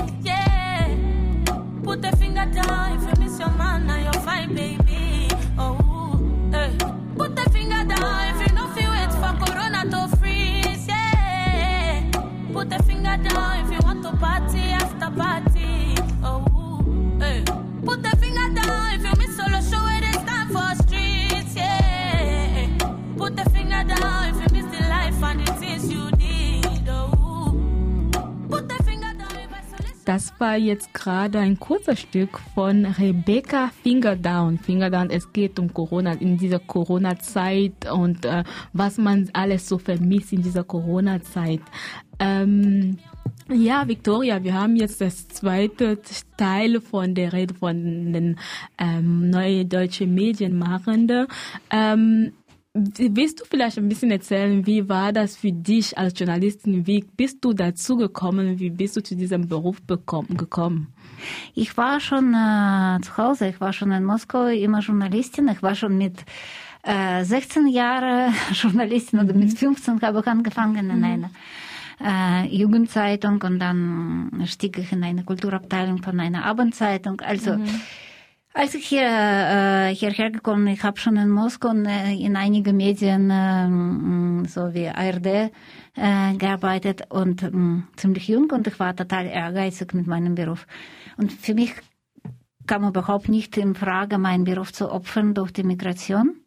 Put 1.92 2.00
the 2.00 2.16
finger 2.16 2.46
down 2.46 2.96
if 2.96 3.02
you 3.02 3.22
miss 3.22 3.38
your 3.38 3.51
war 30.42 30.56
jetzt 30.56 30.92
gerade 30.92 31.38
ein 31.38 31.60
kurzer 31.60 31.94
Stück 31.94 32.40
von 32.52 32.84
Rebecca 32.84 33.70
Fingerdown. 33.84 34.58
Fingerdown, 34.58 35.08
es 35.08 35.32
geht 35.32 35.56
um 35.60 35.72
Corona 35.72 36.14
in 36.14 36.36
dieser 36.36 36.58
Corona-Zeit 36.58 37.88
und 37.88 38.24
äh, 38.24 38.42
was 38.72 38.98
man 38.98 39.30
alles 39.34 39.68
so 39.68 39.78
vermisst 39.78 40.32
in 40.32 40.42
dieser 40.42 40.64
Corona-Zeit. 40.64 41.60
Ähm, 42.18 42.98
ja, 43.52 43.86
Victoria, 43.86 44.42
wir 44.42 44.54
haben 44.54 44.74
jetzt 44.74 45.00
das 45.00 45.28
zweite 45.28 46.00
Teil 46.36 46.80
von 46.80 47.14
der 47.14 47.32
Rede 47.32 47.54
von 47.54 48.12
den 48.12 48.36
ähm, 48.78 49.30
neuen 49.30 49.68
deutschen 49.68 50.12
Medienmachenden. 50.12 51.28
Ähm, 51.70 52.32
Willst 52.74 53.38
du 53.38 53.44
vielleicht 53.44 53.76
ein 53.76 53.86
bisschen 53.86 54.10
erzählen, 54.10 54.66
wie 54.66 54.88
war 54.88 55.12
das 55.12 55.36
für 55.36 55.52
dich 55.52 55.98
als 55.98 56.18
Journalistin? 56.18 56.86
Wie 56.86 57.04
bist 57.04 57.44
du 57.44 57.52
dazu 57.52 57.98
gekommen? 57.98 58.58
Wie 58.58 58.70
bist 58.70 58.96
du 58.96 59.02
zu 59.02 59.14
diesem 59.14 59.46
Beruf 59.46 59.82
gekommen? 59.86 60.86
Ich 61.54 61.76
war 61.76 62.00
schon 62.00 62.32
äh, 62.32 62.98
zu 63.02 63.14
Hause, 63.18 63.48
ich 63.48 63.60
war 63.60 63.74
schon 63.74 63.92
in 63.92 64.04
Moskau 64.04 64.46
immer 64.46 64.80
Journalistin. 64.80 65.48
Ich 65.48 65.62
war 65.62 65.74
schon 65.74 65.98
mit 65.98 66.24
äh, 66.82 67.22
16 67.22 67.66
Jahren 67.66 68.32
Journalistin 68.54 69.18
mhm. 69.18 69.28
oder 69.28 69.34
mit 69.34 69.58
15 69.58 70.00
habe 70.00 70.20
ich 70.20 70.26
angefangen 70.26 70.90
in 70.90 70.98
mhm. 70.98 71.04
einer 71.04 71.30
äh, 72.02 72.56
Jugendzeitung 72.56 73.42
und 73.42 73.58
dann 73.58 74.44
stieg 74.46 74.78
ich 74.78 74.92
in 74.92 75.04
eine 75.04 75.24
Kulturabteilung 75.24 76.02
von 76.02 76.18
einer 76.18 76.46
Abendzeitung. 76.46 77.20
Also 77.20 77.58
mhm 77.58 77.82
als 78.54 78.74
ich 78.74 78.86
hier, 78.86 79.02
äh, 79.02 79.94
hierher 79.94 80.30
gekommen 80.30 80.66
ich 80.66 80.82
habe 80.82 80.98
schon 80.98 81.16
in 81.16 81.30
Moskau 81.30 81.72
äh, 81.72 82.14
in 82.14 82.36
einigen 82.36 82.76
Medien, 82.76 83.30
äh, 83.30 84.48
so 84.48 84.74
wie 84.74 84.88
ARD, 84.88 85.26
äh, 85.26 86.34
gearbeitet 86.36 87.02
und 87.10 87.42
äh, 87.42 87.50
ziemlich 87.96 88.28
jung 88.28 88.50
und 88.50 88.66
ich 88.66 88.78
war 88.78 88.94
total 88.94 89.26
ehrgeizig 89.26 89.94
mit 89.94 90.06
meinem 90.06 90.34
Beruf. 90.34 90.66
Und 91.16 91.32
für 91.32 91.54
mich 91.54 91.74
kam 92.66 92.86
überhaupt 92.86 93.28
nicht 93.28 93.56
in 93.56 93.74
Frage, 93.74 94.18
meinen 94.18 94.44
Beruf 94.44 94.72
zu 94.72 94.90
opfern 94.90 95.34
durch 95.34 95.52
die 95.52 95.64
Migration. 95.64 96.41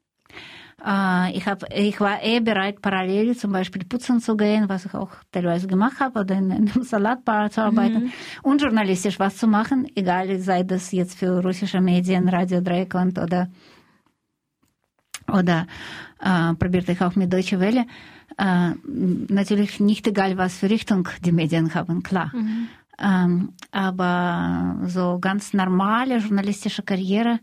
Äh, 0.84 1.38
ich, 1.38 1.46
hab, 1.48 1.64
ich 1.74 2.00
war 2.00 2.22
eh 2.24 2.40
bereit, 2.40 2.82
parallel 2.82 3.36
zum 3.38 3.52
Beispiel 3.52 3.86
putzen 3.86 4.20
zu 4.20 4.36
gehen, 4.36 4.68
was 4.68 4.86
ich 4.86 4.94
auch 4.94 5.12
teilweise 5.32 5.68
gemacht 5.68 6.00
habe, 6.00 6.20
oder 6.20 6.36
in 6.36 6.52
einem 6.52 6.68
Salatbar 6.84 7.50
zu 7.50 7.62
arbeiten 7.62 8.06
mhm. 8.06 8.12
und 8.44 8.62
journalistisch 8.62 9.20
was 9.20 9.38
zu 9.38 9.48
machen, 9.48 9.88
egal 9.96 10.38
sei 10.40 10.64
das 10.64 10.92
jetzt 10.92 11.18
für 11.18 11.42
russische 11.42 11.82
Medien, 11.82 12.28
Radio 12.30 12.62
Dreikland 12.62 13.18
oder 13.20 13.50
oder 15.32 15.66
äh, 16.20 16.54
probierte 16.54 16.92
ich 16.92 17.02
auch 17.02 17.16
mit 17.16 17.34
Deutsche 17.34 17.60
Welle. 17.60 17.86
Äh, 18.38 18.72
natürlich 18.86 19.80
nicht 19.80 20.06
egal, 20.08 20.38
was 20.38 20.58
für 20.58 20.70
Richtung 20.70 21.08
die 21.24 21.32
Medien 21.32 21.74
haben, 21.74 22.04
klar. 22.04 22.32
Mhm. 22.36 22.68
Ähm, 22.98 23.54
aber 23.72 24.78
so 24.86 25.18
ganz 25.20 25.54
normale 25.54 26.18
journalistische 26.18 26.84
Karriere 26.84 27.40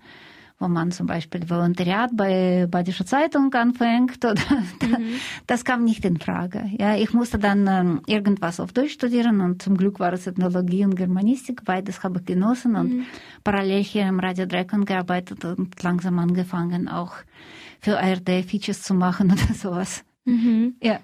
wo 0.62 0.68
man 0.68 0.92
zum 0.92 1.06
Beispiel 1.06 1.50
Volontariat 1.50 2.10
bei 2.14 2.66
Badische 2.70 3.04
Zeitung 3.04 3.52
anfängt. 3.52 4.24
Oder 4.24 4.40
mhm. 4.80 5.14
Das 5.46 5.64
kam 5.64 5.84
nicht 5.84 6.04
in 6.04 6.18
Frage. 6.18 6.70
Ja, 6.78 6.96
ich 6.96 7.12
musste 7.12 7.38
dann 7.38 7.66
ähm, 7.66 8.02
irgendwas 8.06 8.60
auf 8.60 8.72
Deutsch 8.72 8.92
studieren 8.92 9.40
und 9.40 9.60
zum 9.60 9.76
Glück 9.76 9.98
war 10.00 10.12
es 10.12 10.26
Ethnologie 10.26 10.84
und 10.84 10.94
Germanistik. 10.94 11.64
Beides 11.64 12.02
habe 12.02 12.20
ich 12.20 12.24
genossen 12.26 12.76
und 12.76 12.92
mhm. 12.92 13.06
parallel 13.44 13.82
hier 13.82 14.06
im 14.06 14.20
Radio 14.20 14.46
Dreckern 14.46 14.84
gearbeitet 14.84 15.44
und 15.44 15.82
langsam 15.82 16.18
angefangen, 16.18 16.88
auch 16.88 17.14
für 17.80 17.98
ARD 17.98 18.44
Features 18.46 18.82
zu 18.82 18.94
machen 18.94 19.32
oder 19.32 19.54
sowas. 19.54 20.04
Mhm. 20.24 20.76
Ja. 20.80 21.00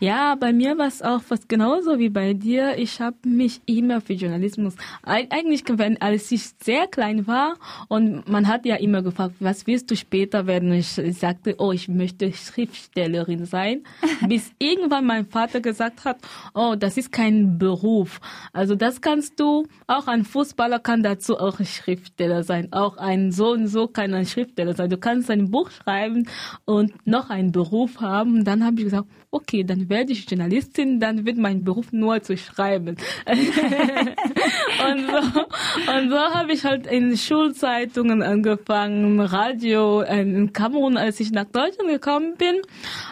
Ja, 0.00 0.34
bei 0.34 0.52
mir 0.52 0.76
war 0.78 0.88
es 0.88 1.02
auch 1.02 1.20
fast 1.22 1.48
genauso 1.48 1.98
wie 1.98 2.08
bei 2.08 2.34
dir. 2.34 2.76
Ich 2.76 3.00
habe 3.00 3.16
mich 3.24 3.60
immer 3.66 4.00
für 4.00 4.12
Journalismus, 4.12 4.74
eigentlich 5.02 5.62
wenn 5.68 6.00
als 6.00 6.30
ich 6.32 6.50
sehr 6.62 6.86
klein 6.86 7.26
war 7.26 7.54
und 7.88 8.28
man 8.28 8.48
hat 8.48 8.66
ja 8.66 8.76
immer 8.76 9.02
gefragt, 9.02 9.36
was 9.40 9.66
willst 9.66 9.90
du 9.90 9.96
später 9.96 10.46
werden? 10.46 10.72
Ich, 10.72 10.98
ich 10.98 11.18
sagte, 11.18 11.56
oh, 11.58 11.72
ich 11.72 11.88
möchte 11.88 12.32
Schriftstellerin 12.32 13.46
sein, 13.46 13.84
bis 14.28 14.52
irgendwann 14.58 15.06
mein 15.06 15.26
Vater 15.26 15.60
gesagt 15.60 16.04
hat, 16.04 16.18
oh, 16.54 16.74
das 16.78 16.96
ist 16.96 17.12
kein 17.12 17.58
Beruf. 17.58 18.20
Also 18.52 18.74
das 18.74 19.00
kannst 19.00 19.38
du, 19.40 19.66
auch 19.86 20.06
ein 20.06 20.24
Fußballer 20.24 20.80
kann 20.80 21.02
dazu 21.02 21.38
auch 21.38 21.58
Schriftsteller 21.64 22.42
sein, 22.42 22.72
auch 22.72 22.96
ein 22.96 23.32
so 23.32 23.52
und 23.52 23.68
so 23.68 23.86
kann 23.86 24.12
ein 24.14 24.26
Schriftsteller 24.26 24.74
sein. 24.74 24.90
Du 24.90 24.98
kannst 24.98 25.30
ein 25.30 25.50
Buch 25.50 25.70
schreiben 25.70 26.28
und 26.64 27.06
noch 27.06 27.30
einen 27.30 27.52
Beruf 27.52 28.00
haben. 28.00 28.44
Dann 28.44 28.64
habe 28.64 28.78
ich 28.78 28.84
gesagt, 28.84 29.08
okay, 29.34 29.64
dann 29.64 29.88
werde 29.88 30.12
ich 30.12 30.30
Journalistin, 30.30 31.00
dann 31.00 31.26
wird 31.26 31.36
mein 31.36 31.64
Beruf 31.64 31.92
nur 31.92 32.22
zu 32.22 32.36
schreiben. 32.36 32.96
und 33.26 35.06
so, 35.06 35.40
und 35.92 36.10
so 36.10 36.16
habe 36.16 36.52
ich 36.52 36.64
halt 36.64 36.86
in 36.86 37.16
Schulzeitungen 37.16 38.22
angefangen, 38.22 39.20
Radio 39.20 40.02
in 40.02 40.52
Kamerun, 40.52 40.96
als 40.96 41.18
ich 41.20 41.32
nach 41.32 41.46
Deutschland 41.46 41.90
gekommen 41.90 42.34
bin. 42.36 42.62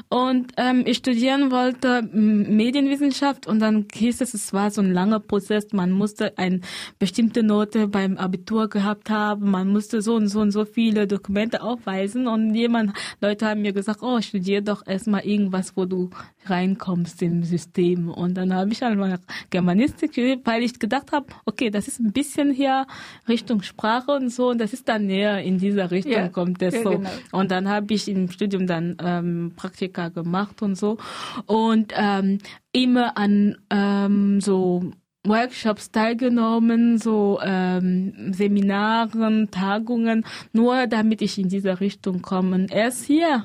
Und 0.09 0.53
ähm, 0.57 0.85
ich 0.87 0.99
studieren 0.99 1.51
wollte 1.51 2.03
Medienwissenschaft 2.03 3.49
und 3.49 3.59
dann 3.59 3.87
hieß 3.93 4.21
es, 4.21 4.35
es 4.35 4.53
war 4.53 4.71
so 4.71 4.81
ein 4.81 4.93
langer 4.93 5.19
Prozess, 5.19 5.73
man 5.73 5.91
musste 5.91 6.39
eine 6.39 6.61
bestimmte 7.01 7.43
Note 7.43 7.89
beim 7.89 8.17
Abitur 8.17 8.69
gehabt 8.69 9.11
haben, 9.11 9.51
man 9.51 9.69
musste 9.69 10.03
so 10.03 10.15
und 10.15 10.29
so 10.29 10.41
und 10.41 10.53
so 10.53 10.65
viele 10.65 11.09
Dokumente 11.09 11.63
aufweisen. 11.63 12.29
Und 12.29 12.55
jemand, 12.55 12.93
Leute 13.21 13.47
haben 13.47 13.63
mir 13.63 13.73
gesagt, 13.73 14.01
oh, 14.03 14.21
studier 14.21 14.61
doch 14.61 14.87
erstmal 14.87 15.25
irgendwas, 15.25 15.77
wo 15.77 15.85
du 15.85 16.12
reinkommst 16.47 17.23
im 17.23 17.45
System. 17.45 18.09
Und 18.09 18.35
dann 18.35 18.55
habe 18.55 18.73
ich 18.73 18.83
einmal 18.83 19.19
Germanistik, 19.51 20.17
weil 20.45 20.63
ich 20.63 20.79
gedacht 20.79 21.13
habe, 21.13 21.27
okay, 21.45 21.71
das 21.71 21.89
ist 21.89 22.01
ein 22.01 22.13
bisschen 22.13 22.53
hier 22.53 22.87
Richtung 23.29 23.63
Sprache 23.63 24.13
und 24.13 24.31
so, 24.31 24.51
und 24.51 24.59
das 24.59 24.73
ist 24.73 24.89
dann 24.89 25.07
näher 25.07 25.43
in 25.43 25.59
dieser 25.59 25.91
Richtung 25.91 26.13
ja, 26.13 26.29
kommt 26.29 26.63
es 26.63 26.75
ja, 26.75 26.83
so. 26.83 26.91
Genau. 26.91 27.11
Und 27.33 27.51
dann 27.51 27.69
habe 27.69 27.95
ich 27.95 28.09
im 28.09 28.31
Studium 28.31 28.67
dann 28.67 28.97
ähm, 29.01 29.53
Praktika 29.57 30.09
gemacht 30.09 30.63
und 30.63 30.77
so. 30.77 30.99
Und 31.47 31.93
ähm, 31.97 32.39
immer 32.73 33.17
an 33.17 33.57
ähm, 33.71 34.41
so 34.41 34.93
Workshops 35.25 35.93
teilgenommen, 35.93 36.99
so 36.99 37.39
ähm, 37.45 38.33
Seminaren, 38.33 39.51
Tagungen, 39.51 40.25
nur 40.53 40.87
damit 40.89 41.23
ich 41.23 41.39
in 41.39 41.49
diese 41.49 41.81
Richtung 41.81 42.23
komme. 42.23 42.67
Erst 42.71 43.05
hier 43.05 43.45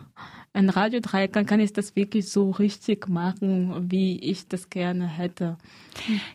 ein 0.54 0.70
Radiodreieck 0.70 1.34
kann 1.46 1.60
ich 1.60 1.74
das 1.74 1.96
wirklich 1.96 2.30
so 2.30 2.52
richtig 2.52 3.08
machen, 3.08 3.92
wie 3.92 4.20
ich 4.20 4.48
das 4.48 4.70
gerne 4.70 5.08
hätte. 5.08 5.58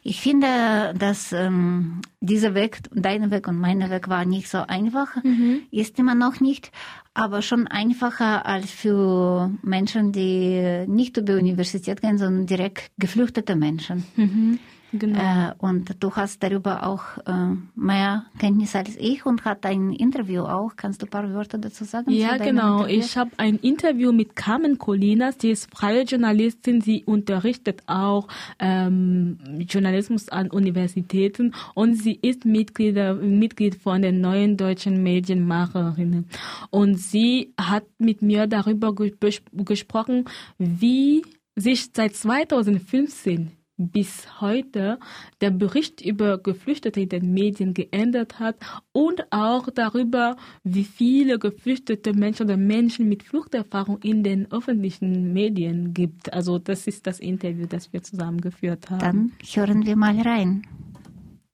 Ich 0.03 0.21
finde, 0.21 0.95
dass 0.99 1.33
ähm, 1.33 2.03
dieser 2.21 2.55
Weg, 2.55 2.81
dein 2.95 3.31
Weg 3.31 3.49
und 3.49 3.59
mein 3.59 3.91
Weg 3.91 4.09
war 4.09 4.25
nicht 4.25 4.49
so 4.49 4.59
einfach, 4.59 5.17
mhm. 5.25 5.63
ist 5.71 5.99
immer 5.99 6.15
noch 6.15 6.41
nicht, 6.41 6.71
aber 7.15 7.43
schon 7.43 7.67
einfacher 7.67 8.47
als 8.47 8.71
für 8.71 9.51
Menschen, 9.63 10.13
die 10.13 10.85
nicht 10.87 11.17
über 11.17 11.35
Universität 11.35 12.01
gehen, 12.01 12.19
sondern 12.19 12.47
direkt 12.47 12.91
geflüchtete 12.99 13.57
Menschen. 13.57 14.05
Mhm. 14.17 14.59
Genau. 14.93 15.19
Äh, 15.19 15.55
und 15.59 15.97
du 16.01 16.15
hast 16.15 16.43
darüber 16.43 16.87
auch 16.87 17.03
äh, 17.27 17.57
mehr 17.75 18.27
Kenntnis 18.39 18.77
als 18.77 18.97
ich 18.99 19.25
und 19.25 19.45
hat 19.45 19.65
ein 19.65 19.93
Interview 19.93 20.43
auch. 20.43 20.77
Kannst 20.77 21.01
du 21.01 21.07
ein 21.07 21.11
paar 21.11 21.33
Wörter 21.33 21.59
dazu 21.59 21.85
sagen? 21.85 22.11
Ja, 22.11 22.37
genau. 22.37 22.81
Interview? 22.81 22.99
Ich 22.99 23.17
habe 23.17 23.31
ein 23.39 23.57
Interview 23.57 24.13
mit 24.13 24.37
Carmen 24.37 24.77
Colinas, 24.77 25.39
die 25.39 25.51
ist 25.51 25.75
freie 25.75 26.03
Journalistin. 26.03 26.83
Sie 26.83 27.05
unterrichtet 27.05 27.83
auch 27.87 28.29
ähm, 28.59 29.39
Journalismus 29.67 30.29
an 30.29 30.51
Universitäten 30.51 31.55
und 31.75 31.95
sie 31.95 32.19
ist 32.21 32.45
Mitglied, 32.45 32.97
Mitglied 33.23 33.77
von 33.77 34.03
den 34.03 34.21
neuen 34.21 34.59
deutschen 34.59 35.03
Medienmacherinnen. 35.03 36.27
Und 36.71 36.97
sie 36.97 37.55
hat 37.59 37.85
mit 37.99 38.21
mir 38.21 38.47
darüber 38.47 38.95
gesprochen, 38.95 40.27
wie 40.59 41.23
sich 41.57 41.91
seit 41.95 42.15
2015 42.15 43.53
bis 43.77 44.41
heute 44.41 44.99
der 45.41 45.51
Bericht 45.51 46.01
über 46.01 46.39
Geflüchtete 46.39 47.01
in 47.01 47.09
den 47.09 47.33
Medien 47.33 47.75
geändert 47.75 48.39
hat 48.39 48.57
und 48.93 49.25
auch 49.31 49.69
darüber, 49.75 50.37
wie 50.63 50.85
viele 50.85 51.39
geflüchtete 51.39 52.13
Menschen 52.13 52.47
oder 52.47 52.57
Menschen 52.57 53.09
mit 53.09 53.23
Fluchterfahrung 53.23 53.99
in 54.03 54.23
den 54.23 54.51
öffentlichen 54.53 55.33
Medien 55.33 55.95
gibt. 55.95 56.33
Also 56.33 56.59
das 56.59 56.87
ist 56.87 57.07
das 57.07 57.19
Interview, 57.19 57.67
das 57.67 57.93
wir 57.93 58.03
zusammen 58.03 58.41
geführt 58.41 58.91
haben. 58.91 59.01
Dann 59.01 59.33
hören 59.53 59.87
wir 59.87 59.97
mal 59.97 60.21
rein. 60.21 60.67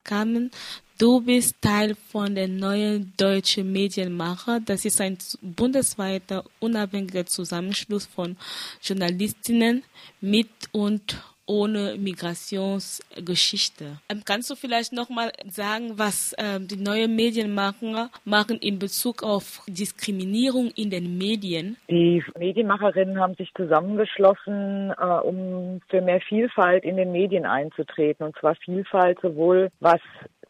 Carmen, 0.05 0.51
Du 0.99 1.21
bist 1.21 1.55
Teil 1.61 1.95
von 1.95 2.35
der 2.35 2.49
neuen 2.49 3.13
deutschen 3.17 3.71
Medienmacher. 3.71 4.59
Das 4.59 4.85
ist 4.85 5.01
ein 5.01 5.17
bundesweiter 5.41 6.43
unabhängiger 6.59 7.25
Zusammenschluss 7.25 8.07
von 8.07 8.37
Journalistinnen 8.83 9.85
mit 10.21 10.49
und 10.73 11.23
ohne 11.49 11.97
Migrationsgeschichte. 11.99 13.99
Ähm, 14.09 14.23
kannst 14.25 14.51
du 14.51 14.55
vielleicht 14.55 14.93
noch 14.93 15.09
mal 15.09 15.33
sagen, 15.49 15.99
was 15.99 16.35
ähm, 16.39 16.69
die 16.69 16.77
neuen 16.77 17.17
Medienmacher 17.17 18.11
machen 18.25 18.59
in 18.59 18.79
Bezug 18.79 19.23
auf 19.23 19.63
Diskriminierung 19.67 20.71
in 20.77 20.91
den 20.91 21.19
Medien? 21.19 21.77
Die 21.89 22.23
Medienmacherinnen 22.39 23.19
haben 23.19 23.35
sich 23.35 23.51
zusammengeschlossen, 23.57 24.91
äh, 24.91 25.05
um 25.05 25.81
für 25.89 26.03
mehr 26.03 26.21
Vielfalt 26.21 26.85
in 26.85 26.97
den 26.97 27.13
Medien 27.13 27.47
einzutreten. 27.47 28.27
Und 28.27 28.37
zwar 28.37 28.55
Vielfalt 28.57 29.19
sowohl 29.23 29.71
was 29.81 30.01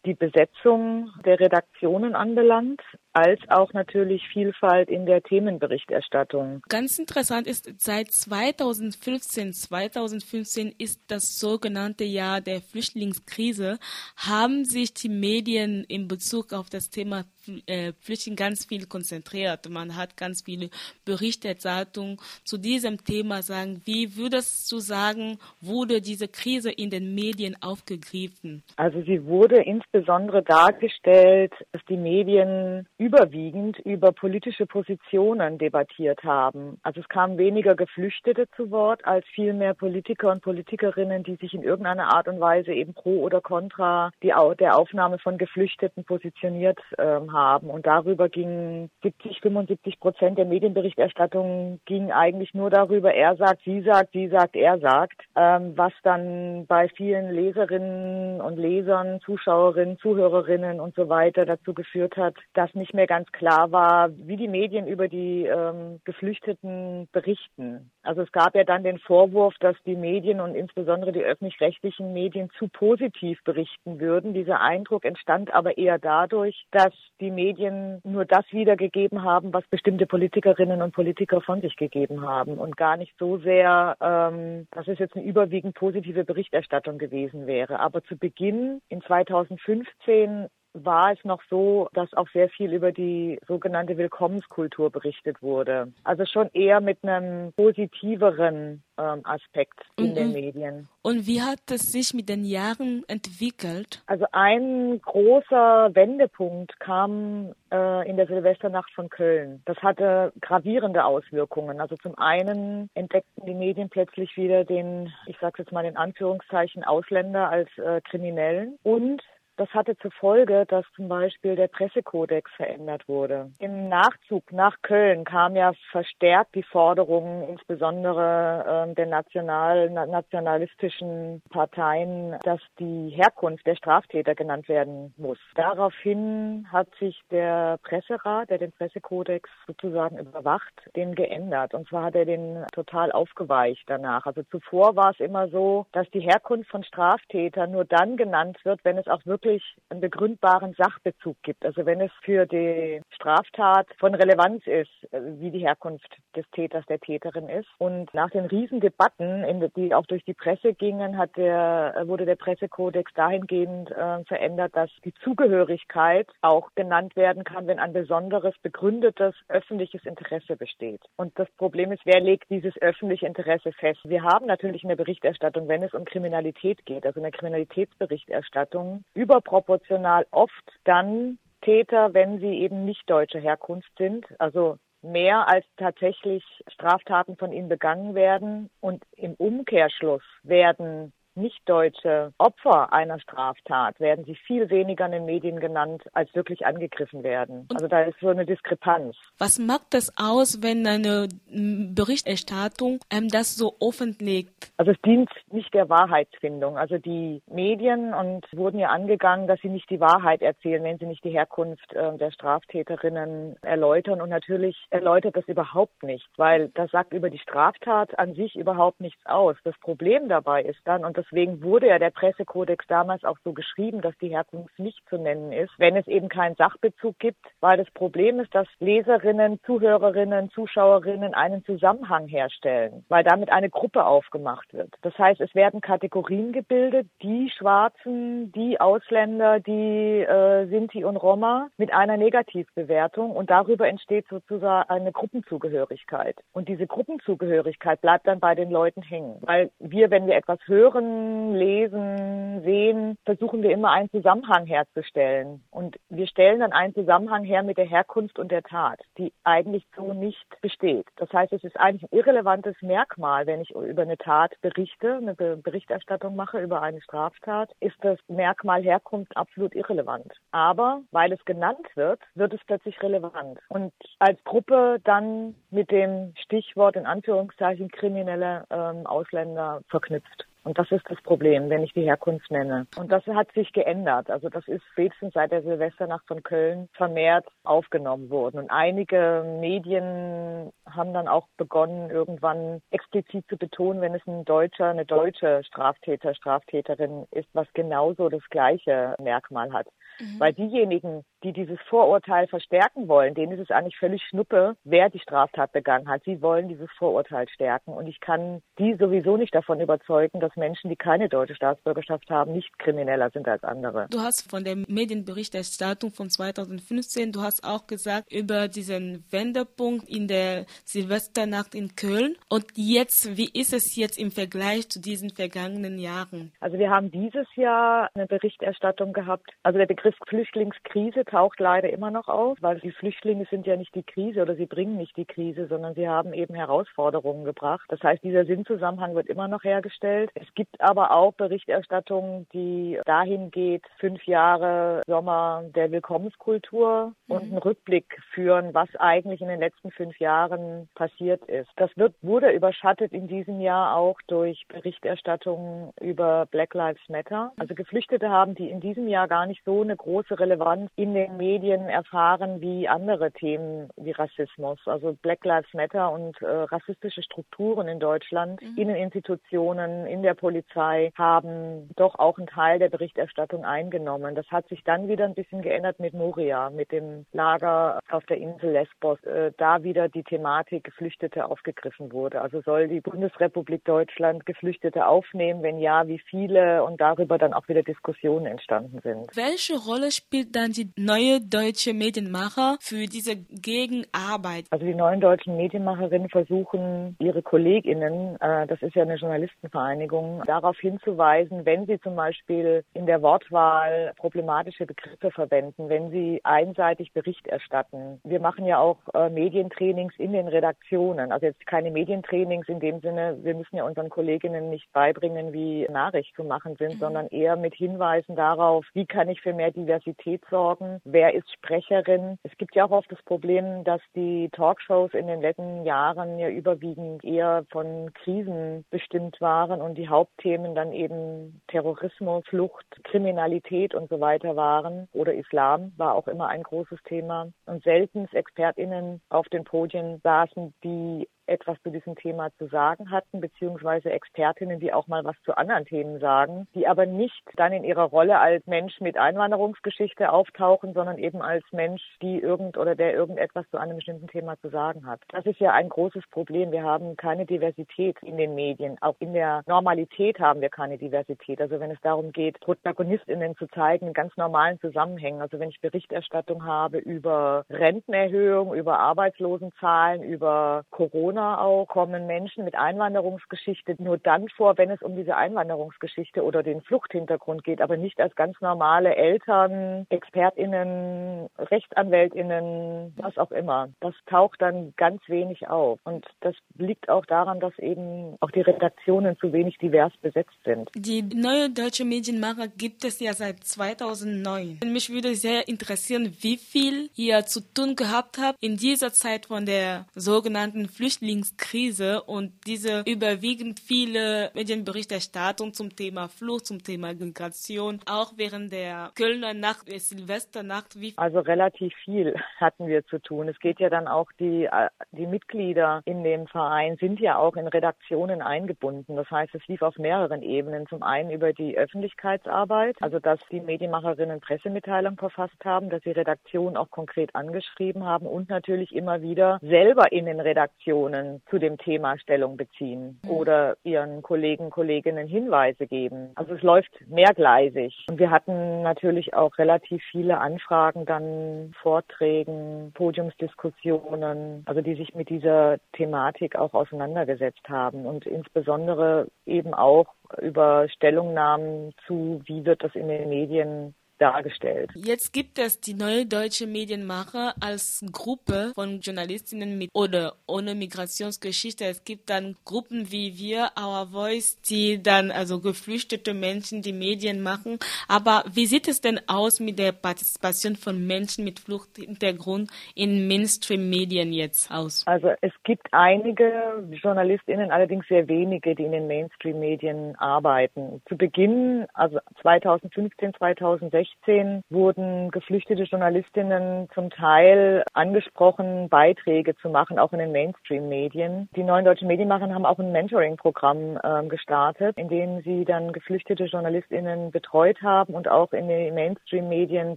die 0.05 0.15
Besetzung 0.15 1.11
der 1.25 1.39
Redaktionen 1.39 2.15
anbelangt, 2.15 2.81
als 3.13 3.41
auch 3.49 3.73
natürlich 3.73 4.23
Vielfalt 4.33 4.89
in 4.89 5.07
der 5.07 5.23
Themenberichterstattung. 5.23 6.63
Ganz 6.69 6.99
interessant 6.99 7.47
ist, 7.47 7.73
seit 7.81 8.13
2015, 8.13 9.53
2015 9.53 10.75
ist 10.79 11.01
das 11.09 11.39
sogenannte 11.39 12.05
Jahr 12.05 12.41
der 12.41 12.61
Flüchtlingskrise, 12.61 13.79
haben 14.17 14.65
sich 14.65 14.95
die 14.95 15.09
Medien 15.09 15.85
in 15.85 16.09
Bezug 16.09 16.53
auf 16.53 16.71
das 16.71 16.91
Thema 16.91 17.25
äh, 17.67 17.93
Flüchtlinge 18.01 18.37
ganz 18.37 18.67
viel 18.67 18.87
konzentriert. 18.87 19.69
Man 19.69 19.97
hat 19.97 20.17
ganz 20.17 20.43
viele 20.43 20.71
Berichterstattung 21.05 22.21
zu 22.45 22.59
diesem 22.59 23.03
Thema 23.05 23.43
sagen. 23.43 23.81
Wie 23.85 24.17
würdest 24.17 24.71
du 24.71 24.79
sagen, 24.79 25.39
wurde 25.61 26.01
diese 26.01 26.29
Krise 26.29 26.71
in 26.71 26.91
den 26.91 27.15
Medien 27.15 27.57
aufgegriffen? 27.61 28.63
Also 28.77 29.03
sie 29.03 29.25
wurde 29.25 29.63
insbesondere 29.63 30.43
dargestellt, 30.43 31.53
dass 31.73 31.83
die 31.89 31.97
Medien 31.97 32.87
überwiegend 32.99 33.79
über 33.79 34.13
politische 34.13 34.67
Positionen 34.67 35.57
debattiert 35.57 36.25
haben. 36.25 36.79
Also 36.83 37.01
es 37.01 37.09
kamen 37.09 37.39
weniger 37.39 37.77
Geflüchtete 37.77 38.49
zu 38.57 38.71
Wort 38.71 39.05
als 39.07 39.25
vielmehr 39.35 39.75
Politiker 39.75 40.33
und 40.33 40.43
Politikerinnen, 40.43 41.23
die 41.23 41.37
sich 41.37 41.55
in 41.55 41.63
irgendeiner 41.63 42.13
Art 42.13 42.27
und 42.27 42.41
Weise 42.41 42.73
eben 42.73 42.95
pro 42.95 43.23
oder 43.23 43.41
contra 43.41 44.11
die, 44.23 44.33
der 44.59 44.77
Aufnahme 44.77 45.19
von 45.19 45.39
Geflüchteten 45.39 46.05
positioniert 46.05 46.81
ähm, 46.99 47.33
haben. 47.33 47.71
Und 47.71 47.87
darüber 47.87 48.29
ging 48.29 48.91
70, 49.03 49.41
75 49.41 50.01
Prozent 50.01 50.39
der 50.39 50.45
Medienberichterstattung 50.45 51.81
ging 51.85 52.11
eigentlich 52.11 52.53
nur 52.55 52.71
darüber, 52.71 53.15
er 53.15 53.37
sagt, 53.37 53.63
sie 53.65 53.83
sagt, 53.83 54.13
sie 54.13 54.29
sagt, 54.29 54.57
er 54.57 54.79
sagt, 54.81 55.23
ähm, 55.37 55.73
was 55.77 55.93
dann 56.03 56.67
bei 56.67 56.89
vielen 56.89 57.31
Leserinnen 57.31 58.41
und 58.41 58.57
Lesern, 58.57 59.21
Zuschauerinnen, 59.21 59.99
Zuhörerinnen 59.99 60.81
und 60.81 60.95
so 60.95 61.09
weiter 61.09 61.47
dazu 61.47 61.75
geführt 61.75 62.17
hat, 62.17 62.35
dass 62.55 62.75
nicht 62.75 62.88
mehr 62.95 63.07
ganz 63.07 63.31
klar 63.33 63.73
war, 63.73 64.11
wie 64.17 64.37
die 64.37 64.49
Medien 64.49 64.87
über 64.87 65.09
die 65.09 65.45
ähm, 65.45 66.01
Geflüchteten 66.05 67.09
berichten. 67.13 67.91
Also 68.03 68.23
es 68.23 68.33
gab 68.33 68.55
ja 68.55 68.65
dann 68.65 68.85
den 68.85 68.99
Vorwurf, 68.99 69.55
dass 69.61 69.77
die 69.85 69.97
Medien 69.97 70.41
und 70.41 70.55
insbesondere 70.55 71.13
die 71.13 71.23
öffentlich-rechtlichen 71.23 72.13
Medien 72.13 72.51
zu 72.59 72.69
positiv 72.69 73.43
berichten 73.45 74.01
würden. 74.01 74.35
Dieser 74.35 74.61
Eindruck 74.61 75.05
entstand 75.05 75.53
aber 75.53 75.79
eher 75.79 75.99
dadurch, 75.99 76.67
dass 76.71 76.93
die 77.21 77.31
Medien 77.31 78.01
nur 78.05 78.25
das 78.25 78.45
wiedergegeben 78.51 79.23
haben, 79.23 79.53
was 79.53 79.67
bestimmte 79.69 80.07
Politikerinnen 80.07 80.83
und 80.83 80.95
Politiker 80.95 81.41
von 81.41 81.61
sich 81.61 81.77
gegeben 81.77 82.23
haben 82.27 82.59
und 82.59 82.77
gar 82.77 82.97
nicht 82.97 83.15
so 83.19 83.39
sehr, 83.39 83.97
ähm, 84.01 84.67
dass 84.71 84.89
es 84.89 84.99
jetzt 84.99 85.17
eine 85.17 85.25
überwiegend 85.25 85.75
positive 85.75 86.25
Berichterstattung 86.25 86.99
gewesen 86.99 87.47
wäre. 87.47 87.81
Aber 87.81 88.03
zu 88.05 88.17
Beginn 88.17 88.81
in 88.89 89.03
2015 89.03 90.49
war 90.85 91.13
es 91.13 91.25
noch 91.25 91.43
so, 91.49 91.89
dass 91.93 92.13
auch 92.15 92.29
sehr 92.33 92.49
viel 92.49 92.73
über 92.73 92.93
die 92.93 93.39
sogenannte 93.47 93.97
Willkommenskultur 93.97 94.91
berichtet 94.91 95.43
wurde. 95.43 95.93
Also 96.05 96.25
schon 96.27 96.49
eher 96.53 96.81
mit 96.81 97.03
einem 97.03 97.53
positiveren 97.53 98.83
ähm, 98.99 99.21
Aspekt 99.25 99.81
in 99.97 100.15
den 100.15 100.33
Medien. 100.33 100.89
Und 101.03 101.27
wie 101.27 101.41
hat 101.41 101.61
es 101.71 101.93
sich 101.93 102.13
mit 102.15 102.29
den 102.29 102.45
Jahren 102.45 103.05
entwickelt? 103.09 104.03
Also 104.07 104.27
ein 104.33 105.01
großer 105.01 105.91
Wendepunkt 105.95 106.79
kam 106.81 107.53
äh, 107.73 108.09
in 108.09 108.17
der 108.17 108.27
Silvesternacht 108.27 108.93
von 108.93 109.09
Köln. 109.09 109.63
Das 109.65 109.79
hatte 109.79 110.33
gravierende 110.41 111.05
Auswirkungen. 111.05 111.81
Also 111.81 111.97
zum 111.97 112.19
einen 112.19 112.91
entdeckten 112.95 113.47
die 113.47 113.55
Medien 113.55 113.89
plötzlich 113.89 114.37
wieder 114.37 114.65
den, 114.65 115.13
ich 115.27 115.39
sage 115.41 115.63
jetzt 115.63 115.73
mal 115.73 115.85
in 115.85 115.97
Anführungszeichen, 115.97 116.85
Ausländer 116.85 117.49
als 117.49 117.69
äh, 117.79 118.01
Kriminellen 118.03 118.79
und 118.83 119.23
das 119.59 119.69
hatte 119.75 119.97
zur 119.99 120.13
Folge, 120.13 120.65
dass 120.67 120.85
zum 120.95 121.09
Beispiel 121.09 121.57
der 121.57 121.67
Pressekodex 121.67 122.51
verändert 122.53 123.09
wurde. 123.09 123.51
Im 123.59 123.89
Nachzug 123.89 124.53
nach 124.53 124.77
Köln 124.83 125.25
kam 125.25 125.57
ja 125.57 125.73
verstärkt 125.91 126.55
die 126.55 126.63
Forderung, 126.63 127.49
insbesondere 127.49 128.89
äh, 128.89 128.95
der 128.95 129.07
national, 129.07 129.91
nationalistischen 129.91 131.43
Parteien, 131.51 132.37
dass 132.45 132.61
die 132.79 133.11
Herkunft 133.11 133.67
der 133.67 133.75
Straftäter 133.75 134.35
genannt 134.35 134.69
werden 134.69 135.13
muss. 135.17 135.39
Daraufhin 135.57 136.67
hat 136.71 136.89
sich 137.01 137.21
der 137.31 137.79
Presserat, 137.83 138.51
der 138.51 138.59
den 138.59 138.73
Pressekodex 138.73 139.51
sozusagen 139.67 140.19
überwacht, 140.19 140.73
den 140.95 141.17
geändert. 141.17 141.75
Und 141.75 141.89
zwar 141.89 142.05
hat 142.05 142.15
er 142.15 142.25
den 142.25 142.65
total 142.73 143.11
aufgeweicht 143.11 143.85
danach. 143.87 144.25
Also 144.27 144.43
zuvor 144.45 144.95
war 144.95 145.11
es 145.11 145.21
immer 145.21 145.49
so, 145.49 145.87
dass 145.93 146.09
die 146.11 146.21
Herkunft 146.21 146.71
von 146.71 146.85
Straftätern 146.85 147.73
nur 147.73 147.85
dann 147.85 148.17
genannt 148.17 148.59
wird, 148.65 148.85
wenn 148.85 148.99
es 148.99 149.09
auch 149.09 149.27
wirklich 149.27 149.48
wirklich 149.49 149.77
einen 149.89 150.01
begründbaren 150.01 150.75
Sachbezug 150.75 151.37
gibt. 151.43 151.65
Also 151.65 151.87
wenn 151.87 152.01
es 152.01 152.13
für 152.23 152.47
die 152.47 153.01
Straftat 153.11 153.87
von 153.99 154.15
Relevanz 154.15 154.67
ist, 154.67 154.91
wie 155.13 155.51
die 155.51 155.61
Herkunft 155.61 156.17
des 156.37 156.45
Täters, 156.53 156.85
der 156.87 157.01
Täterin 157.01 157.49
ist. 157.49 157.69
Und 157.79 158.13
nach 158.13 158.31
den 158.31 158.45
Riesendebatten, 158.45 159.71
die 159.75 159.95
auch 159.95 160.07
durch 160.07 160.25
die 160.25 160.35
Presse 160.35 160.75
gingen, 160.75 161.17
hat 161.17 161.37
der, 161.37 162.03
wurde 162.05 162.27
der 162.27 162.37
Pressekodex 162.37 163.13
dahingehend 163.15 163.91
äh, 163.91 164.25
verändert, 164.25 164.77
dass 164.77 164.91
die 165.05 165.15
Zugehörigkeit 165.25 166.29
auch 166.43 166.69
genannt 166.75 167.17
werden 167.17 167.45
kann, 167.45 167.67
wenn 167.67 167.79
ein 167.79 167.93
besonderes, 167.93 168.55
begründetes 168.63 169.35
öffentliches 169.49 170.05
Interesse 170.05 170.57
besteht. 170.57 171.01
Und 171.17 171.39
das 171.39 171.51
Problem 171.57 171.93
ist, 171.93 172.03
wer 172.05 172.21
legt 172.21 172.51
dieses 172.51 172.77
öffentliche 172.83 173.27
Interesse 173.27 173.73
fest? 173.73 174.01
Wir 174.05 174.23
haben 174.23 174.47
natürlich 174.47 174.83
in 174.83 174.91
der 174.91 174.97
Berichterstattung, 174.97 175.69
wenn 175.69 175.83
es 175.83 175.95
um 175.95 176.05
Kriminalität 176.05 176.85
geht, 176.85 177.07
also 177.07 177.19
in 177.19 177.23
der 177.25 177.33
Kriminalitätsberichterstattung, 177.33 179.05
über 179.15 179.38
überproportional 179.39 180.27
oft 180.31 180.53
dann 180.85 181.39
Täter, 181.63 182.15
wenn 182.15 182.41
sie 182.41 182.61
eben 182.61 182.85
nicht 182.85 183.09
deutscher 183.09 183.41
Herkunft 183.41 183.91
sind, 183.99 184.27
also 184.39 184.79
mehr 185.03 185.49
als 185.49 185.65
tatsächlich 185.77 186.45
Straftaten 186.69 187.37
von 187.37 187.53
ihnen 187.53 187.69
begangen 187.69 188.15
werden. 188.15 188.71
Und 188.81 189.05
im 189.17 189.35
Umkehrschluss 189.35 190.23
werden 190.43 191.13
nicht-deutsche 191.39 192.33
Opfer 192.39 192.93
einer 192.93 193.19
Straftat 193.21 193.99
werden 194.01 194.25
sie 194.25 194.35
viel 194.35 194.71
weniger 194.71 195.07
in 195.07 195.13
den 195.13 195.25
Medien 195.25 195.61
genannt, 195.61 196.03
als 196.13 196.35
wirklich 196.35 196.67
angegriffen 196.67 197.23
werden. 197.23 197.67
Also 197.73 197.89
da 197.89 198.03
ist 198.03 198.19
so 198.21 198.29
eine 198.29 198.45
Diskrepanz. 198.45 199.17
Was 199.39 199.59
macht 199.59 199.95
das 199.95 200.13
aus, 200.19 200.63
wenn 200.63 200.87
eine 200.87 201.29
Berichterstattung 201.49 203.01
ähm, 203.11 203.29
das 203.29 203.57
so 203.57 203.75
offenlegt? 203.81 204.73
Also 204.77 204.93
es 204.93 205.01
dient 205.03 205.31
nicht 205.51 205.73
der 205.75 205.89
Wahrheitsfindung. 205.89 206.77
Also 206.77 206.99
die 206.99 207.43
Medien 207.47 208.15
und 208.15 208.45
wurden 208.53 208.79
ja 208.79 208.89
angegangen, 208.89 209.47
dass 209.47 209.61
sie 209.61 209.69
nicht 209.69 209.89
die 209.91 210.01
Wahrheit 210.01 210.43
erzählen, 210.43 210.83
wenn 210.83 210.99
sie 210.99 211.07
nicht 211.07 211.25
die 211.25 211.31
Herkunft 211.31 211.93
äh, 211.95 212.17
der 212.17 212.31
Straftäterinnen 212.31 213.57
erläutern. 213.63 214.21
Und 214.21 214.31
natürlich 214.31 214.77
erläutert 214.91 215.37
das 215.37 215.47
überhaupt 215.49 216.03
nicht, 216.03 216.29
weil 216.37 216.69
das 216.75 216.91
sagt 216.91 217.13
über 217.13 217.31
die 217.31 217.39
Straftat 217.39 218.19
an 218.19 218.35
sich 218.35 218.57
überhaupt 218.57 219.01
nichts 219.01 219.25
aus. 219.27 219.57
Das 219.65 219.79
Problem 219.79 220.29
dabei 220.29 220.63
ist 220.63 220.81
dann, 220.85 221.05
und 221.05 221.17
das 221.17 221.28
deswegen 221.31 221.63
wurde 221.63 221.89
ja 221.89 221.99
der 221.99 222.11
Pressekodex 222.11 222.87
damals 222.87 223.25
auch 223.25 223.39
so 223.45 223.53
geschrieben, 223.53 224.01
dass 224.01 224.17
die 224.19 224.29
Herkunft 224.29 224.79
nicht 224.79 225.01
zu 225.09 225.19
nennen 225.19 225.53
ist, 225.53 225.73
wenn 225.79 225.97
es 225.97 226.07
eben 226.07 226.29
keinen 226.29 226.55
Sachbezug 226.57 227.19
gibt, 227.19 227.45
weil 227.61 227.77
das 227.77 227.91
Problem 227.93 228.41
ist, 228.41 228.55
dass 228.55 228.67
Leserinnen, 228.81 229.61
Zuhörerinnen, 229.65 230.51
Zuschauerinnen 230.51 231.35
einen 231.35 231.65
Zusammenhang 231.65 232.29
herstellen, 232.29 233.05
weil 233.09 233.25
damit 233.25 233.51
eine 233.51 233.71
Gruppe 233.71 234.05
aufgemacht 234.05 234.73
wird. 234.73 234.95
Das 235.03 235.17
heißt, 235.19 235.41
es 235.41 235.55
werden 235.55 235.81
Kategorien 235.81 236.53
gebildet, 236.53 237.09
die 237.23 237.51
Schwarzen, 237.51 238.53
die 238.53 238.81
Ausländer, 238.81 239.61
die 239.61 240.21
äh, 240.23 240.67
Sinti 240.67 241.05
und 241.05 241.17
Roma 241.17 241.69
mit 241.77 241.93
einer 241.93 242.17
Negativbewertung 242.17 243.33
und 243.33 243.51
darüber 243.51 243.89
entsteht 243.89 244.27
sozusagen 244.29 244.89
eine 244.89 245.13
Gruppenzugehörigkeit. 245.13 246.37
Und 246.53 246.69
diese 246.69 246.87
Gruppenzugehörigkeit 246.87 248.01
bleibt 248.01 248.27
dann 248.27 248.41
bei 248.41 248.55
den 248.55 248.71
Leuten 248.71 249.03
hängen, 249.03 249.39
weil 249.41 249.71
wir, 249.79 250.11
wenn 250.11 250.27
wir 250.27 250.37
etwas 250.37 250.59
hören, 250.67 251.18
lesen, 251.55 252.63
sehen, 252.63 253.17
versuchen 253.25 253.63
wir 253.63 253.71
immer 253.71 253.91
einen 253.91 254.11
Zusammenhang 254.11 254.67
herzustellen. 254.67 255.63
Und 255.71 255.97
wir 256.09 256.27
stellen 256.27 256.61
dann 256.61 256.73
einen 256.73 256.95
Zusammenhang 256.95 257.45
her 257.45 257.63
mit 257.63 257.79
der 257.79 257.87
Herkunft 257.87 258.39
und 258.39 258.51
der 258.51 258.63
Tat, 258.63 259.01
die 259.17 259.33
eigentlich 259.45 259.85
so 259.97 260.13
nicht 260.13 260.47
besteht. 260.61 261.07
Das 261.17 261.33
heißt, 261.33 261.53
es 261.53 261.65
ist 261.65 261.79
eigentlich 261.79 262.05
ein 262.05 262.19
irrelevantes 262.19 262.77
Merkmal, 262.83 263.47
wenn 263.47 263.61
ich 263.61 263.71
über 263.71 264.03
eine 264.03 264.19
Tat 264.19 264.55
berichte, 264.61 265.17
eine 265.17 265.35
Berichterstattung 265.35 266.37
mache 266.37 266.61
über 266.61 266.83
eine 266.83 267.01
Straftat, 267.01 267.71
ist 267.81 267.97
das 268.01 268.19
Merkmal 268.29 268.83
Herkunft 268.83 269.37
absolut 269.37 269.75
irrelevant. 269.75 270.33
Aber 270.51 271.03
weil 271.11 271.33
es 271.33 271.45
genannt 271.45 271.87
wird, 271.95 272.21
wird 272.35 272.53
es 272.53 272.61
plötzlich 272.67 273.01
relevant. 273.03 273.59
Und 273.69 273.93
als 274.19 274.43
Gruppe 274.45 274.99
dann 275.05 275.55
mit 275.71 275.91
dem 275.91 276.35
Stichwort 276.43 276.97
in 276.97 277.07
Anführungszeichen 277.07 277.91
kriminelle 277.91 278.65
ähm, 278.71 279.07
Ausländer 279.07 279.81
verknüpft. 279.89 280.48
Und 280.65 280.79
das 280.79 280.91
ist 280.91 281.05
das 281.09 281.21
Problem, 281.23 281.71
wenn 281.71 281.83
ich 281.83 281.93
die 281.93 282.03
Herkunft 282.03 282.51
nenne. 282.51 282.87
Und 282.97 283.11
das 283.11 283.25
hat 283.27 283.51
sich 283.53 283.73
geändert. 283.73 284.31
Also 284.31 284.49
das 284.49 284.67
ist 284.69 284.83
spätestens 284.93 285.35
seit 285.35 285.53
der 285.53 285.63
Silvesternacht 285.63 286.27
von 286.27 286.43
Köln 286.43 286.89
vermehrt 286.93 287.47
aufgenommen 287.65 288.29
worden. 288.29 288.59
Und 288.59 288.71
einige 288.71 289.45
Medien 289.61 290.73
haben 290.85 291.15
dann 291.15 291.29
auch 291.29 291.47
begonnen, 291.57 292.11
irgendwann 292.11 292.83
explizit 292.91 293.47
zu 293.49 293.57
betonen, 293.57 294.01
wenn 294.01 294.15
es 294.15 294.27
ein 294.27 294.45
Deutscher, 294.45 294.91
eine 294.91 295.05
deutsche 295.05 295.63
Straftäter, 295.65 296.35
Straftäterin 296.35 297.27
ist, 297.31 297.49
was 297.53 297.67
genauso 297.73 298.29
das 298.29 298.43
gleiche 298.51 299.15
Merkmal 299.21 299.73
hat. 299.73 299.87
Mhm. 300.21 300.41
Weil 300.41 300.53
diejenigen, 300.53 301.25
die 301.43 301.53
dieses 301.53 301.79
Vorurteil 301.89 302.49
verstärken 302.49 303.09
wollen, 303.09 303.35
denen 303.35 303.53
ist 303.53 303.61
es 303.61 303.71
eigentlich 303.71 303.97
völlig 303.99 304.23
schnuppe, 304.25 304.77
wer 304.85 305.09
die 305.11 305.21
Straftat 305.21 305.73
begangen 305.73 306.09
hat. 306.09 306.23
Sie 306.25 306.43
wollen 306.43 306.69
dieses 306.69 306.91
Vorurteil 306.99 307.49
stärken. 307.49 307.93
Und 307.93 308.07
ich 308.07 308.21
kann 308.21 308.61
die 308.79 308.95
sowieso 308.95 309.37
nicht 309.37 309.55
davon 309.55 309.81
überzeugen, 309.81 310.41
dass 310.41 310.55
Menschen, 310.57 310.91
die 310.91 310.97
keine 310.97 311.29
deutsche 311.29 311.55
Staatsbürgerschaft 311.55 312.29
haben, 312.31 312.53
nicht 312.53 312.79
krimineller 312.79 313.31
sind 313.31 313.47
als 313.49 313.63
andere. 313.63 314.07
Du 314.11 314.21
hast 314.21 314.51
von 314.51 314.65
der 314.65 314.77
Medienberichterstattung 314.77 316.11
von 316.11 316.29
2015, 316.29 317.33
du 317.33 317.43
hast 317.43 317.65
auch 317.65 317.87
gesagt 317.87 318.33
über 318.33 318.69
diesen 318.69 319.25
Wendepunkt 319.31 320.09
in 320.09 320.27
der 320.27 320.67
Silvesternacht 320.85 321.75
in 321.75 321.95
Köln. 321.95 322.37
Und 322.49 322.65
jetzt, 322.75 323.37
wie 323.37 323.51
ist 323.53 323.73
es 323.73 323.97
jetzt 323.97 324.19
im 324.19 324.31
Vergleich 324.31 324.89
zu 324.89 325.01
diesen 325.01 325.31
vergangenen 325.31 325.99
Jahren? 325.99 326.53
Also 326.61 326.79
wir 326.79 326.91
haben 326.91 327.11
dieses 327.11 327.47
Jahr 327.55 328.11
eine 328.15 328.27
Berichterstattung 328.27 329.13
gehabt. 329.13 329.51
Also 329.63 329.79
der 329.79 329.87
Begriff 329.87 330.08
Flüchtlingskrise 330.27 331.25
taucht 331.25 331.61
leider 331.61 331.91
immer 331.91 332.11
noch 332.11 332.29
auf, 332.29 332.59
weil 332.61 332.79
die 332.81 332.93
Flüchtlinge 332.93 333.47
sind 333.51 333.67
ja 333.67 333.77
nicht 333.77 333.95
die 333.95 334.03
Krise 334.03 334.43
oder 334.43 334.55
sie 334.55 334.67
bringen 334.67 334.97
nicht 334.97 335.17
die 335.17 335.25
Krise, 335.25 335.67
sondern 335.67 335.95
sie 335.95 336.09
haben 336.09 336.33
eben 336.33 336.55
Herausforderungen 336.55 337.45
gebracht. 337.45 337.85
Das 337.89 338.03
heißt, 338.03 338.23
dieser 338.23 338.45
Sinnzusammenhang 338.45 339.15
wird 339.15 339.29
immer 339.29 339.49
noch 339.49 339.65
hergestellt. 339.65 340.31
Es 340.35 340.47
gibt 340.55 340.81
aber 340.81 341.13
auch 341.13 341.33
Berichterstattung, 341.35 342.47
die 342.53 343.01
dahin 343.05 343.51
geht, 343.51 343.85
fünf 343.99 344.25
Jahre 344.25 345.03
Sommer 345.07 345.65
der 345.75 345.91
Willkommenskultur 345.91 347.13
mhm. 347.27 347.35
und 347.35 347.43
einen 347.43 347.59
Rückblick 347.59 348.19
führen, 348.33 348.75
was 348.75 348.89
eigentlich 348.97 349.41
in 349.41 349.49
den 349.49 349.61
letzten 349.61 349.91
fünf 349.91 350.19
Jahren 350.19 350.89
passiert 350.95 351.45
ist. 351.47 351.71
Das 351.77 351.91
wird, 351.97 352.15
wurde 352.23 352.51
überschattet 352.51 353.13
in 353.13 353.29
diesem 353.29 353.61
Jahr 353.61 353.97
auch 353.97 354.19
durch 354.27 354.65
Berichterstattung 354.69 355.93
über 356.01 356.47
Black 356.47 356.75
Lives 356.75 357.01
Matter. 357.09 357.53
Also 357.59 357.75
Geflüchtete 357.75 358.31
haben, 358.31 358.55
die 358.55 358.71
in 358.71 358.81
diesem 358.81 359.09
Jahr 359.09 359.29
gar 359.29 359.47
nicht 359.47 359.63
so 359.65 359.83
eine 359.83 359.97
große 359.99 360.39
Relevanz 360.39 360.91
in 360.97 361.15
den 361.15 361.37
Medien 361.37 361.89
erfahren 361.89 362.61
wie 362.61 362.89
andere 362.89 363.33
Themen 363.33 363.91
wie 363.97 364.13
Rassismus. 364.13 364.79
Also 364.87 365.17
Black 365.21 365.45
Lives 365.45 365.73
Matter 365.75 366.11
und 366.11 366.41
äh, 366.41 366.47
rassistische 366.47 367.23
Strukturen 367.23 367.89
in 367.89 368.01
Deutschland, 368.01 368.61
mhm. 368.63 368.77
in 368.77 368.89
den 368.89 368.97
Institutionen, 368.97 370.07
in 370.07 370.23
der 370.23 370.35
Polizei 370.35 371.13
haben 371.17 371.91
doch 371.97 372.19
auch 372.19 372.39
einen 372.39 372.47
Teil 372.47 372.79
der 372.79 372.89
Berichterstattung 372.89 373.65
eingenommen. 373.65 374.35
Das 374.35 374.47
hat 374.49 374.69
sich 374.69 374.83
dann 374.85 375.09
wieder 375.09 375.25
ein 375.25 375.35
bisschen 375.35 375.63
geändert 375.63 376.01
mit 376.01 376.15
Moria, 376.15 376.71
mit 376.71 376.93
dem 376.93 377.27
Lager 377.33 378.01
auf 378.11 378.25
der 378.27 378.39
Insel 378.39 378.73
Lesbos. 378.73 379.23
Äh, 379.25 379.53
da 379.59 379.83
wieder 379.83 380.09
die 380.09 380.23
Thematik 380.23 380.85
Geflüchtete 380.85 381.45
aufgegriffen 381.45 382.13
wurde. 382.13 382.41
Also 382.41 382.61
soll 382.63 382.89
die 382.89 383.01
Bundesrepublik 383.01 383.85
Deutschland 383.85 384.47
Geflüchtete 384.47 385.07
aufnehmen? 385.07 385.63
Wenn 385.63 385.79
ja, 385.79 386.07
wie 386.07 386.19
viele? 386.19 386.85
Und 386.85 387.01
darüber 387.01 387.39
dann 387.39 387.53
auch 387.53 387.69
wieder 387.69 387.83
Diskussionen 387.83 388.47
entstanden 388.47 389.01
sind. 389.03 389.37
Welche 389.37 389.88
Rolle 389.89 390.13
spielt 390.13 390.55
dann 390.55 390.73
die 390.73 390.91
neue 390.97 391.41
deutsche 391.41 391.95
Medienmacher 391.95 392.77
für 392.81 393.07
diese 393.07 393.37
Gegenarbeit? 393.37 394.67
Also 394.71 394.85
die 394.85 394.95
neuen 394.95 395.21
deutschen 395.21 395.57
Medienmacherinnen 395.57 396.29
versuchen, 396.29 397.17
ihre 397.19 397.43
KollegInnen, 397.43 398.37
äh, 398.41 398.67
das 398.67 398.83
ist 398.83 398.95
ja 398.95 399.03
eine 399.03 399.17
Journalistenvereinigung, 399.17 400.43
darauf 400.47 400.79
hinzuweisen, 400.79 401.65
wenn 401.65 401.87
sie 401.87 401.99
zum 402.01 402.17
Beispiel 402.17 402.85
in 402.93 403.07
der 403.07 403.23
Wortwahl 403.23 404.13
problematische 404.17 404.85
Begriffe 404.85 405.31
verwenden, 405.31 405.89
wenn 405.89 406.11
sie 406.11 406.41
einseitig 406.45 407.13
Bericht 407.13 407.47
erstatten. 407.47 408.21
Wir 408.25 408.41
machen 408.41 408.67
ja 408.67 408.79
auch 408.79 408.99
äh, 409.15 409.31
Medientrainings 409.31 410.13
in 410.19 410.33
den 410.33 410.49
Redaktionen. 410.49 411.33
Also 411.33 411.47
jetzt 411.47 411.67
keine 411.67 411.91
Medientrainings 411.91 412.69
in 412.69 412.81
dem 412.81 413.01
Sinne, 413.01 413.39
wir 413.43 413.55
müssen 413.55 413.77
ja 413.77 413.85
unseren 413.85 414.11
Kolleginnen 414.11 414.69
nicht 414.69 414.93
beibringen, 414.93 415.55
wie 415.55 415.87
Nachricht 415.91 416.35
zu 416.37 416.45
machen 416.45 416.77
sind, 416.77 416.95
mhm. 416.95 416.99
sondern 416.99 417.27
eher 417.29 417.57
mit 417.57 417.75
Hinweisen 417.75 418.37
darauf, 418.37 418.85
wie 418.93 419.07
kann 419.07 419.31
ich 419.31 419.41
für 419.41 419.55
mehr 419.55 419.73
Diversität 419.79 420.43
sorgen, 420.51 421.01
wer 421.05 421.35
ist 421.35 421.51
Sprecherin. 421.53 422.39
Es 422.43 422.57
gibt 422.59 422.75
ja 422.75 422.85
auch 422.85 422.91
oft 422.91 423.11
das 423.11 423.23
Problem, 423.23 423.85
dass 423.85 424.01
die 424.15 424.49
Talkshows 424.53 425.15
in 425.15 425.27
den 425.27 425.41
letzten 425.41 425.85
Jahren 425.85 426.39
ja 426.39 426.49
überwiegend 426.49 427.25
eher 427.25 427.65
von 427.71 428.13
Krisen 428.15 428.85
bestimmt 428.91 429.41
waren 429.41 429.81
und 429.81 429.97
die 429.97 430.09
Hauptthemen 430.09 430.75
dann 430.75 430.93
eben 430.93 431.61
Terrorismus, 431.69 432.45
Flucht, 432.49 432.87
Kriminalität 433.05 433.95
und 433.95 434.09
so 434.11 434.21
weiter 434.21 434.57
waren. 434.57 435.09
Oder 435.13 435.35
Islam 435.35 435.93
war 435.97 436.15
auch 436.15 436.29
immer 436.29 436.49
ein 436.49 436.63
großes 436.63 436.99
Thema. 437.05 437.53
Und 437.67 437.83
selten 437.85 438.29
ExpertInnen 438.33 439.21
auf 439.31 439.49
den 439.49 439.65
Podien 439.65 440.21
saßen, 440.23 440.75
die 440.83 441.29
etwas 441.49 441.81
zu 441.83 441.91
diesem 441.91 442.15
Thema 442.17 442.51
zu 442.59 442.67
sagen 442.67 443.11
hatten, 443.11 443.41
beziehungsweise 443.41 444.11
Expertinnen, 444.11 444.81
die 444.81 444.93
auch 444.93 445.09
mal 445.09 445.25
was 445.25 445.37
zu 445.45 445.57
anderen 445.57 445.85
Themen 445.85 446.21
sagen, 446.21 446.67
die 446.75 446.87
aber 446.87 447.07
nicht 447.07 447.43
dann 447.57 447.73
in 447.73 447.85
ihrer 447.85 448.05
Rolle 448.05 448.39
als 448.39 448.67
Mensch 448.67 449.01
mit 449.01 449.17
Einwanderungsgeschichte 449.17 450.31
auftauchen, 450.31 450.95
sondern 450.95 451.19
eben 451.19 451.43
als 451.43 451.65
Mensch, 451.73 452.03
die 452.23 452.39
irgend 452.39 452.77
oder 452.77 452.95
der 452.95 453.15
irgendetwas 453.15 453.69
zu 453.71 453.79
einem 453.79 453.97
bestimmten 453.97 454.29
Thema 454.29 454.57
zu 454.61 454.69
sagen 454.69 455.07
hat. 455.07 455.21
Das 455.31 455.47
ist 455.47 455.61
ja 455.61 455.73
ein 455.73 455.89
großes 455.89 456.25
Problem. 456.31 456.73
Wir 456.73 456.83
haben 456.83 457.17
keine 457.17 457.47
Diversität 457.47 458.17
in 458.23 458.37
den 458.37 458.55
Medien. 458.55 458.99
Auch 459.01 459.17
in 459.19 459.33
der 459.33 459.63
Normalität 459.67 460.39
haben 460.39 460.61
wir 460.61 460.71
keine 460.71 460.99
Diversität. 460.99 461.61
Also 461.61 461.81
wenn 461.81 461.91
es 461.91 462.01
darum 462.03 462.33
geht, 462.33 462.61
ProtagonistInnen 462.61 463.57
zu 463.57 463.67
zeigen 463.69 464.09
in 464.09 464.13
ganz 464.13 464.37
normalen 464.37 464.79
Zusammenhängen. 464.81 465.41
Also 465.41 465.59
wenn 465.59 465.71
ich 465.71 465.81
Berichterstattung 465.81 466.65
habe 466.65 466.99
über 466.99 467.65
Rentenerhöhung, 467.71 468.75
über 468.75 468.99
Arbeitslosenzahlen, 468.99 470.23
über 470.23 470.85
Corona, 470.91 471.38
Corona 471.39 471.61
auch 471.61 471.87
kommen 471.87 472.27
Menschen 472.27 472.65
mit 472.65 472.75
Einwanderungsgeschichte 472.75 473.95
nur 473.99 474.19
dann 474.19 474.49
vor, 474.49 474.77
wenn 474.77 474.91
es 474.91 475.01
um 475.03 475.15
diese 475.15 475.37
Einwanderungsgeschichte 475.37 476.43
oder 476.43 476.63
den 476.63 476.81
Fluchthintergrund 476.83 477.65
geht, 477.65 477.81
aber 477.81 477.97
nicht 477.97 478.21
als 478.21 478.35
ganz 478.35 478.61
normale 478.61 479.15
Eltern, 479.15 480.07
ExpertInnen, 480.11 481.49
RechtsanwältInnen, 481.59 483.15
was 483.17 483.39
auch 483.39 483.53
immer. 483.53 483.89
Das 484.01 484.15
taucht 484.27 484.61
dann 484.61 484.95
ganz 484.97 485.23
wenig 485.29 485.69
auf. 485.69 486.01
Und 486.05 486.27
das 486.41 486.55
liegt 486.77 487.09
auch 487.09 487.25
daran, 487.27 487.61
dass 487.61 487.79
eben 487.79 488.37
auch 488.41 488.51
die 488.51 488.63
Redaktionen 488.63 489.37
zu 489.39 489.53
wenig 489.53 489.79
divers 489.79 490.13
besetzt 490.21 490.59
sind. 490.65 490.91
Die 490.95 491.23
neue 491.23 491.71
deutsche 491.71 492.05
Medienmacher 492.05 492.69
gibt 492.69 493.05
es 493.05 493.21
ja 493.21 493.33
seit 493.33 493.63
2009. 493.63 494.81
Mich 494.85 495.11
würde 495.11 495.35
sehr 495.35 495.69
interessieren, 495.69 496.37
wie 496.41 496.57
viel 496.57 497.11
ihr 497.15 497.47
zu 497.47 497.61
tun 497.61 497.95
gehabt 497.95 498.39
habt 498.39 498.63
in 498.63 498.77
dieser 498.77 499.13
Zeit 499.13 499.47
von 499.47 499.67
der 499.67 500.07
sogenannten 500.15 500.89
Flüchtlings 500.89 501.28
Flüchtlingskrise 501.29 502.23
und 502.23 502.53
diese 502.67 503.03
überwiegend 503.07 503.81
viele 503.81 504.51
Medienberichterstattung 504.55 505.75
zum 505.75 505.95
Thema 505.95 506.29
Flucht, 506.29 506.67
zum 506.67 506.83
Thema 506.83 507.13
Migration, 507.13 508.01
auch 508.07 508.33
während 508.37 508.73
der 508.73 509.11
Kölner 509.15 509.53
Nacht, 509.53 509.89
der 509.89 510.01
Silvesternacht. 510.01 510.99
Wie 511.01 511.13
also 511.17 511.41
relativ 511.41 511.93
viel 512.05 512.35
hatten 512.59 512.87
wir 512.87 513.05
zu 513.07 513.19
tun. 513.19 513.49
Es 513.49 513.59
geht 513.61 513.79
ja 513.79 513.91
dann 513.91 514.09
auch 514.09 514.31
die, 514.41 514.65
äh, 514.65 514.89
die 515.13 515.27
Mitglieder 515.27 516.03
in 516.05 516.25
dem 516.25 516.47
Verein 516.47 516.97
sind 516.99 517.21
ja 517.21 517.37
auch 517.37 517.57
in 517.57 517.69
Redaktionen 517.69 518.41
eingebunden. 518.41 519.17
Das 519.17 519.31
heißt, 519.31 519.55
es 519.55 519.67
lief 519.67 519.83
auf 519.83 519.99
mehreren 519.99 520.43
Ebenen. 520.43 520.87
Zum 520.87 521.03
einen 521.03 521.31
über 521.31 521.53
die 521.53 521.77
Öffentlichkeitsarbeit, 521.77 522.97
also 523.01 523.19
dass 523.19 523.41
die 523.51 523.61
Medienmacherinnen 523.61 524.41
Pressemitteilung 524.41 525.17
verfasst 525.17 525.63
haben, 525.65 525.91
dass 525.91 526.03
sie 526.03 526.13
Redaktionen 526.13 526.77
auch 526.77 526.91
konkret 526.91 527.35
angeschrieben 527.35 528.07
haben 528.07 528.27
und 528.27 528.49
natürlich 528.49 528.95
immer 528.95 529.21
wieder 529.21 529.59
selber 529.61 530.11
in 530.13 530.25
den 530.27 530.41
Redaktionen 530.41 531.18
Redaktionen 531.19 531.43
zu 531.51 531.59
dem 531.59 531.79
Thema 531.79 532.19
Stellung 532.19 532.57
beziehen 532.57 533.21
mhm. 533.25 533.31
oder 533.31 533.77
ihren 533.85 534.23
Kollegen, 534.23 534.71
Kolleginnen 534.71 535.27
Hinweise 535.27 535.87
geben. 535.87 536.31
Also 536.35 536.55
es 536.55 536.63
läuft 536.63 536.91
mehrgleisig. 537.09 538.07
Und 538.09 538.19
wir 538.19 538.31
hatten 538.31 538.83
natürlich 538.83 539.35
auch 539.35 539.57
relativ 539.59 540.03
viele 540.11 540.39
Anfragen, 540.39 541.07
dann 541.07 541.73
Vorträgen, 541.83 542.93
Podiumsdiskussionen, 542.95 544.63
also 544.67 544.81
die 544.81 544.95
sich 544.95 545.15
mit 545.15 545.29
dieser 545.29 545.79
Thematik 545.93 546.57
auch 546.57 546.75
auseinandergesetzt 546.75 547.69
haben 547.69 548.07
und 548.07 548.27
insbesondere 548.27 549.29
eben 549.47 549.75
auch 549.75 550.07
über 550.41 550.89
Stellungnahmen 550.89 551.95
zu, 552.07 552.43
wie 552.45 552.65
wird 552.65 552.85
das 552.85 552.95
in 552.95 553.09
den 553.09 553.29
Medien 553.29 553.95
dargestellt. 554.19 554.91
Jetzt 554.95 555.33
gibt 555.33 555.59
es 555.59 555.81
die 555.81 555.95
neue 555.95 556.27
deutsche 556.27 556.67
Medienmacher 556.67 557.55
als 557.61 558.05
Gruppe 558.13 558.73
von 558.75 559.01
Journalistinnen 559.01 559.79
mit 559.79 559.91
oder 559.93 560.35
ohne 560.47 560.75
Migrationsgeschichte. 560.75 561.85
Es 561.85 562.05
gibt 562.05 562.31
dann 562.31 562.57
Gruppen 562.65 563.11
wie 563.11 563.39
wir, 563.39 563.71
Our 563.79 564.09
Voice, 564.09 564.61
die 564.63 565.03
dann 565.03 565.31
also 565.31 565.61
geflüchtete 565.61 566.35
Menschen 566.35 566.83
die 566.83 566.93
Medien 566.93 567.43
machen. 567.43 567.79
Aber 568.09 568.45
wie 568.53 568.67
sieht 568.67 568.89
es 568.89 569.01
denn 569.01 569.21
aus 569.27 569.61
mit 569.61 569.79
der 569.79 569.93
Partizipation 569.93 570.77
von 570.77 571.07
Menschen 571.07 571.45
mit 571.45 571.61
Fluchthintergrund 571.61 572.71
in 572.95 573.29
Mainstream-Medien 573.29 574.33
jetzt 574.33 574.71
aus? 574.71 575.05
Also 575.07 575.31
es 575.41 575.53
gibt 575.65 575.87
einige 575.93 576.85
JournalistInnen, 576.91 577.71
allerdings 577.71 578.07
sehr 578.09 578.29
wenige, 578.29 578.75
die 578.75 578.85
in 578.85 578.93
den 578.93 579.07
Mainstream-Medien 579.07 580.17
arbeiten. 580.17 581.03
Zu 581.09 581.17
Beginn, 581.17 581.87
also 581.95 582.19
2015, 582.43 583.35
2016, 583.35 584.08
2016 584.25 584.63
wurden 584.71 585.31
geflüchtete 585.31 585.85
Journalistinnen 585.85 586.89
zum 586.95 587.11
Teil 587.11 587.85
angesprochen, 587.93 588.89
Beiträge 588.89 589.57
zu 589.57 589.71
machen, 589.71 589.99
auch 589.99 590.13
in 590.13 590.19
den 590.19 590.33
Mainstream-Medien. 590.33 591.49
Die 591.57 591.63
neuen 591.63 591.85
deutschen 591.85 592.09
Medienmacher 592.09 592.53
haben 592.53 592.67
auch 592.67 592.79
ein 592.79 592.93
Mentoring-Programm 592.93 593.99
äh, 594.03 594.29
gestartet, 594.29 594.97
in 594.97 595.09
dem 595.09 595.43
sie 595.43 595.65
dann 595.65 595.93
geflüchtete 595.93 596.45
Journalistinnen 596.45 597.31
betreut 597.31 597.81
haben 597.83 598.15
und 598.15 598.29
auch 598.29 598.53
in 598.53 598.69
den 598.69 598.95
Mainstream-Medien 598.95 599.97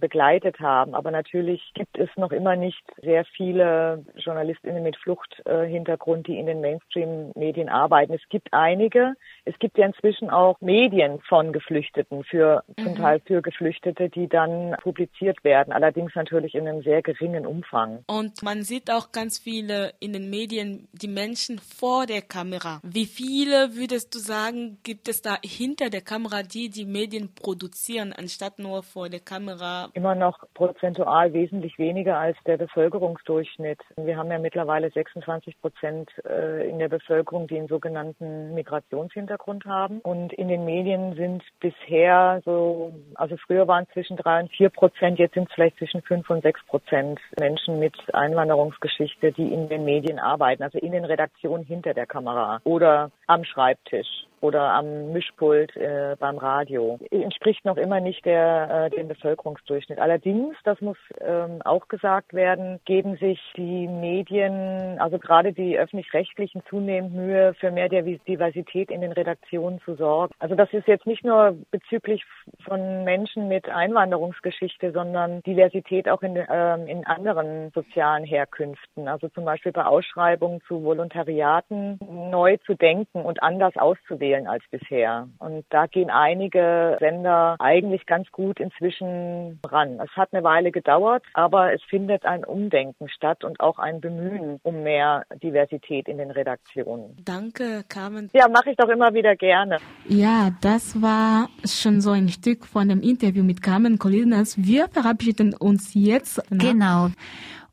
begleitet 0.00 0.60
haben. 0.60 0.94
Aber 0.94 1.10
natürlich 1.10 1.72
gibt 1.74 1.98
es 1.98 2.08
noch 2.16 2.32
immer 2.32 2.56
nicht 2.56 2.82
sehr 3.02 3.24
viele 3.24 4.04
Journalistinnen 4.16 4.82
mit 4.82 4.96
Fluchthintergrund, 4.96 6.26
die 6.26 6.38
in 6.38 6.46
den 6.46 6.60
Mainstream-Medien 6.60 7.68
arbeiten. 7.68 8.14
Es 8.14 8.28
gibt 8.28 8.52
einige. 8.52 9.14
Es 9.44 9.58
gibt 9.58 9.78
ja 9.78 9.86
inzwischen 9.86 10.30
auch 10.30 10.60
Medien 10.60 11.20
von 11.28 11.52
Geflüchteten 11.52 12.24
für, 12.24 12.62
mhm. 12.76 12.82
zum 12.82 12.96
Teil 12.96 13.20
für 13.26 13.42
Geflüchtete 13.42 14.01
Texte, 14.02 14.08
die 14.08 14.28
dann 14.28 14.76
publiziert 14.82 15.42
werden, 15.44 15.72
allerdings 15.72 16.14
natürlich 16.14 16.54
in 16.54 16.66
einem 16.66 16.82
sehr 16.82 17.02
geringen 17.02 17.46
Umfang. 17.46 18.04
Und 18.06 18.42
man 18.42 18.62
sieht 18.62 18.90
auch 18.90 19.12
ganz 19.12 19.38
viele 19.38 19.92
in 20.00 20.12
den 20.12 20.30
Medien 20.30 20.88
die 20.92 21.08
Menschen 21.08 21.58
vor 21.58 22.06
der 22.06 22.22
Kamera. 22.22 22.80
Wie 22.82 23.06
viele 23.06 23.74
würdest 23.74 24.14
du 24.14 24.18
sagen, 24.18 24.78
gibt 24.82 25.08
es 25.08 25.22
da 25.22 25.36
hinter 25.44 25.90
der 25.90 26.00
Kamera, 26.00 26.42
die 26.42 26.70
die 26.70 26.84
Medien 26.84 27.34
produzieren, 27.34 28.12
anstatt 28.12 28.58
nur 28.58 28.82
vor 28.82 29.08
der 29.08 29.20
Kamera? 29.20 29.90
Immer 29.94 30.14
noch 30.14 30.38
prozentual 30.54 31.32
wesentlich 31.32 31.78
weniger 31.78 32.18
als 32.18 32.36
der 32.46 32.56
Bevölkerungsdurchschnitt. 32.56 33.78
Wir 33.96 34.16
haben 34.16 34.30
ja 34.30 34.38
mittlerweile 34.38 34.90
26 34.90 35.60
Prozent 35.60 36.10
äh, 36.28 36.68
in 36.68 36.78
der 36.78 36.88
Bevölkerung, 36.88 37.46
die 37.46 37.58
einen 37.58 37.68
sogenannten 37.68 38.54
Migrationshintergrund 38.54 39.64
haben. 39.64 40.00
Und 40.00 40.32
in 40.32 40.48
den 40.48 40.64
Medien 40.64 41.14
sind 41.14 41.42
bisher 41.60 42.40
so, 42.44 42.92
also 43.14 43.36
früher 43.46 43.66
waren 43.68 43.86
es 43.88 43.91
zwischen 43.92 44.16
drei 44.16 44.40
und 44.40 44.50
vier 44.50 44.70
Prozent, 44.70 45.18
jetzt 45.18 45.34
sind 45.34 45.48
es 45.48 45.54
vielleicht 45.54 45.78
zwischen 45.78 46.02
fünf 46.02 46.28
und 46.30 46.42
sechs 46.42 46.64
Prozent 46.66 47.20
Menschen 47.38 47.78
mit 47.78 47.94
Einwanderungsgeschichte, 48.14 49.32
die 49.32 49.52
in 49.52 49.68
den 49.68 49.84
Medien 49.84 50.18
arbeiten, 50.18 50.62
also 50.62 50.78
in 50.78 50.92
den 50.92 51.04
Redaktionen 51.04 51.64
hinter 51.64 51.94
der 51.94 52.06
Kamera 52.06 52.60
oder 52.64 53.10
am 53.26 53.44
Schreibtisch 53.44 54.26
oder 54.42 54.72
am 54.74 55.12
Mischpult 55.12 55.76
äh, 55.76 56.16
beim 56.18 56.36
Radio. 56.36 56.98
Entspricht 57.10 57.64
noch 57.64 57.76
immer 57.76 58.00
nicht 58.00 58.24
der, 58.24 58.86
äh, 58.86 58.90
dem 58.90 59.06
Bevölkerungsdurchschnitt. 59.06 60.00
Allerdings, 60.00 60.56
das 60.64 60.80
muss 60.80 60.96
ähm, 61.20 61.62
auch 61.64 61.86
gesagt 61.86 62.34
werden, 62.34 62.80
geben 62.84 63.16
sich 63.16 63.40
die 63.56 63.86
Medien, 63.86 64.98
also 64.98 65.18
gerade 65.18 65.52
die 65.52 65.78
öffentlich-rechtlichen, 65.78 66.62
zunehmend 66.68 67.14
Mühe, 67.14 67.54
für 67.54 67.70
mehr 67.70 67.88
Diversität 67.88 68.90
in 68.90 69.00
den 69.00 69.12
Redaktionen 69.12 69.80
zu 69.84 69.94
sorgen. 69.94 70.34
Also 70.40 70.56
das 70.56 70.72
ist 70.72 70.88
jetzt 70.88 71.06
nicht 71.06 71.24
nur 71.24 71.56
bezüglich 71.70 72.24
von 72.64 73.04
Menschen 73.04 73.46
mit 73.46 73.68
Einwanderungsgeschichte, 73.68 74.90
sondern 74.90 75.40
Diversität 75.42 76.08
auch 76.08 76.22
in, 76.22 76.36
ähm, 76.36 76.88
in 76.88 77.06
anderen 77.06 77.70
sozialen 77.74 78.24
Herkünften. 78.24 79.06
Also 79.06 79.28
zum 79.28 79.44
Beispiel 79.44 79.70
bei 79.70 79.84
Ausschreibungen 79.84 80.60
zu 80.66 80.82
Volontariaten 80.82 82.00
neu 82.30 82.56
zu 82.66 82.74
denken 82.74 83.22
und 83.22 83.40
anders 83.40 83.76
auszuwählen 83.76 84.31
als 84.46 84.62
bisher. 84.70 85.28
Und 85.38 85.64
da 85.70 85.86
gehen 85.86 86.10
einige 86.10 86.96
Sender 87.00 87.56
eigentlich 87.58 88.06
ganz 88.06 88.30
gut 88.30 88.60
inzwischen 88.60 89.60
ran. 89.66 90.00
Es 90.02 90.10
hat 90.16 90.30
eine 90.32 90.44
Weile 90.44 90.72
gedauert, 90.72 91.24
aber 91.34 91.72
es 91.72 91.82
findet 91.82 92.24
ein 92.24 92.44
Umdenken 92.44 93.08
statt 93.08 93.44
und 93.44 93.60
auch 93.60 93.78
ein 93.78 94.00
Bemühen 94.00 94.58
um 94.62 94.82
mehr 94.82 95.24
Diversität 95.42 96.08
in 96.08 96.18
den 96.18 96.30
Redaktionen. 96.30 97.16
Danke, 97.24 97.84
Carmen. 97.88 98.30
Ja, 98.32 98.48
mache 98.48 98.70
ich 98.70 98.76
doch 98.76 98.88
immer 98.88 99.14
wieder 99.14 99.36
gerne. 99.36 99.78
Ja, 100.08 100.50
das 100.60 101.00
war 101.00 101.48
schon 101.64 102.00
so 102.00 102.10
ein 102.10 102.28
Stück 102.28 102.66
von 102.66 102.88
dem 102.88 103.00
Interview 103.00 103.44
mit 103.44 103.62
Carmen 103.62 103.98
Colinas. 103.98 104.56
Wir 104.58 104.88
verabschieden 104.88 105.54
uns 105.54 105.94
jetzt. 105.94 106.42
Genau. 106.50 107.08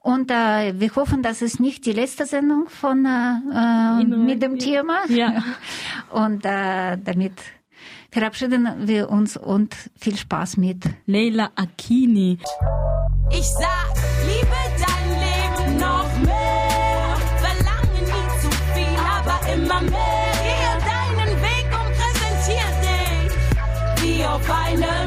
Und 0.01 0.31
äh, 0.31 0.79
wir 0.79 0.95
hoffen, 0.95 1.21
dass 1.21 1.41
es 1.41 1.59
nicht 1.59 1.85
die 1.85 1.91
letzte 1.91 2.25
Sendung 2.25 2.69
von 2.69 3.05
äh, 3.05 4.03
mit 4.05 4.41
dem 4.41 4.57
Thema. 4.57 5.01
Ja. 5.09 5.43
Und 6.11 6.45
äh, 6.45 6.97
damit 7.03 7.33
verabschieden 8.11 8.67
wir 8.87 9.09
uns 9.09 9.37
und 9.37 9.75
viel 9.99 10.17
Spaß 10.17 10.57
mit 10.57 10.83
Leila 11.05 11.51
Akini. 11.55 12.39
Ich 13.31 13.45
sag, 13.45 13.93
liebe 14.25 14.57
dein 14.79 15.09
Leben 15.19 15.77
noch 15.79 16.11
mehr. 16.25 17.15
Verlange 17.37 18.01
nie 18.01 18.27
zu 18.41 18.49
viel, 18.73 18.97
aber 19.17 19.53
immer 19.53 19.81
mehr. 19.81 20.31
Gehe 20.41 20.73
deinen 20.89 21.41
Weg 21.43 21.67
und 21.71 21.91
präsentier 21.99 22.69
dich 22.81 23.31
wie 24.01 24.25
auf 24.25 24.49
einem 24.49 24.98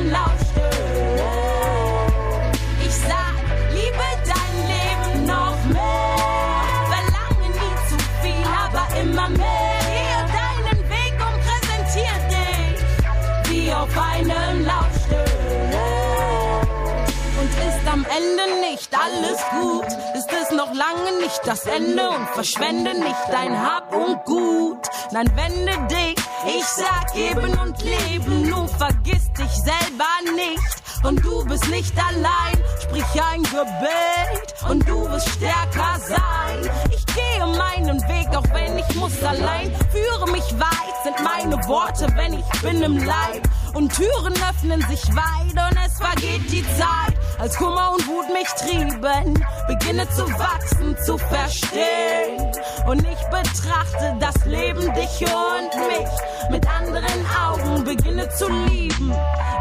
Ende 18.15 18.61
nicht 18.61 18.91
alles 18.93 19.41
gut, 19.53 19.87
ist 20.15 20.31
es 20.31 20.51
noch 20.51 20.75
lange 20.75 21.19
nicht 21.23 21.41
das 21.47 21.65
Ende 21.65 22.11
und 22.11 22.29
verschwende 22.31 22.93
nicht 22.93 23.25
dein 23.31 23.59
Hab 23.59 23.95
und 23.95 24.23
Gut. 24.25 24.87
Nein, 25.13 25.31
wende 25.35 25.73
dich, 25.89 26.17
ich 26.47 26.65
sag 26.67 27.13
geben 27.15 27.59
und 27.59 27.83
leben, 27.83 28.51
nun 28.51 28.69
vergiss 28.69 29.33
dich 29.33 29.55
selber 29.65 30.13
nicht. 30.37 30.83
Und 31.05 31.25
du 31.25 31.43
bist 31.47 31.67
nicht 31.69 31.95
allein, 31.99 32.63
sprich 32.83 33.23
ein 33.33 33.43
Gebet 33.45 34.55
und 34.69 34.87
du 34.87 35.09
wirst 35.09 35.29
stärker 35.31 35.99
sein. 36.07 36.71
Ich 36.91 37.07
gehe 37.07 37.47
meinen 37.47 38.01
Weg, 38.09 38.37
auch 38.37 38.45
wenn 38.53 38.77
ich 38.77 38.95
muss 38.95 39.23
allein. 39.23 39.75
Führe 39.91 40.31
mich 40.31 40.61
weit, 40.61 40.97
sind 41.03 41.19
meine 41.25 41.57
Worte, 41.67 42.07
wenn 42.15 42.35
ich 42.35 42.61
bin 42.61 42.83
im 42.83 42.99
Leib. 42.99 43.43
Und 43.75 43.95
Türen 43.95 44.35
öffnen 44.51 44.81
sich 44.83 45.03
weit 45.15 45.53
und 45.53 45.79
es 45.85 45.97
vergeht 45.99 46.51
die 46.51 46.63
Zeit. 46.77 47.17
Als 47.39 47.57
Kummer 47.57 47.93
und 47.93 48.07
Wut 48.07 48.27
mich 48.33 48.49
trieben, 48.49 49.45
beginne 49.67 50.09
zu 50.11 50.25
wachsen, 50.39 50.97
zu 51.05 51.17
verstehen. 51.17 52.53
Und 52.87 53.01
ich 53.01 53.21
betrachte 53.31 54.17
das 54.21 54.45
Leben, 54.45 54.93
dich 54.95 55.21
und 55.23 55.75
mich 55.89 56.51
mit 56.51 56.67
anderen 56.69 57.27
Augen, 57.45 57.85
beginne 57.85 58.29
zu 58.31 58.49
lieben. 58.49 59.13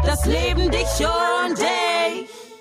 Das 0.04 0.24
Leben, 0.26 0.70
dich 0.70 1.06
und 1.46 1.58
dich. 1.58 2.51